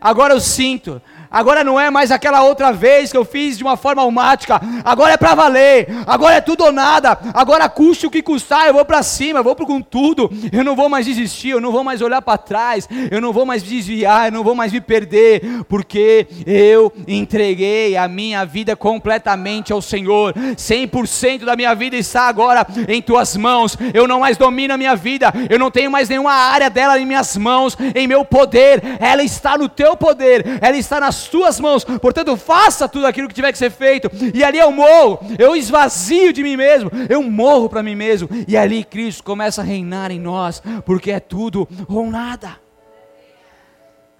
agora 0.00 0.34
eu 0.34 0.40
sinto, 0.40 1.02
Agora 1.30 1.62
não 1.62 1.78
é 1.78 1.90
mais 1.90 2.10
aquela 2.10 2.42
outra 2.42 2.72
vez 2.72 3.12
que 3.12 3.16
eu 3.16 3.24
fiz 3.24 3.56
de 3.56 3.62
uma 3.62 3.76
forma 3.76 4.02
automática. 4.02 4.60
Agora 4.84 5.12
é 5.12 5.16
para 5.16 5.34
valer. 5.34 5.88
Agora 6.06 6.36
é 6.36 6.40
tudo 6.40 6.64
ou 6.64 6.72
nada. 6.72 7.16
Agora 7.32 7.68
custe 7.68 8.06
o 8.06 8.10
que 8.10 8.20
custar, 8.20 8.66
eu 8.66 8.74
vou 8.74 8.84
para 8.84 9.02
cima, 9.02 9.38
eu 9.38 9.44
vou 9.44 9.54
com 9.54 9.80
tudo. 9.80 10.30
Eu 10.52 10.64
não 10.64 10.74
vou 10.74 10.88
mais 10.88 11.06
desistir, 11.06 11.50
eu 11.50 11.60
não 11.60 11.70
vou 11.70 11.84
mais 11.84 12.02
olhar 12.02 12.20
para 12.20 12.36
trás, 12.36 12.88
eu 13.10 13.20
não 13.20 13.32
vou 13.32 13.46
mais 13.46 13.62
desviar, 13.62 14.26
eu 14.26 14.32
não 14.32 14.42
vou 14.42 14.54
mais 14.54 14.72
me 14.72 14.80
perder, 14.80 15.62
porque 15.68 16.26
eu 16.46 16.92
entreguei 17.06 17.96
a 17.96 18.08
minha 18.08 18.44
vida 18.44 18.74
completamente 18.74 19.72
ao 19.72 19.80
Senhor. 19.80 20.34
100% 20.34 21.44
da 21.44 21.54
minha 21.54 21.74
vida 21.74 21.96
está 21.96 22.22
agora 22.22 22.66
em 22.88 23.00
tuas 23.00 23.36
mãos. 23.36 23.76
Eu 23.94 24.08
não 24.08 24.20
mais 24.20 24.36
domino 24.36 24.74
a 24.74 24.78
minha 24.78 24.96
vida. 24.96 25.32
Eu 25.48 25.58
não 25.58 25.70
tenho 25.70 25.90
mais 25.90 26.08
nenhuma 26.08 26.32
área 26.32 26.68
dela 26.68 26.98
em 26.98 27.06
minhas 27.06 27.36
mãos, 27.36 27.76
em 27.94 28.08
meu 28.08 28.24
poder. 28.24 28.82
Ela 28.98 29.22
está 29.22 29.56
no 29.56 29.68
teu 29.68 29.96
poder. 29.96 30.58
Ela 30.60 30.76
está 30.76 30.98
nas 30.98 31.19
tuas 31.28 31.58
mãos, 31.60 31.84
portanto, 31.84 32.36
faça 32.36 32.88
tudo 32.88 33.06
aquilo 33.06 33.28
que 33.28 33.34
tiver 33.34 33.52
que 33.52 33.58
ser 33.58 33.70
feito, 33.70 34.10
e 34.34 34.42
ali 34.44 34.58
eu 34.58 34.70
morro, 34.70 35.20
eu 35.38 35.56
esvazio 35.56 36.32
de 36.32 36.42
mim 36.42 36.56
mesmo, 36.56 36.90
eu 37.08 37.22
morro 37.22 37.68
para 37.68 37.82
mim 37.82 37.94
mesmo, 37.94 38.28
e 38.46 38.56
ali 38.56 38.84
Cristo 38.84 39.22
começa 39.22 39.60
a 39.60 39.64
reinar 39.64 40.10
em 40.10 40.20
nós, 40.20 40.62
porque 40.84 41.10
é 41.10 41.20
tudo 41.20 41.68
ou 41.88 42.10
nada. 42.10 42.58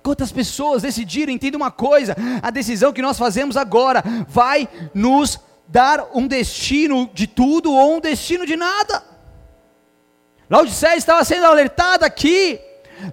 Quantas 0.03 0.33
pessoas 0.33 0.83
decidiram, 0.83 1.33
entenda 1.33 1.57
uma 1.57 1.71
coisa, 1.71 2.17
a 2.43 2.51
decisão 2.51 2.93
que 2.93 3.03
nós 3.03 3.19
fazemos 3.19 3.57
agora 3.57 4.03
vai 4.27 4.69
nos 4.95 5.39
dar 5.69 6.09
um 6.15 6.27
destino 6.27 7.09
de 7.13 7.27
tudo 7.27 7.73
ou 7.73 7.97
um 7.97 8.01
destino 8.01 8.47
de 8.47 8.57
nada. 8.57 9.05
Laodiceia 10.51 10.97
estava 10.97 11.23
sendo 11.25 11.47
alertada 11.47 12.05
aqui. 12.05 12.61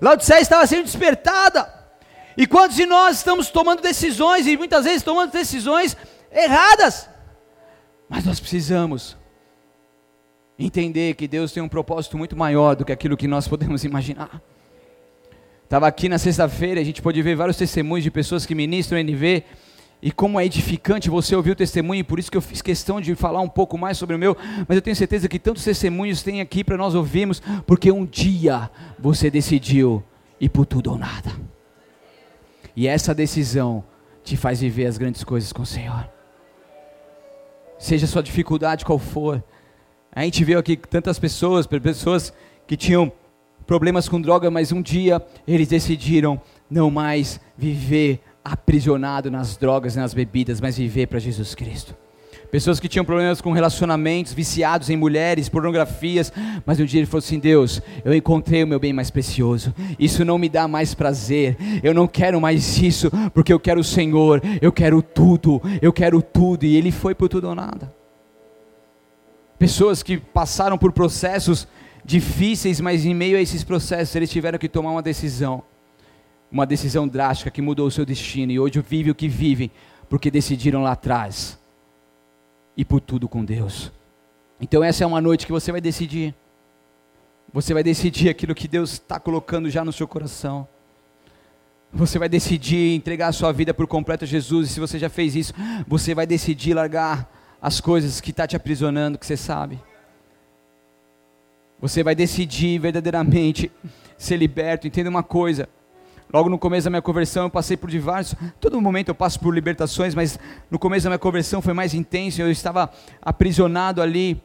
Laodiceia 0.01 0.41
estava 0.41 0.65
sendo 0.65 0.85
despertada. 0.85 1.71
E 2.37 2.45
quantos 2.45 2.77
de 2.77 2.85
nós 2.85 3.17
estamos 3.17 3.49
tomando 3.49 3.81
decisões 3.81 4.45
e 4.45 4.55
muitas 4.55 4.85
vezes 4.85 5.01
tomando 5.01 5.31
decisões 5.31 5.97
erradas? 6.31 7.09
Mas 8.07 8.23
nós 8.23 8.39
precisamos 8.39 9.17
entender 10.57 11.15
que 11.15 11.27
Deus 11.27 11.51
tem 11.51 11.63
um 11.63 11.67
propósito 11.67 12.15
muito 12.15 12.35
maior 12.35 12.75
do 12.75 12.85
que 12.85 12.91
aquilo 12.91 13.17
que 13.17 13.27
nós 13.27 13.47
podemos 13.47 13.83
imaginar. 13.83 14.39
Estava 15.63 15.87
aqui 15.87 16.07
na 16.07 16.19
sexta-feira, 16.19 16.79
a 16.79 16.83
gente 16.83 17.01
pôde 17.01 17.21
ver 17.23 17.35
vários 17.35 17.57
testemunhos 17.57 18.03
de 18.03 18.11
pessoas 18.11 18.45
que 18.45 18.53
ministram 18.53 18.99
NV 18.99 19.43
e 19.99 20.11
como 20.11 20.39
é 20.39 20.45
edificante 20.45 21.09
você 21.09 21.35
ouvir 21.35 21.51
o 21.51 21.55
testemunho, 21.55 22.01
e 22.01 22.03
por 22.03 22.19
isso 22.19 22.29
que 22.29 22.37
eu 22.37 22.41
fiz 22.41 22.61
questão 22.61 23.01
de 23.01 23.15
falar 23.15 23.41
um 23.41 23.49
pouco 23.49 23.79
mais 23.79 23.97
sobre 23.97 24.15
o 24.15 24.19
meu, 24.19 24.37
mas 24.67 24.75
eu 24.75 24.81
tenho 24.81 24.95
certeza 24.95 25.27
que 25.27 25.39
tantos 25.39 25.63
testemunhos 25.63 26.21
tem 26.21 26.39
aqui 26.39 26.63
para 26.63 26.77
nós 26.77 26.93
ouvirmos, 26.93 27.41
porque 27.65 27.91
um 27.91 28.05
dia 28.05 28.69
você 28.99 29.31
decidiu 29.31 30.03
ir 30.39 30.49
por 30.49 30.67
tudo 30.67 30.91
ou 30.91 30.99
nada. 30.99 31.56
E 32.77 32.87
essa 32.87 33.11
decisão 33.11 33.83
te 34.23 34.37
faz 34.37 34.61
viver 34.61 34.85
as 34.85 34.99
grandes 34.99 35.23
coisas 35.23 35.51
com 35.51 35.63
o 35.63 35.65
Senhor. 35.65 36.07
Seja 37.79 38.05
sua 38.05 38.21
dificuldade 38.21 38.85
qual 38.85 38.99
for. 38.99 39.43
A 40.11 40.23
gente 40.23 40.43
viu 40.43 40.59
aqui 40.59 40.77
tantas 40.77 41.17
pessoas, 41.17 41.65
pessoas 41.65 42.31
que 42.67 42.77
tinham 42.77 43.11
problemas 43.65 44.07
com 44.07 44.21
droga, 44.21 44.51
mas 44.51 44.71
um 44.71 44.79
dia 44.79 45.19
eles 45.47 45.69
decidiram 45.69 46.39
não 46.69 46.91
mais 46.91 47.39
viver 47.57 48.21
aprisionado 48.45 49.31
nas 49.31 49.57
drogas 49.57 49.95
e 49.95 49.97
nas 49.97 50.13
bebidas, 50.13 50.61
mas 50.61 50.77
viver 50.77 51.07
para 51.07 51.17
Jesus 51.17 51.55
Cristo. 51.55 51.95
Pessoas 52.49 52.79
que 52.79 52.87
tinham 52.87 53.03
problemas 53.03 53.41
com 53.41 53.51
relacionamentos, 53.51 54.31
viciados 54.31 54.89
em 54.89 54.95
mulheres, 54.95 55.49
pornografias, 55.49 56.31
mas 56.65 56.79
um 56.79 56.85
dia 56.85 57.01
ele 57.01 57.05
falou 57.05 57.19
assim: 57.19 57.39
Deus, 57.39 57.81
eu 58.05 58.13
encontrei 58.13 58.63
o 58.63 58.67
meu 58.67 58.79
bem 58.79 58.93
mais 58.93 59.11
precioso, 59.11 59.75
isso 59.99 60.23
não 60.23 60.37
me 60.37 60.47
dá 60.47 60.65
mais 60.65 60.93
prazer, 60.93 61.57
eu 61.83 61.93
não 61.93 62.07
quero 62.07 62.39
mais 62.39 62.77
isso, 62.77 63.11
porque 63.33 63.51
eu 63.51 63.59
quero 63.59 63.81
o 63.81 63.83
Senhor, 63.83 64.41
eu 64.61 64.71
quero 64.71 65.01
tudo, 65.01 65.61
eu 65.81 65.91
quero 65.91 66.21
tudo, 66.21 66.65
e 66.65 66.77
ele 66.77 66.91
foi 66.91 67.13
por 67.13 67.27
tudo 67.27 67.49
ou 67.49 67.55
nada. 67.55 67.93
Pessoas 69.59 70.01
que 70.01 70.17
passaram 70.17 70.77
por 70.77 70.93
processos 70.93 71.67
difíceis, 72.05 72.79
mas 72.79 73.05
em 73.05 73.13
meio 73.13 73.37
a 73.37 73.41
esses 73.41 73.63
processos 73.63 74.15
eles 74.15 74.29
tiveram 74.29 74.57
que 74.57 74.69
tomar 74.69 74.91
uma 74.91 75.01
decisão. 75.01 75.63
Uma 76.49 76.65
decisão 76.65 77.05
drástica 77.05 77.51
que 77.51 77.61
mudou 77.61 77.87
o 77.87 77.91
seu 77.91 78.05
destino. 78.05 78.53
E 78.53 78.59
hoje 78.59 78.81
vive 78.87 79.11
o 79.11 79.15
que 79.15 79.27
vivem 79.27 79.69
porque 80.07 80.31
decidiram 80.31 80.81
lá 80.81 80.93
atrás 80.93 81.59
e 82.77 82.85
por 82.85 83.01
tudo 83.01 83.27
com 83.27 83.43
Deus. 83.43 83.91
Então 84.61 84.83
essa 84.83 85.03
é 85.03 85.07
uma 85.07 85.19
noite 85.19 85.45
que 85.45 85.51
você 85.51 85.71
vai 85.71 85.81
decidir. 85.81 86.33
Você 87.51 87.73
vai 87.73 87.83
decidir 87.83 88.29
aquilo 88.29 88.53
que 88.53 88.67
Deus 88.67 88.93
está 88.93 89.19
colocando 89.19 89.69
já 89.69 89.83
no 89.83 89.91
seu 89.91 90.07
coração. 90.07 90.67
Você 91.91 92.19
vai 92.19 92.29
decidir 92.29 92.93
entregar 92.95 93.29
a 93.29 93.31
sua 93.31 93.51
vida 93.51 93.73
por 93.73 93.87
completo 93.87 94.25
a 94.25 94.27
Jesus. 94.27 94.69
E 94.69 94.73
se 94.73 94.79
você 94.79 94.99
já 94.99 95.09
fez 95.09 95.35
isso, 95.35 95.53
você 95.87 96.13
vai 96.13 96.27
decidir 96.27 96.73
largar 96.73 97.29
as 97.61 97.81
coisas 97.81 98.21
que 98.21 98.31
está 98.31 98.45
te 98.45 98.55
aprisionando, 98.55 99.17
que 99.17 99.25
você 99.25 99.37
sabe. 99.37 99.81
Você 101.79 102.03
vai 102.03 102.13
decidir 102.13 102.79
verdadeiramente 102.79 103.71
ser 104.17 104.37
liberto. 104.37 104.85
Entenda 104.85 105.09
uma 105.09 105.23
coisa: 105.23 105.69
Logo 106.31 106.49
no 106.49 106.59
começo 106.59 106.83
da 106.85 106.89
minha 106.89 107.01
conversão 107.01 107.43
eu 107.43 107.49
passei 107.49 107.77
por 107.77 107.89
diversos, 107.89 108.37
todo 108.59 108.79
momento 108.81 109.09
eu 109.09 109.15
passo 109.15 109.39
por 109.39 109.53
libertações, 109.53 110.13
mas 110.13 110.37
no 110.69 110.77
começo 110.77 111.05
da 111.05 111.11
minha 111.11 111.19
conversão 111.19 111.61
foi 111.61 111.73
mais 111.73 111.93
intenso, 111.93 112.41
eu 112.41 112.51
estava 112.51 112.91
aprisionado 113.21 114.01
ali 114.01 114.41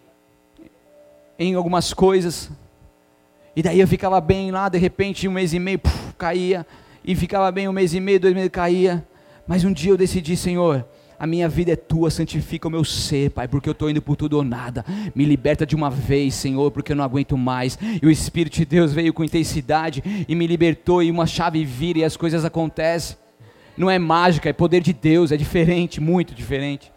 em 1.39 1.55
algumas 1.55 1.93
coisas. 1.93 2.51
E 3.57 3.63
daí 3.63 3.81
eu 3.81 3.89
ficava 3.89 4.21
bem 4.21 4.53
lá, 4.53 4.69
de 4.69 4.79
repente 4.79 5.27
um 5.27 5.33
mês 5.33 5.53
e 5.53 5.59
meio 5.59 5.79
puf, 5.79 6.15
caía, 6.17 6.65
e 7.05 7.17
ficava 7.17 7.51
bem 7.51 7.69
um 7.69 7.73
mês 7.73 7.93
e 7.95 8.01
meio, 8.01 8.21
dois 8.21 8.33
meses 8.33 8.51
caía. 8.51 9.05
Mas 9.47 9.65
um 9.65 9.73
dia 9.73 9.91
eu 9.91 9.97
decidi, 9.97 10.37
Senhor, 10.37 10.87
a 11.23 11.27
minha 11.29 11.49
vida 11.49 11.71
é 11.71 11.77
tua, 11.77 12.11
santifica 12.11 12.67
o 12.67 12.71
meu 12.71 12.83
ser, 12.83 13.31
Pai, 13.31 13.47
porque 13.47 13.69
eu 13.69 13.73
estou 13.73 13.89
indo 13.89 14.03
por 14.03 14.17
tudo 14.17 14.39
ou 14.39 14.43
nada. 14.43 14.85
Me 15.15 15.25
liberta 15.25 15.65
de 15.65 15.77
uma 15.77 15.89
vez, 15.89 16.35
Senhor, 16.35 16.73
porque 16.73 16.91
eu 16.91 16.97
não 16.97 17.05
aguento 17.05 17.39
mais. 17.39 17.79
E 18.03 18.05
o 18.05 18.11
Espírito 18.11 18.57
de 18.57 18.65
Deus 18.65 18.93
veio 18.93 19.13
com 19.13 19.23
intensidade 19.23 20.03
e 20.27 20.35
me 20.35 20.49
libertou, 20.49 21.01
e 21.01 21.13
uma 21.13 21.25
chave 21.25 21.65
vira 21.65 22.01
e 22.01 22.05
as 22.05 22.17
coisas 22.17 22.45
acontecem. 22.45 23.17
Não 23.77 23.89
é 23.89 24.01
mágica, 24.01 24.49
é 24.49 24.53
poder 24.53 24.81
de 24.81 24.93
Deus, 24.93 25.31
é 25.31 25.37
diferente, 25.37 26.01
muito 26.01 26.35
diferente. 26.35 26.91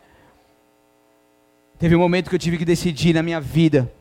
Teve 1.77 1.95
um 1.95 1.99
momento 1.99 2.27
que 2.27 2.35
eu 2.35 2.39
tive 2.39 2.57
que 2.57 2.65
decidir 2.65 3.13
na 3.13 3.21
minha 3.21 3.39
vida 3.39 3.93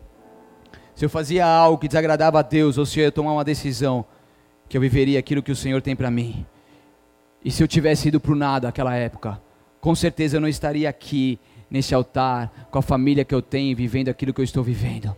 se 0.95 1.05
eu 1.05 1.11
fazia 1.11 1.45
algo 1.45 1.77
que 1.77 1.87
desagradava 1.87 2.39
a 2.39 2.43
Deus 2.43 2.79
ou 2.79 2.87
se 2.87 2.99
eu 2.99 3.05
ia 3.05 3.12
tomar 3.12 3.35
uma 3.35 3.45
decisão 3.45 4.07
que 4.70 4.77
eu 4.79 4.81
viveria 4.81 5.18
aquilo 5.18 5.43
que 5.43 5.53
o 5.53 5.57
Senhor 5.57 5.83
tem 5.83 5.95
para 5.95 6.11
mim. 6.11 6.47
E 7.45 7.51
se 7.51 7.62
eu 7.62 7.68
tivesse 7.68 8.09
ido 8.09 8.18
para 8.18 8.33
o 8.33 8.35
nada 8.35 8.68
naquela 8.68 8.97
época, 8.97 9.39
com 9.85 9.95
certeza 9.95 10.39
eu 10.39 10.41
não 10.41 10.49
estaria 10.49 10.89
aqui 10.89 11.39
nesse 11.70 11.95
altar 11.95 12.68
com 12.70 12.78
a 12.78 12.82
família 12.82 13.22
que 13.22 13.35
eu 13.35 13.43
tenho, 13.43 13.76
vivendo 13.76 14.09
aquilo 14.09 14.32
que 14.32 14.41
eu 14.41 14.45
estou 14.45 14.64
vivendo, 14.64 15.14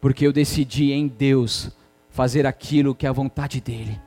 porque 0.00 0.26
eu 0.26 0.32
decidi 0.32 0.92
em 0.92 1.06
Deus 1.06 1.70
fazer 2.08 2.46
aquilo 2.46 2.94
que 2.94 3.04
é 3.04 3.08
a 3.10 3.12
vontade 3.12 3.60
dEle. 3.60 4.00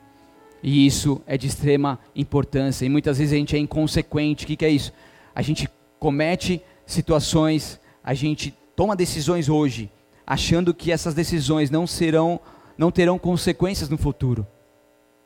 E 0.60 0.84
isso 0.84 1.22
é 1.24 1.38
de 1.38 1.46
extrema 1.46 2.00
importância. 2.16 2.84
E 2.84 2.88
muitas 2.88 3.18
vezes 3.18 3.32
a 3.32 3.36
gente 3.36 3.54
é 3.54 3.60
inconsequente. 3.60 4.42
O 4.42 4.48
que, 4.48 4.56
que 4.56 4.64
é 4.64 4.70
isso? 4.70 4.92
A 5.32 5.40
gente 5.40 5.70
comete 6.00 6.60
situações, 6.84 7.80
a 8.02 8.12
gente 8.12 8.52
toma 8.74 8.96
decisões 8.96 9.48
hoje, 9.48 9.88
achando 10.26 10.74
que 10.74 10.90
essas 10.90 11.14
decisões 11.14 11.70
não 11.70 11.86
serão, 11.86 12.40
não 12.76 12.90
terão 12.90 13.20
consequências 13.20 13.88
no 13.88 13.96
futuro. 13.96 14.44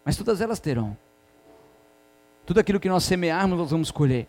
Mas 0.05 0.19
todas 0.19 0.43
elas 0.43 0.61
terão. 0.61 0.95
Tudo 2.45 2.61
aquilo 2.61 2.79
que 2.79 2.91
nós 2.91 3.05
semearmos, 3.05 3.59
nós 3.59 3.71
vamos 3.71 3.91
colher. 3.91 4.29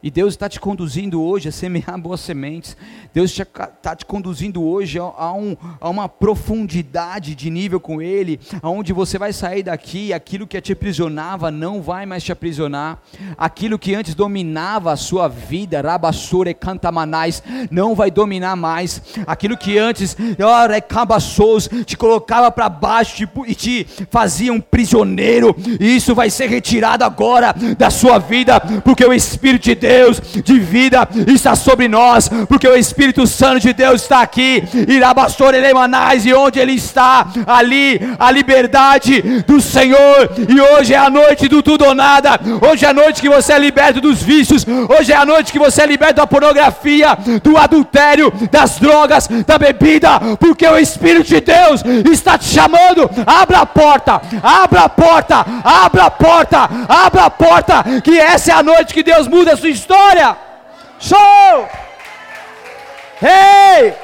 E 0.00 0.12
Deus 0.12 0.34
está 0.34 0.48
te 0.48 0.60
conduzindo 0.60 1.20
hoje 1.20 1.48
a 1.48 1.52
semear 1.52 1.98
boas 1.98 2.20
sementes. 2.20 2.76
Deus 3.12 3.36
está 3.36 3.96
te 3.96 4.06
conduzindo 4.06 4.62
hoje 4.62 4.96
a, 5.00 5.32
um, 5.32 5.56
a, 5.80 5.88
uma 5.88 6.08
profundidade 6.08 7.34
de 7.34 7.50
nível 7.50 7.80
com 7.80 8.00
Ele, 8.00 8.38
aonde 8.62 8.92
você 8.92 9.18
vai 9.18 9.32
sair 9.32 9.64
daqui, 9.64 10.12
aquilo 10.12 10.46
que 10.46 10.60
te 10.60 10.72
aprisionava 10.72 11.50
não 11.50 11.82
vai 11.82 12.06
mais 12.06 12.22
te 12.22 12.30
aprisionar, 12.30 13.02
aquilo 13.36 13.78
que 13.78 13.92
antes 13.92 14.14
dominava 14.14 14.92
a 14.92 14.96
sua 14.96 15.26
vida, 15.26 15.80
rabassure 15.80 16.54
cantamanais, 16.54 17.42
não 17.68 17.96
vai 17.96 18.10
dominar 18.10 18.54
mais, 18.54 19.02
aquilo 19.26 19.56
que 19.56 19.78
antes, 19.78 20.16
recabassos, 20.70 21.68
te 21.84 21.96
colocava 21.96 22.52
para 22.52 22.68
baixo 22.68 23.16
tipo, 23.16 23.44
e 23.44 23.54
te 23.54 23.84
fazia 24.10 24.52
um 24.52 24.60
prisioneiro, 24.60 25.56
isso 25.80 26.14
vai 26.14 26.30
ser 26.30 26.48
retirado 26.48 27.02
agora 27.02 27.52
da 27.76 27.90
sua 27.90 28.18
vida, 28.18 28.60
porque 28.84 29.04
o 29.04 29.12
Espírito 29.12 29.64
de 29.64 29.74
Deus 29.74 29.87
Deus 29.88 30.20
de 30.20 30.58
vida 30.58 31.08
está 31.26 31.56
sobre 31.56 31.88
nós, 31.88 32.28
porque 32.46 32.68
o 32.68 32.76
Espírito 32.76 33.26
Santo 33.26 33.60
de 33.60 33.72
Deus 33.72 34.02
está 34.02 34.20
aqui, 34.20 34.62
irabastor 34.86 35.54
elemanais, 35.54 36.26
e 36.26 36.34
onde 36.34 36.58
Ele 36.58 36.72
está, 36.72 37.26
ali 37.46 37.98
a 38.18 38.30
liberdade 38.30 39.22
do 39.46 39.62
Senhor, 39.62 40.30
e 40.46 40.60
hoje 40.60 40.92
é 40.92 40.98
a 40.98 41.08
noite 41.08 41.48
do 41.48 41.62
tudo 41.62 41.86
ou 41.86 41.94
nada, 41.94 42.38
hoje 42.70 42.84
é 42.84 42.88
a 42.88 42.92
noite 42.92 43.22
que 43.22 43.30
você 43.30 43.54
é 43.54 43.58
liberto 43.58 43.98
dos 43.98 44.22
vícios, 44.22 44.66
hoje 44.98 45.10
é 45.10 45.16
a 45.16 45.24
noite 45.24 45.52
que 45.52 45.58
você 45.58 45.82
é 45.82 45.86
liberto 45.86 46.16
da 46.16 46.26
pornografia, 46.26 47.16
do 47.42 47.56
adultério, 47.56 48.30
das 48.50 48.78
drogas, 48.78 49.26
da 49.46 49.56
bebida, 49.58 50.20
porque 50.38 50.66
o 50.66 50.76
Espírito 50.76 51.28
de 51.28 51.40
Deus 51.40 51.82
está 52.12 52.36
te 52.36 52.44
chamando, 52.44 53.08
abra 53.26 53.60
a 53.60 53.66
porta, 53.66 54.20
abra 54.42 54.82
a 54.82 54.88
porta, 54.88 55.46
abra 55.64 56.04
a 56.04 56.10
porta, 56.10 56.70
abra 56.88 57.22
a 57.24 57.30
porta, 57.30 57.84
que 58.04 58.18
essa 58.18 58.52
é 58.52 58.54
a 58.54 58.62
noite 58.62 58.92
que 58.92 59.02
Deus 59.02 59.26
muda 59.26 59.54
a 59.54 59.56
sua 59.56 59.77
história. 59.78 60.36
Show! 60.98 61.68
Hey! 63.20 63.94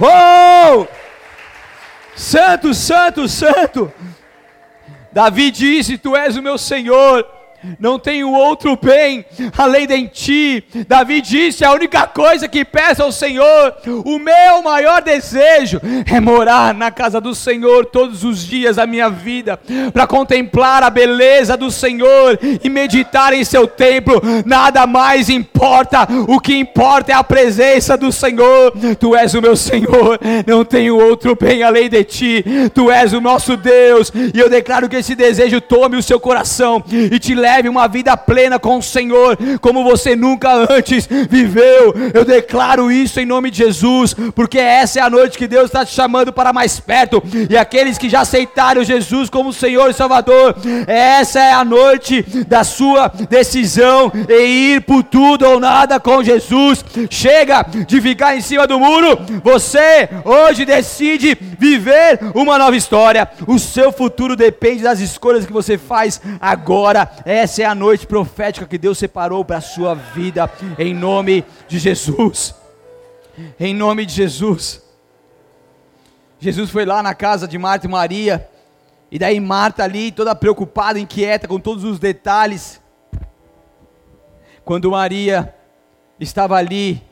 Oh! 0.00 0.86
Santo, 2.16 2.72
santo, 2.74 3.28
santo. 3.28 3.92
Davi 5.12 5.50
disse: 5.50 5.98
Tu 5.98 6.16
és 6.16 6.36
o 6.36 6.42
meu 6.42 6.56
Senhor 6.56 7.39
não 7.78 7.98
tenho 7.98 8.32
outro 8.32 8.78
bem 8.80 9.24
além 9.56 9.86
de 9.86 10.08
ti. 10.08 10.64
Davi 10.88 11.20
disse: 11.20 11.64
a 11.64 11.72
única 11.72 12.06
coisa 12.06 12.48
que 12.48 12.64
peço 12.64 13.02
ao 13.02 13.12
Senhor, 13.12 13.74
o 14.04 14.18
meu 14.18 14.62
maior 14.62 15.02
desejo 15.02 15.80
é 16.10 16.20
morar 16.20 16.74
na 16.74 16.90
casa 16.90 17.20
do 17.20 17.34
Senhor 17.34 17.86
todos 17.86 18.24
os 18.24 18.44
dias 18.44 18.76
da 18.76 18.86
minha 18.86 19.10
vida, 19.10 19.58
para 19.92 20.06
contemplar 20.06 20.82
a 20.82 20.90
beleza 20.90 21.56
do 21.56 21.70
Senhor 21.70 22.38
e 22.62 22.68
meditar 22.68 23.32
em 23.32 23.44
seu 23.44 23.66
templo. 23.66 24.20
Nada 24.46 24.86
mais 24.86 25.28
importa, 25.28 26.08
o 26.26 26.40
que 26.40 26.56
importa 26.56 27.12
é 27.12 27.14
a 27.14 27.24
presença 27.24 27.96
do 27.96 28.10
Senhor. 28.10 28.72
Tu 28.98 29.14
és 29.14 29.34
o 29.34 29.42
meu 29.42 29.56
Senhor, 29.56 30.18
não 30.46 30.64
tenho 30.64 30.96
outro 30.98 31.36
bem 31.36 31.62
além 31.62 31.88
de 31.88 32.02
ti. 32.04 32.44
Tu 32.74 32.90
és 32.90 33.12
o 33.12 33.20
nosso 33.20 33.56
Deus, 33.56 34.12
e 34.34 34.38
eu 34.38 34.48
declaro 34.48 34.88
que 34.88 34.96
esse 34.96 35.14
desejo 35.14 35.60
tome 35.60 35.96
o 35.96 36.02
seu 36.02 36.18
coração 36.18 36.82
e 36.90 37.18
te 37.18 37.34
leve 37.34 37.49
leve 37.50 37.68
uma 37.68 37.88
vida 37.88 38.16
plena 38.16 38.60
com 38.60 38.78
o 38.78 38.82
Senhor, 38.82 39.36
como 39.60 39.82
você 39.82 40.14
nunca 40.14 40.66
antes 40.72 41.08
viveu. 41.28 41.92
Eu 42.14 42.24
declaro 42.24 42.92
isso 42.92 43.18
em 43.18 43.26
nome 43.26 43.50
de 43.50 43.58
Jesus, 43.58 44.14
porque 44.34 44.58
essa 44.58 45.00
é 45.00 45.02
a 45.02 45.10
noite 45.10 45.36
que 45.36 45.48
Deus 45.48 45.64
está 45.66 45.84
te 45.84 45.92
chamando 45.92 46.32
para 46.32 46.52
mais 46.52 46.78
perto. 46.78 47.20
E 47.48 47.56
aqueles 47.56 47.98
que 47.98 48.08
já 48.08 48.20
aceitaram 48.20 48.84
Jesus 48.84 49.28
como 49.28 49.52
Senhor 49.52 49.90
e 49.90 49.94
Salvador, 49.94 50.54
essa 50.86 51.40
é 51.40 51.52
a 51.52 51.64
noite 51.64 52.22
da 52.46 52.62
sua 52.62 53.08
decisão 53.28 54.12
em 54.28 54.74
ir 54.74 54.82
por 54.82 55.02
tudo 55.02 55.44
ou 55.48 55.58
nada 55.58 55.98
com 55.98 56.22
Jesus. 56.22 56.84
Chega 57.10 57.66
de 57.86 58.00
ficar 58.00 58.36
em 58.36 58.40
cima 58.40 58.66
do 58.66 58.78
muro. 58.78 59.18
Você 59.42 60.08
hoje 60.24 60.64
decide 60.64 61.36
viver 61.58 62.20
uma 62.32 62.58
nova 62.58 62.76
história. 62.76 63.28
O 63.46 63.58
seu 63.58 63.90
futuro 63.90 64.36
depende 64.36 64.84
das 64.84 65.00
escolhas 65.00 65.44
que 65.44 65.52
você 65.52 65.76
faz 65.76 66.20
agora. 66.40 67.10
Essa 67.40 67.62
é 67.62 67.64
a 67.64 67.74
noite 67.74 68.06
profética 68.06 68.66
que 68.66 68.76
Deus 68.76 68.98
separou 68.98 69.42
para 69.42 69.56
a 69.56 69.62
sua 69.62 69.94
vida, 69.94 70.52
em 70.78 70.92
nome 70.92 71.42
de 71.66 71.78
Jesus. 71.78 72.54
Em 73.58 73.74
nome 73.74 74.04
de 74.04 74.12
Jesus. 74.12 74.84
Jesus 76.38 76.68
foi 76.68 76.84
lá 76.84 77.02
na 77.02 77.14
casa 77.14 77.48
de 77.48 77.56
Marta 77.56 77.86
e 77.86 77.90
Maria, 77.90 78.46
e 79.10 79.18
daí 79.18 79.40
Marta 79.40 79.82
ali, 79.82 80.12
toda 80.12 80.34
preocupada, 80.34 81.00
inquieta 81.00 81.48
com 81.48 81.58
todos 81.58 81.82
os 81.82 81.98
detalhes. 81.98 82.78
Quando 84.62 84.90
Maria 84.90 85.54
estava 86.20 86.56
ali, 86.56 87.02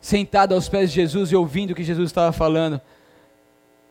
sentada 0.00 0.54
aos 0.54 0.66
pés 0.66 0.88
de 0.88 0.94
Jesus 0.94 1.30
e 1.30 1.36
ouvindo 1.36 1.72
o 1.72 1.74
que 1.74 1.84
Jesus 1.84 2.08
estava 2.08 2.32
falando, 2.32 2.80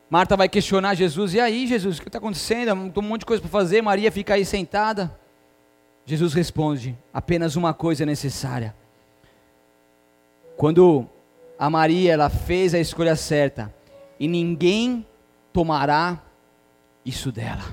Marta 0.10 0.36
vai 0.36 0.50
questionar 0.50 0.96
Jesus: 0.96 1.36
e 1.36 1.40
aí, 1.40 1.68
Jesus, 1.68 2.00
o 2.00 2.02
que 2.02 2.10
está 2.10 2.18
acontecendo? 2.18 2.90
Tem 2.90 3.04
um 3.04 3.08
monte 3.08 3.20
de 3.20 3.28
coisa 3.28 3.44
para 3.44 3.52
fazer. 3.52 3.84
Maria 3.84 4.12
fica 4.12 4.34
aí 4.34 4.44
sentada. 4.44 5.22
Jesus 6.06 6.34
responde: 6.34 6.98
apenas 7.14 7.56
uma 7.56 7.74
coisa 7.74 8.04
é 8.04 8.06
necessária. 8.06 8.76
Quando 10.58 11.08
a 11.58 11.70
Maria 11.70 12.14
ela 12.14 12.30
fez 12.30 12.74
a 12.74 12.80
escolha 12.80 13.16
certa, 13.16 13.74
e 14.20 14.28
ninguém 14.28 15.06
tomará 15.52 16.22
isso 17.06 17.32
dela. 17.32 17.64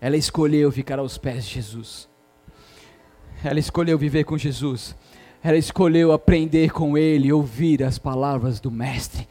Ela 0.00 0.16
escolheu 0.16 0.70
ficar 0.70 0.98
aos 0.98 1.18
pés 1.18 1.44
de 1.44 1.54
Jesus. 1.54 2.08
Ela 3.42 3.58
escolheu 3.58 3.98
viver 3.98 4.24
com 4.24 4.38
Jesus. 4.38 4.96
Ela 5.42 5.56
escolheu 5.56 6.12
aprender 6.12 6.70
com 6.70 6.96
Ele, 6.96 7.32
ouvir 7.32 7.82
as 7.82 7.98
palavras 7.98 8.60
do 8.60 8.70
Mestre. 8.70 9.28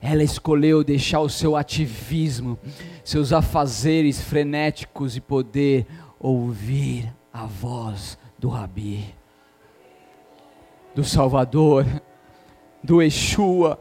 Ela 0.00 0.22
escolheu 0.22 0.84
deixar 0.84 1.20
o 1.20 1.28
seu 1.28 1.56
ativismo, 1.56 2.58
seus 3.04 3.32
afazeres 3.32 4.20
frenéticos 4.20 5.16
e 5.16 5.20
poder 5.20 5.86
ouvir 6.18 7.12
a 7.38 7.44
voz 7.44 8.16
do 8.38 8.48
Rabi, 8.48 9.14
do 10.94 11.04
Salvador, 11.04 11.84
do 12.82 13.02
Yeshua. 13.02 13.78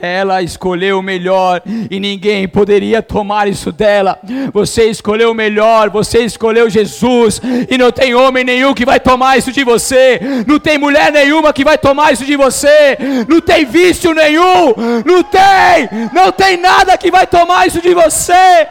Ela 0.00 0.42
escolheu 0.42 0.98
o 0.98 1.02
melhor 1.02 1.62
e 1.88 2.00
ninguém 2.00 2.48
poderia 2.48 3.02
tomar 3.02 3.46
isso 3.46 3.70
dela. 3.70 4.18
Você 4.52 4.86
escolheu 4.86 5.30
o 5.30 5.34
melhor, 5.34 5.90
você 5.90 6.24
escolheu 6.24 6.68
Jesus 6.68 7.40
e 7.70 7.78
não 7.78 7.92
tem 7.92 8.14
homem 8.14 8.42
nenhum 8.42 8.74
que 8.74 8.86
vai 8.86 8.98
tomar 8.98 9.36
isso 9.36 9.52
de 9.52 9.62
você. 9.62 10.18
Não 10.46 10.58
tem 10.58 10.76
mulher 10.76 11.12
nenhuma 11.12 11.52
que 11.52 11.62
vai 11.62 11.78
tomar 11.78 12.12
isso 12.12 12.24
de 12.24 12.36
você. 12.36 12.98
Não 13.28 13.40
tem 13.40 13.64
vício 13.64 14.12
nenhum. 14.12 14.74
Não 15.04 15.22
tem, 15.22 16.10
não 16.12 16.32
tem 16.32 16.56
nada 16.56 16.98
que 16.98 17.10
vai 17.12 17.26
tomar 17.26 17.68
isso 17.68 17.80
de 17.80 17.94
você. 17.94 18.66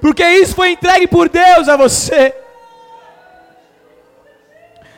Porque 0.00 0.24
isso 0.24 0.56
foi 0.56 0.72
entregue 0.72 1.06
por 1.06 1.28
Deus 1.28 1.68
a 1.68 1.76
você. 1.76 2.45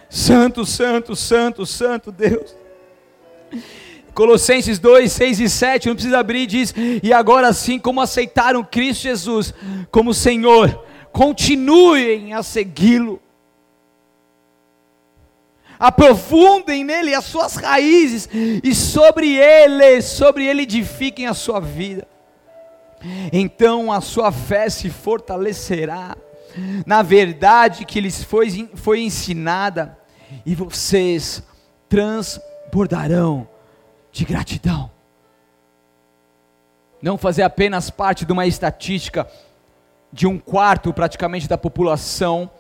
Santo, 0.09 0.65
santo, 0.65 1.15
santo, 1.15 1.67
santo 1.67 2.11
Deus. 2.11 2.57
Colossenses 4.15 4.79
2, 4.79 5.13
6 5.13 5.41
e 5.41 5.49
7, 5.49 5.89
não 5.89 5.95
precisa 5.95 6.19
abrir, 6.19 6.47
diz: 6.47 6.75
E 7.03 7.13
agora, 7.13 7.49
assim 7.49 7.79
como 7.79 8.01
aceitaram 8.01 8.65
Cristo 8.65 9.03
Jesus 9.03 9.55
como 9.91 10.15
Senhor, 10.15 10.85
continuem 11.13 12.33
a 12.33 12.43
segui-lo. 12.43 13.21
Aprofundem 15.79 16.83
nele 16.83 17.15
as 17.15 17.25
suas 17.25 17.55
raízes 17.55 18.29
e 18.33 18.75
sobre 18.75 19.37
ele, 19.37 20.03
sobre 20.03 20.45
ele 20.45 20.63
edifiquem 20.63 21.29
a 21.29 21.35
sua 21.35 21.61
vida. 21.61 22.09
Então 23.33 23.93
a 23.93 24.01
sua 24.01 24.33
fé 24.33 24.69
se 24.69 24.91
fortalecerá 24.91 26.17
na 26.87 27.03
verdade 27.03 27.85
que 27.85 28.01
lhes 28.01 28.23
foi, 28.23 28.71
foi 28.75 29.01
ensinada, 29.01 29.98
e 30.45 30.55
vocês 30.55 31.43
transbordarão 31.89 33.49
de 34.13 34.25
gratidão. 34.25 34.91
Não 37.01 37.17
fazer 37.17 37.43
apenas 37.43 37.91
parte 37.91 38.25
de 38.25 38.33
uma 38.33 38.47
estatística 38.47 39.29
de 40.13 40.27
um 40.27 40.39
quarto 40.39 40.93
praticamente 40.93 41.49
da 41.49 41.57
população 41.59 42.51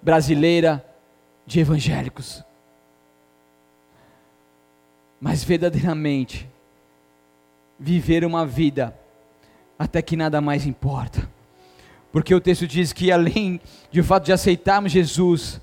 brasileira 0.00 0.84
de 1.46 1.60
evangélicos, 1.60 2.42
mas 5.20 5.44
verdadeiramente 5.44 6.48
viver 7.78 8.24
uma 8.24 8.46
vida 8.46 8.96
até 9.78 10.00
que 10.00 10.16
nada 10.16 10.40
mais 10.40 10.66
importa. 10.66 11.28
Porque 12.12 12.34
o 12.34 12.40
texto 12.40 12.66
diz 12.66 12.92
que 12.92 13.10
além 13.10 13.60
de 13.90 14.02
fato 14.02 14.24
de 14.24 14.32
aceitarmos 14.32 14.92
Jesus, 14.92 15.60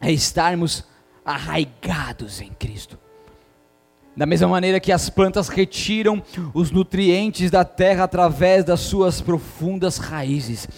é 0.00 0.10
estarmos 0.12 0.84
arraigados 1.24 2.40
em 2.40 2.50
Cristo. 2.50 2.98
Da 4.16 4.26
mesma 4.26 4.46
maneira 4.46 4.78
que 4.78 4.92
as 4.92 5.10
plantas 5.10 5.48
retiram 5.48 6.22
os 6.52 6.70
nutrientes 6.70 7.50
da 7.50 7.64
terra 7.64 8.04
através 8.04 8.64
das 8.64 8.78
suas 8.80 9.20
profundas 9.20 9.98
raízes, 9.98 10.68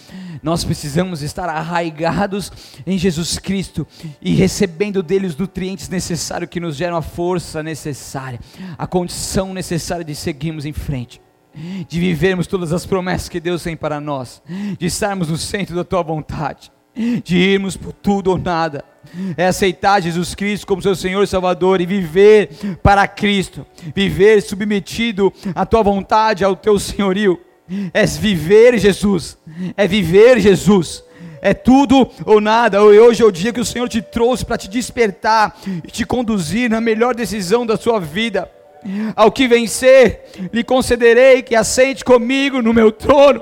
nós 0.41 0.63
precisamos 0.63 1.21
estar 1.21 1.47
arraigados 1.47 2.51
em 2.85 2.97
Jesus 2.97 3.37
Cristo 3.37 3.85
e 4.19 4.33
recebendo 4.33 5.03
dele 5.03 5.27
os 5.27 5.37
nutrientes 5.37 5.87
necessários 5.87 6.49
que 6.49 6.59
nos 6.59 6.75
geram 6.75 6.97
a 6.97 7.01
força 7.01 7.61
necessária, 7.61 8.39
a 8.75 8.87
condição 8.87 9.53
necessária 9.53 10.03
de 10.03 10.15
seguirmos 10.15 10.65
em 10.65 10.73
frente 10.73 11.21
de 11.87 11.99
vivermos 11.99 12.45
todas 12.45 12.71
as 12.71 12.85
promessas 12.85 13.29
que 13.29 13.39
Deus 13.39 13.63
tem 13.63 13.75
para 13.75 13.99
nós, 13.99 14.41
de 14.77 14.85
estarmos 14.85 15.29
no 15.29 15.37
centro 15.37 15.75
da 15.75 15.83
tua 15.83 16.03
vontade, 16.03 16.71
de 17.23 17.37
irmos 17.37 17.77
por 17.77 17.93
tudo 17.93 18.31
ou 18.31 18.37
nada 18.37 18.83
é 19.35 19.47
aceitar 19.47 20.01
Jesus 20.01 20.35
Cristo 20.35 20.67
como 20.67 20.81
seu 20.81 20.95
Senhor 20.95 21.23
e 21.23 21.27
Salvador 21.27 21.81
e 21.81 21.85
viver 21.85 22.49
para 22.81 23.07
Cristo, 23.07 23.65
viver 23.95 24.41
submetido 24.41 25.31
à 25.55 25.65
tua 25.65 25.83
vontade, 25.83 26.43
ao 26.43 26.55
teu 26.55 26.77
senhorio. 26.79 27.39
É 27.93 28.05
viver 28.05 28.77
Jesus, 28.77 29.37
é 29.75 29.87
viver 29.87 30.39
Jesus. 30.39 31.03
É 31.41 31.53
tudo 31.53 32.09
ou 32.25 32.41
nada. 32.41 32.81
Hoje 32.81 33.21
é 33.21 33.25
o 33.25 33.31
dia 33.31 33.53
que 33.53 33.59
o 33.59 33.65
Senhor 33.65 33.87
te 33.87 34.01
trouxe 34.01 34.45
para 34.45 34.57
te 34.57 34.69
despertar 34.69 35.55
e 35.83 35.91
te 35.91 36.05
conduzir 36.05 36.69
na 36.69 36.81
melhor 36.81 37.13
decisão 37.13 37.65
da 37.65 37.77
sua 37.77 37.99
vida. 37.99 38.49
Ao 39.15 39.31
que 39.31 39.47
vencer, 39.47 40.49
lhe 40.51 40.63
concederei 40.63 41.43
que 41.43 41.55
assente 41.55 42.05
comigo 42.05 42.61
no 42.61 42.73
meu 42.73 42.91
trono 42.91 43.41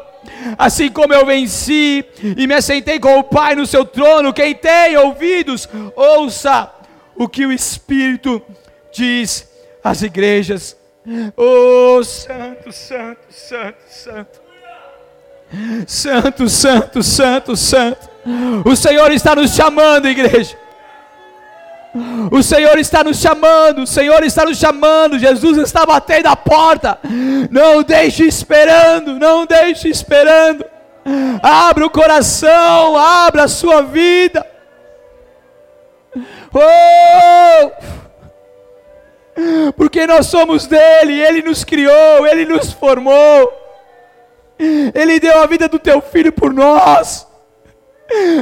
Assim 0.57 0.89
como 0.89 1.13
eu 1.13 1.26
venci 1.26 2.05
e 2.38 2.47
me 2.47 2.53
assentei 2.53 2.99
com 2.99 3.19
o 3.19 3.23
Pai 3.23 3.55
no 3.55 3.65
seu 3.65 3.86
trono, 3.86 4.34
quem 4.34 4.53
tem 4.53 4.97
ouvidos, 4.97 5.67
ouça 5.95 6.71
o 7.15 7.28
que 7.28 7.45
o 7.45 7.51
Espírito 7.51 8.41
diz 8.93 9.47
às 9.84 10.01
igrejas. 10.01 10.78
Oh, 11.38 12.03
Santo, 12.03 12.71
Santo, 12.71 13.19
Santo, 13.30 13.78
Santo. 13.88 14.45
Santo, 15.88 16.49
Santo, 16.49 17.03
Santo, 17.03 17.55
Santo. 17.55 18.09
O 18.65 18.76
Senhor 18.76 19.11
está 19.11 19.36
nos 19.36 19.53
chamando, 19.53 20.07
igreja. 20.07 20.57
O 22.30 22.43
Senhor 22.43 22.78
está 22.78 23.04
nos 23.04 23.20
chamando, 23.20 23.84
o 23.84 23.88
Senhor 23.88 24.22
está 24.24 24.43
nos 24.43 24.58
chamando, 24.58 25.18
Jesus 25.18 25.58
está 25.58 25.86
batendo 25.86 26.28
a 26.28 26.36
porta. 26.36 27.00
Não 27.50 27.84
deixe 27.84 28.26
esperando, 28.26 29.18
não 29.18 29.46
deixe 29.46 29.88
esperando. 29.88 30.66
Abra 31.41 31.86
o 31.86 31.89
coração, 31.89 32.98
abra 32.98 33.43
a 33.43 33.48
sua 33.48 33.82
vida. 33.84 34.46
Oh! 36.54 37.72
Porque 39.76 40.06
nós 40.06 40.26
somos 40.28 40.66
dele, 40.68 41.22
ele 41.22 41.41
nos 41.41 41.64
criou, 41.64 42.28
ele 42.28 42.46
nos 42.46 42.74
formou. 42.74 43.54
Ele 44.58 45.20
deu 45.20 45.41
a 45.41 45.46
vida 45.46 45.68
do 45.68 45.80
teu 45.80 46.02
filho 46.02 46.32
por 46.32 46.54
nós. 46.54 47.24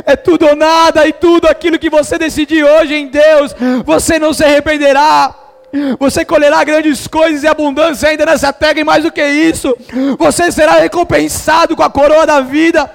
É 0.05 0.15
tudo 0.15 0.47
ou 0.47 0.55
nada, 0.55 1.07
e 1.07 1.13
tudo 1.13 1.47
aquilo 1.47 1.79
que 1.79 1.89
você 1.89 2.17
decidir 2.17 2.63
hoje 2.63 2.95
em 2.95 3.07
Deus, 3.07 3.55
você 3.85 4.19
não 4.19 4.33
se 4.33 4.43
arrependerá. 4.43 5.35
Você 5.99 6.23
colherá 6.23 6.63
grandes 6.63 7.07
coisas 7.07 7.41
e 7.41 7.47
abundância 7.47 8.07
ainda 8.07 8.27
nessa 8.27 8.53
terra, 8.53 8.79
e 8.79 8.83
mais 8.83 9.03
do 9.03 9.11
que 9.11 9.25
isso, 9.25 9.75
você 10.19 10.51
será 10.51 10.73
recompensado 10.73 11.75
com 11.75 11.81
a 11.81 11.89
coroa 11.89 12.27
da 12.27 12.41
vida 12.41 12.91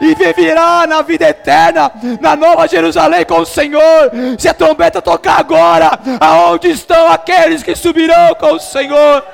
e 0.00 0.14
viverá 0.14 0.86
na 0.86 1.02
vida 1.02 1.28
eterna, 1.28 1.90
na 2.20 2.36
nova 2.36 2.68
Jerusalém 2.68 3.24
com 3.24 3.40
o 3.40 3.46
Senhor. 3.46 4.12
Se 4.38 4.48
a 4.48 4.54
trombeta 4.54 5.02
tocar 5.02 5.40
agora, 5.40 5.98
aonde 6.20 6.70
estão 6.70 7.10
aqueles 7.10 7.64
que 7.64 7.74
subirão 7.74 8.32
com 8.38 8.52
o 8.52 8.60
Senhor? 8.60 9.24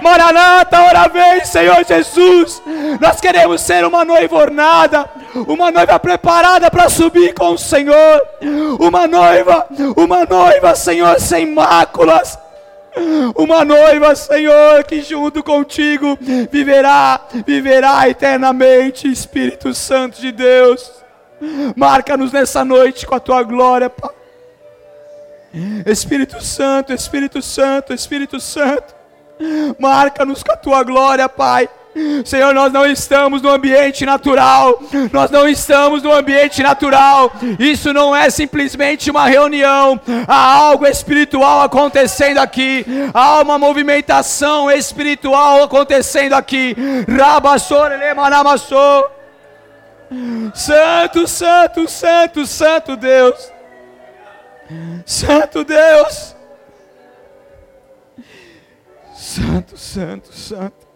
Maranata, 0.00 0.80
ora 0.82 1.08
vem, 1.08 1.44
Senhor 1.44 1.84
Jesus. 1.84 2.62
Nós 3.00 3.20
queremos 3.20 3.60
ser 3.60 3.84
uma 3.84 4.04
noiva 4.04 4.36
ornada, 4.36 5.08
uma 5.46 5.70
noiva 5.70 5.98
preparada 5.98 6.70
para 6.70 6.88
subir 6.88 7.34
com 7.34 7.50
o 7.50 7.58
Senhor, 7.58 8.22
uma 8.78 9.06
noiva, 9.06 9.66
uma 9.96 10.24
noiva, 10.24 10.74
Senhor, 10.74 11.20
sem 11.20 11.46
máculas. 11.52 12.38
Uma 13.34 13.62
noiva, 13.62 14.14
Senhor, 14.14 14.82
que 14.84 15.02
junto 15.02 15.42
contigo 15.42 16.18
viverá, 16.50 17.20
viverá 17.46 18.08
eternamente, 18.08 19.10
Espírito 19.10 19.74
Santo 19.74 20.18
de 20.18 20.32
Deus. 20.32 20.90
Marca-nos 21.76 22.32
nessa 22.32 22.64
noite 22.64 23.06
com 23.06 23.14
a 23.14 23.20
tua 23.20 23.42
glória, 23.42 23.90
Pai. 23.90 24.10
Espírito 25.84 26.42
Santo, 26.42 26.92
Espírito 26.92 27.42
Santo, 27.42 27.92
Espírito 27.92 28.40
Santo. 28.40 28.94
Marca-nos 29.78 30.42
com 30.42 30.52
a 30.52 30.56
tua 30.56 30.82
glória, 30.82 31.28
Pai. 31.28 31.68
Senhor, 32.26 32.52
nós 32.52 32.70
não 32.70 32.84
estamos 32.84 33.40
no 33.40 33.48
ambiente 33.48 34.04
natural, 34.04 34.82
nós 35.10 35.30
não 35.30 35.48
estamos 35.48 36.02
no 36.02 36.12
ambiente 36.12 36.62
natural, 36.62 37.32
isso 37.58 37.90
não 37.90 38.14
é 38.14 38.28
simplesmente 38.28 39.10
uma 39.10 39.26
reunião, 39.26 39.98
há 40.28 40.54
algo 40.54 40.86
espiritual 40.86 41.62
acontecendo 41.62 42.36
aqui, 42.36 42.84
há 43.14 43.40
uma 43.40 43.58
movimentação 43.58 44.70
espiritual 44.70 45.62
acontecendo 45.62 46.34
aqui. 46.34 46.76
Santo, 50.54 51.26
Santo, 51.26 51.88
Santo, 51.88 52.46
Santo 52.46 52.94
Deus, 52.94 53.50
Santo 55.06 55.64
Deus. 55.64 56.35
Santo, 59.26 59.76
Santo, 59.76 60.32
Santo. 60.32 60.86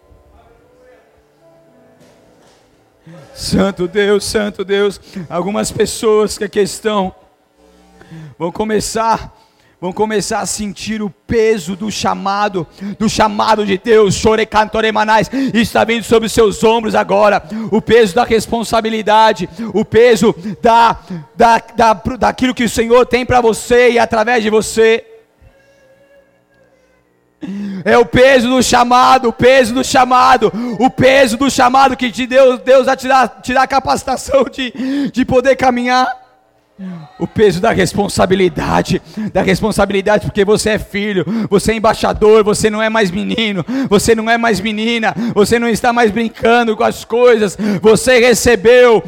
Santo 3.35 3.87
Deus, 3.89 4.23
Santo 4.23 4.63
Deus. 4.63 5.01
Algumas 5.29 5.69
pessoas 5.69 6.37
que 6.37 6.45
aqui 6.45 6.61
estão 6.61 7.13
vão 8.39 8.49
começar 8.49 9.37
vão 9.81 9.91
começar 9.91 10.39
a 10.41 10.45
sentir 10.45 11.01
o 11.01 11.09
peso 11.09 11.75
do 11.75 11.91
chamado, 11.91 12.67
do 12.99 13.09
chamado 13.09 13.65
de 13.65 13.79
Deus, 13.79 14.13
chorecantoremanais, 14.13 15.27
está 15.55 15.83
vindo 15.83 16.03
sobre 16.03 16.27
os 16.27 16.31
seus 16.31 16.63
ombros 16.63 16.93
agora, 16.93 17.43
o 17.71 17.81
peso 17.81 18.13
da 18.13 18.23
responsabilidade, 18.23 19.49
o 19.73 19.83
peso 19.83 20.35
da, 20.61 20.99
da, 21.35 21.57
da, 21.75 21.93
daquilo 21.93 22.53
que 22.53 22.63
o 22.63 22.69
Senhor 22.69 23.07
tem 23.07 23.25
para 23.25 23.41
você 23.41 23.93
e 23.93 23.99
através 23.99 24.43
de 24.43 24.51
você. 24.51 25.10
É 27.83 27.97
o 27.97 28.05
peso 28.05 28.47
do 28.47 28.61
chamado, 28.61 29.29
o 29.29 29.33
peso 29.33 29.73
do 29.73 29.83
chamado, 29.83 30.51
o 30.79 30.89
peso 30.89 31.37
do 31.37 31.49
chamado 31.49 31.97
que 31.97 32.11
te 32.11 32.27
Deus, 32.27 32.59
Deus 32.61 32.85
vai 32.85 32.95
te 32.95 33.07
dar, 33.07 33.27
te 33.41 33.53
dar 33.53 33.63
a 33.63 33.67
capacitação 33.67 34.43
de, 34.43 35.09
de 35.11 35.25
poder 35.25 35.55
caminhar. 35.55 36.20
O 37.19 37.27
peso 37.27 37.61
da 37.61 37.71
responsabilidade, 37.71 39.01
da 39.31 39.41
responsabilidade 39.41 40.25
porque 40.25 40.43
você 40.43 40.71
é 40.71 40.79
filho, 40.79 41.25
você 41.49 41.71
é 41.71 41.75
embaixador, 41.75 42.43
você 42.43 42.69
não 42.69 42.81
é 42.81 42.89
mais 42.89 43.11
menino, 43.11 43.63
você 43.87 44.15
não 44.15 44.29
é 44.29 44.37
mais 44.37 44.59
menina, 44.59 45.13
você 45.33 45.59
não 45.59 45.67
está 45.67 45.93
mais 45.93 46.09
brincando 46.09 46.75
com 46.75 46.83
as 46.83 47.05
coisas, 47.05 47.57
você 47.81 48.19
recebeu 48.19 49.03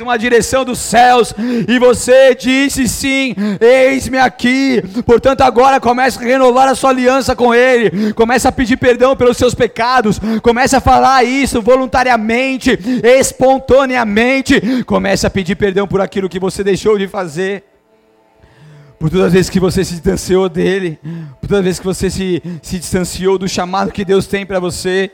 uma 0.00 0.18
direção 0.18 0.64
dos 0.64 0.78
céus 0.78 1.34
e 1.66 1.78
você 1.78 2.34
disse 2.34 2.86
sim, 2.88 3.34
eis-me 3.60 4.18
aqui. 4.18 4.82
Portanto, 5.04 5.40
agora 5.40 5.80
comece 5.80 6.18
a 6.18 6.22
renovar 6.22 6.68
a 6.68 6.74
sua 6.74 6.90
aliança 6.90 7.34
com 7.34 7.54
Ele, 7.54 8.12
comece 8.12 8.46
a 8.46 8.52
pedir 8.52 8.76
perdão 8.76 9.16
pelos 9.16 9.36
seus 9.36 9.54
pecados, 9.54 10.20
comece 10.42 10.76
a 10.76 10.80
falar 10.80 11.24
isso 11.24 11.60
voluntariamente, 11.60 12.78
espontaneamente, 13.02 14.84
comece 14.84 15.26
a 15.26 15.30
pedir 15.30 15.39
pedir 15.40 15.56
perdão 15.56 15.88
por 15.88 16.02
aquilo 16.02 16.28
que 16.28 16.38
você 16.38 16.62
deixou 16.62 16.98
de 16.98 17.08
fazer, 17.08 17.64
por 18.98 19.08
todas 19.08 19.28
as 19.28 19.32
vezes 19.32 19.48
que 19.48 19.58
você 19.58 19.82
se 19.82 19.92
distanciou 19.92 20.50
dele, 20.50 20.98
por 21.40 21.48
todas 21.48 21.60
as 21.60 21.64
vezes 21.64 21.80
que 21.80 21.86
você 21.86 22.10
se, 22.10 22.42
se 22.60 22.78
distanciou 22.78 23.38
do 23.38 23.48
chamado 23.48 23.90
que 23.90 24.04
Deus 24.04 24.26
tem 24.26 24.44
para 24.44 24.60
você, 24.60 25.10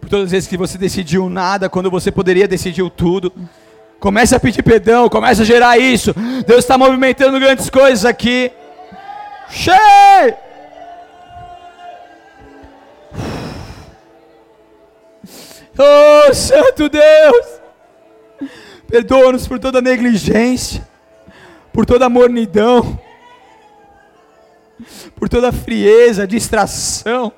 por 0.00 0.08
todas 0.08 0.24
as 0.24 0.30
vezes 0.32 0.48
que 0.48 0.56
você 0.56 0.76
decidiu 0.76 1.30
nada 1.30 1.68
quando 1.68 1.88
você 1.92 2.10
poderia 2.10 2.48
decidir 2.48 2.90
tudo. 2.90 3.32
Comece 4.00 4.34
a 4.34 4.40
pedir 4.40 4.64
perdão, 4.64 5.08
comece 5.08 5.42
a 5.42 5.44
gerar 5.44 5.78
isso. 5.78 6.12
Deus 6.44 6.64
está 6.64 6.76
movimentando 6.76 7.38
grandes 7.38 7.70
coisas 7.70 8.04
aqui. 8.04 8.50
Cheio! 9.48 10.34
Oh, 15.78 16.34
Santo 16.34 16.88
Deus! 16.88 17.63
Perdoa-nos 18.86 19.46
por 19.48 19.58
toda 19.58 19.80
negligência, 19.80 20.86
por 21.72 21.84
toda 21.86 22.08
mornidão, 22.08 22.98
por 25.16 25.28
toda 25.28 25.52
frieza, 25.52 26.26
distração. 26.26 27.32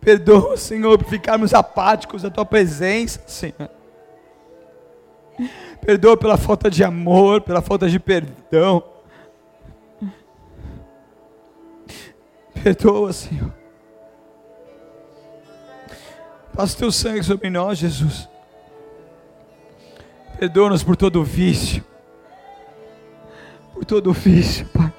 Perdoa, 0.00 0.56
Senhor, 0.56 0.96
por 0.98 1.08
ficarmos 1.08 1.52
apáticos 1.52 2.22
da 2.22 2.30
tua 2.30 2.44
presença, 2.44 3.20
Senhor. 3.26 3.70
Perdoa 5.80 6.16
pela 6.16 6.36
falta 6.36 6.70
de 6.70 6.84
amor, 6.84 7.40
pela 7.40 7.62
falta 7.62 7.88
de 7.88 7.98
perdão. 7.98 8.84
Perdoa, 12.62 13.12
Senhor. 13.12 13.52
Passa 16.54 16.76
o 16.76 16.78
teu 16.78 16.92
sangue 16.92 17.22
sobre 17.22 17.48
nós, 17.48 17.78
Jesus. 17.78 18.29
Perdoa-nos 20.40 20.82
por 20.82 20.96
todo 20.96 21.20
o 21.20 21.22
vício. 21.22 21.84
Por 23.74 23.84
todo 23.84 24.08
o 24.08 24.12
vício, 24.14 24.66
Pai. 24.72 24.90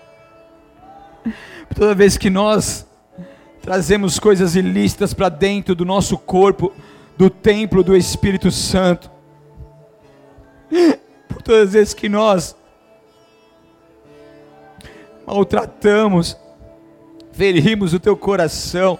Por 1.68 1.76
toda 1.76 1.96
vez 1.96 2.16
que 2.16 2.30
nós 2.30 2.86
trazemos 3.60 4.20
coisas 4.20 4.56
ilícitas 4.56 5.16
para 5.16 5.30
dentro 5.30 5.74
do 5.74 5.84
nosso 5.84 6.16
corpo, 6.16 6.72
do 7.18 7.28
templo 7.28 7.84
do 7.84 7.98
Espírito 7.98 8.52
Santo. 8.52 9.10
Por 11.28 11.42
todas 11.42 11.70
as 11.70 11.74
vezes 11.74 11.94
que 11.96 12.08
nós 12.08 12.56
maltratamos, 15.26 16.38
ferimos 17.32 17.96
o 17.96 18.00
teu 18.00 18.16
coração. 18.16 19.00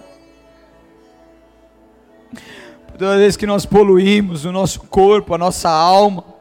Por 2.88 2.98
todas 2.98 3.14
as 3.14 3.20
vezes 3.20 3.36
que 3.36 3.46
nós 3.46 3.64
poluímos 3.64 4.44
o 4.44 4.50
nosso 4.50 4.80
corpo, 4.80 5.36
a 5.36 5.38
nossa 5.38 5.70
alma. 5.70 6.31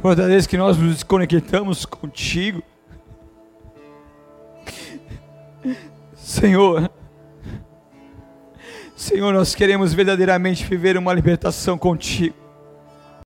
Toda 0.00 0.28
vez 0.28 0.46
que 0.46 0.56
nós 0.56 0.78
nos 0.78 0.94
desconectamos 0.94 1.84
contigo, 1.84 2.62
Senhor, 6.14 6.88
Senhor, 8.94 9.32
nós 9.32 9.54
queremos 9.54 9.92
verdadeiramente 9.92 10.64
viver 10.64 10.96
uma 10.96 11.12
libertação 11.12 11.76
contigo. 11.76 12.47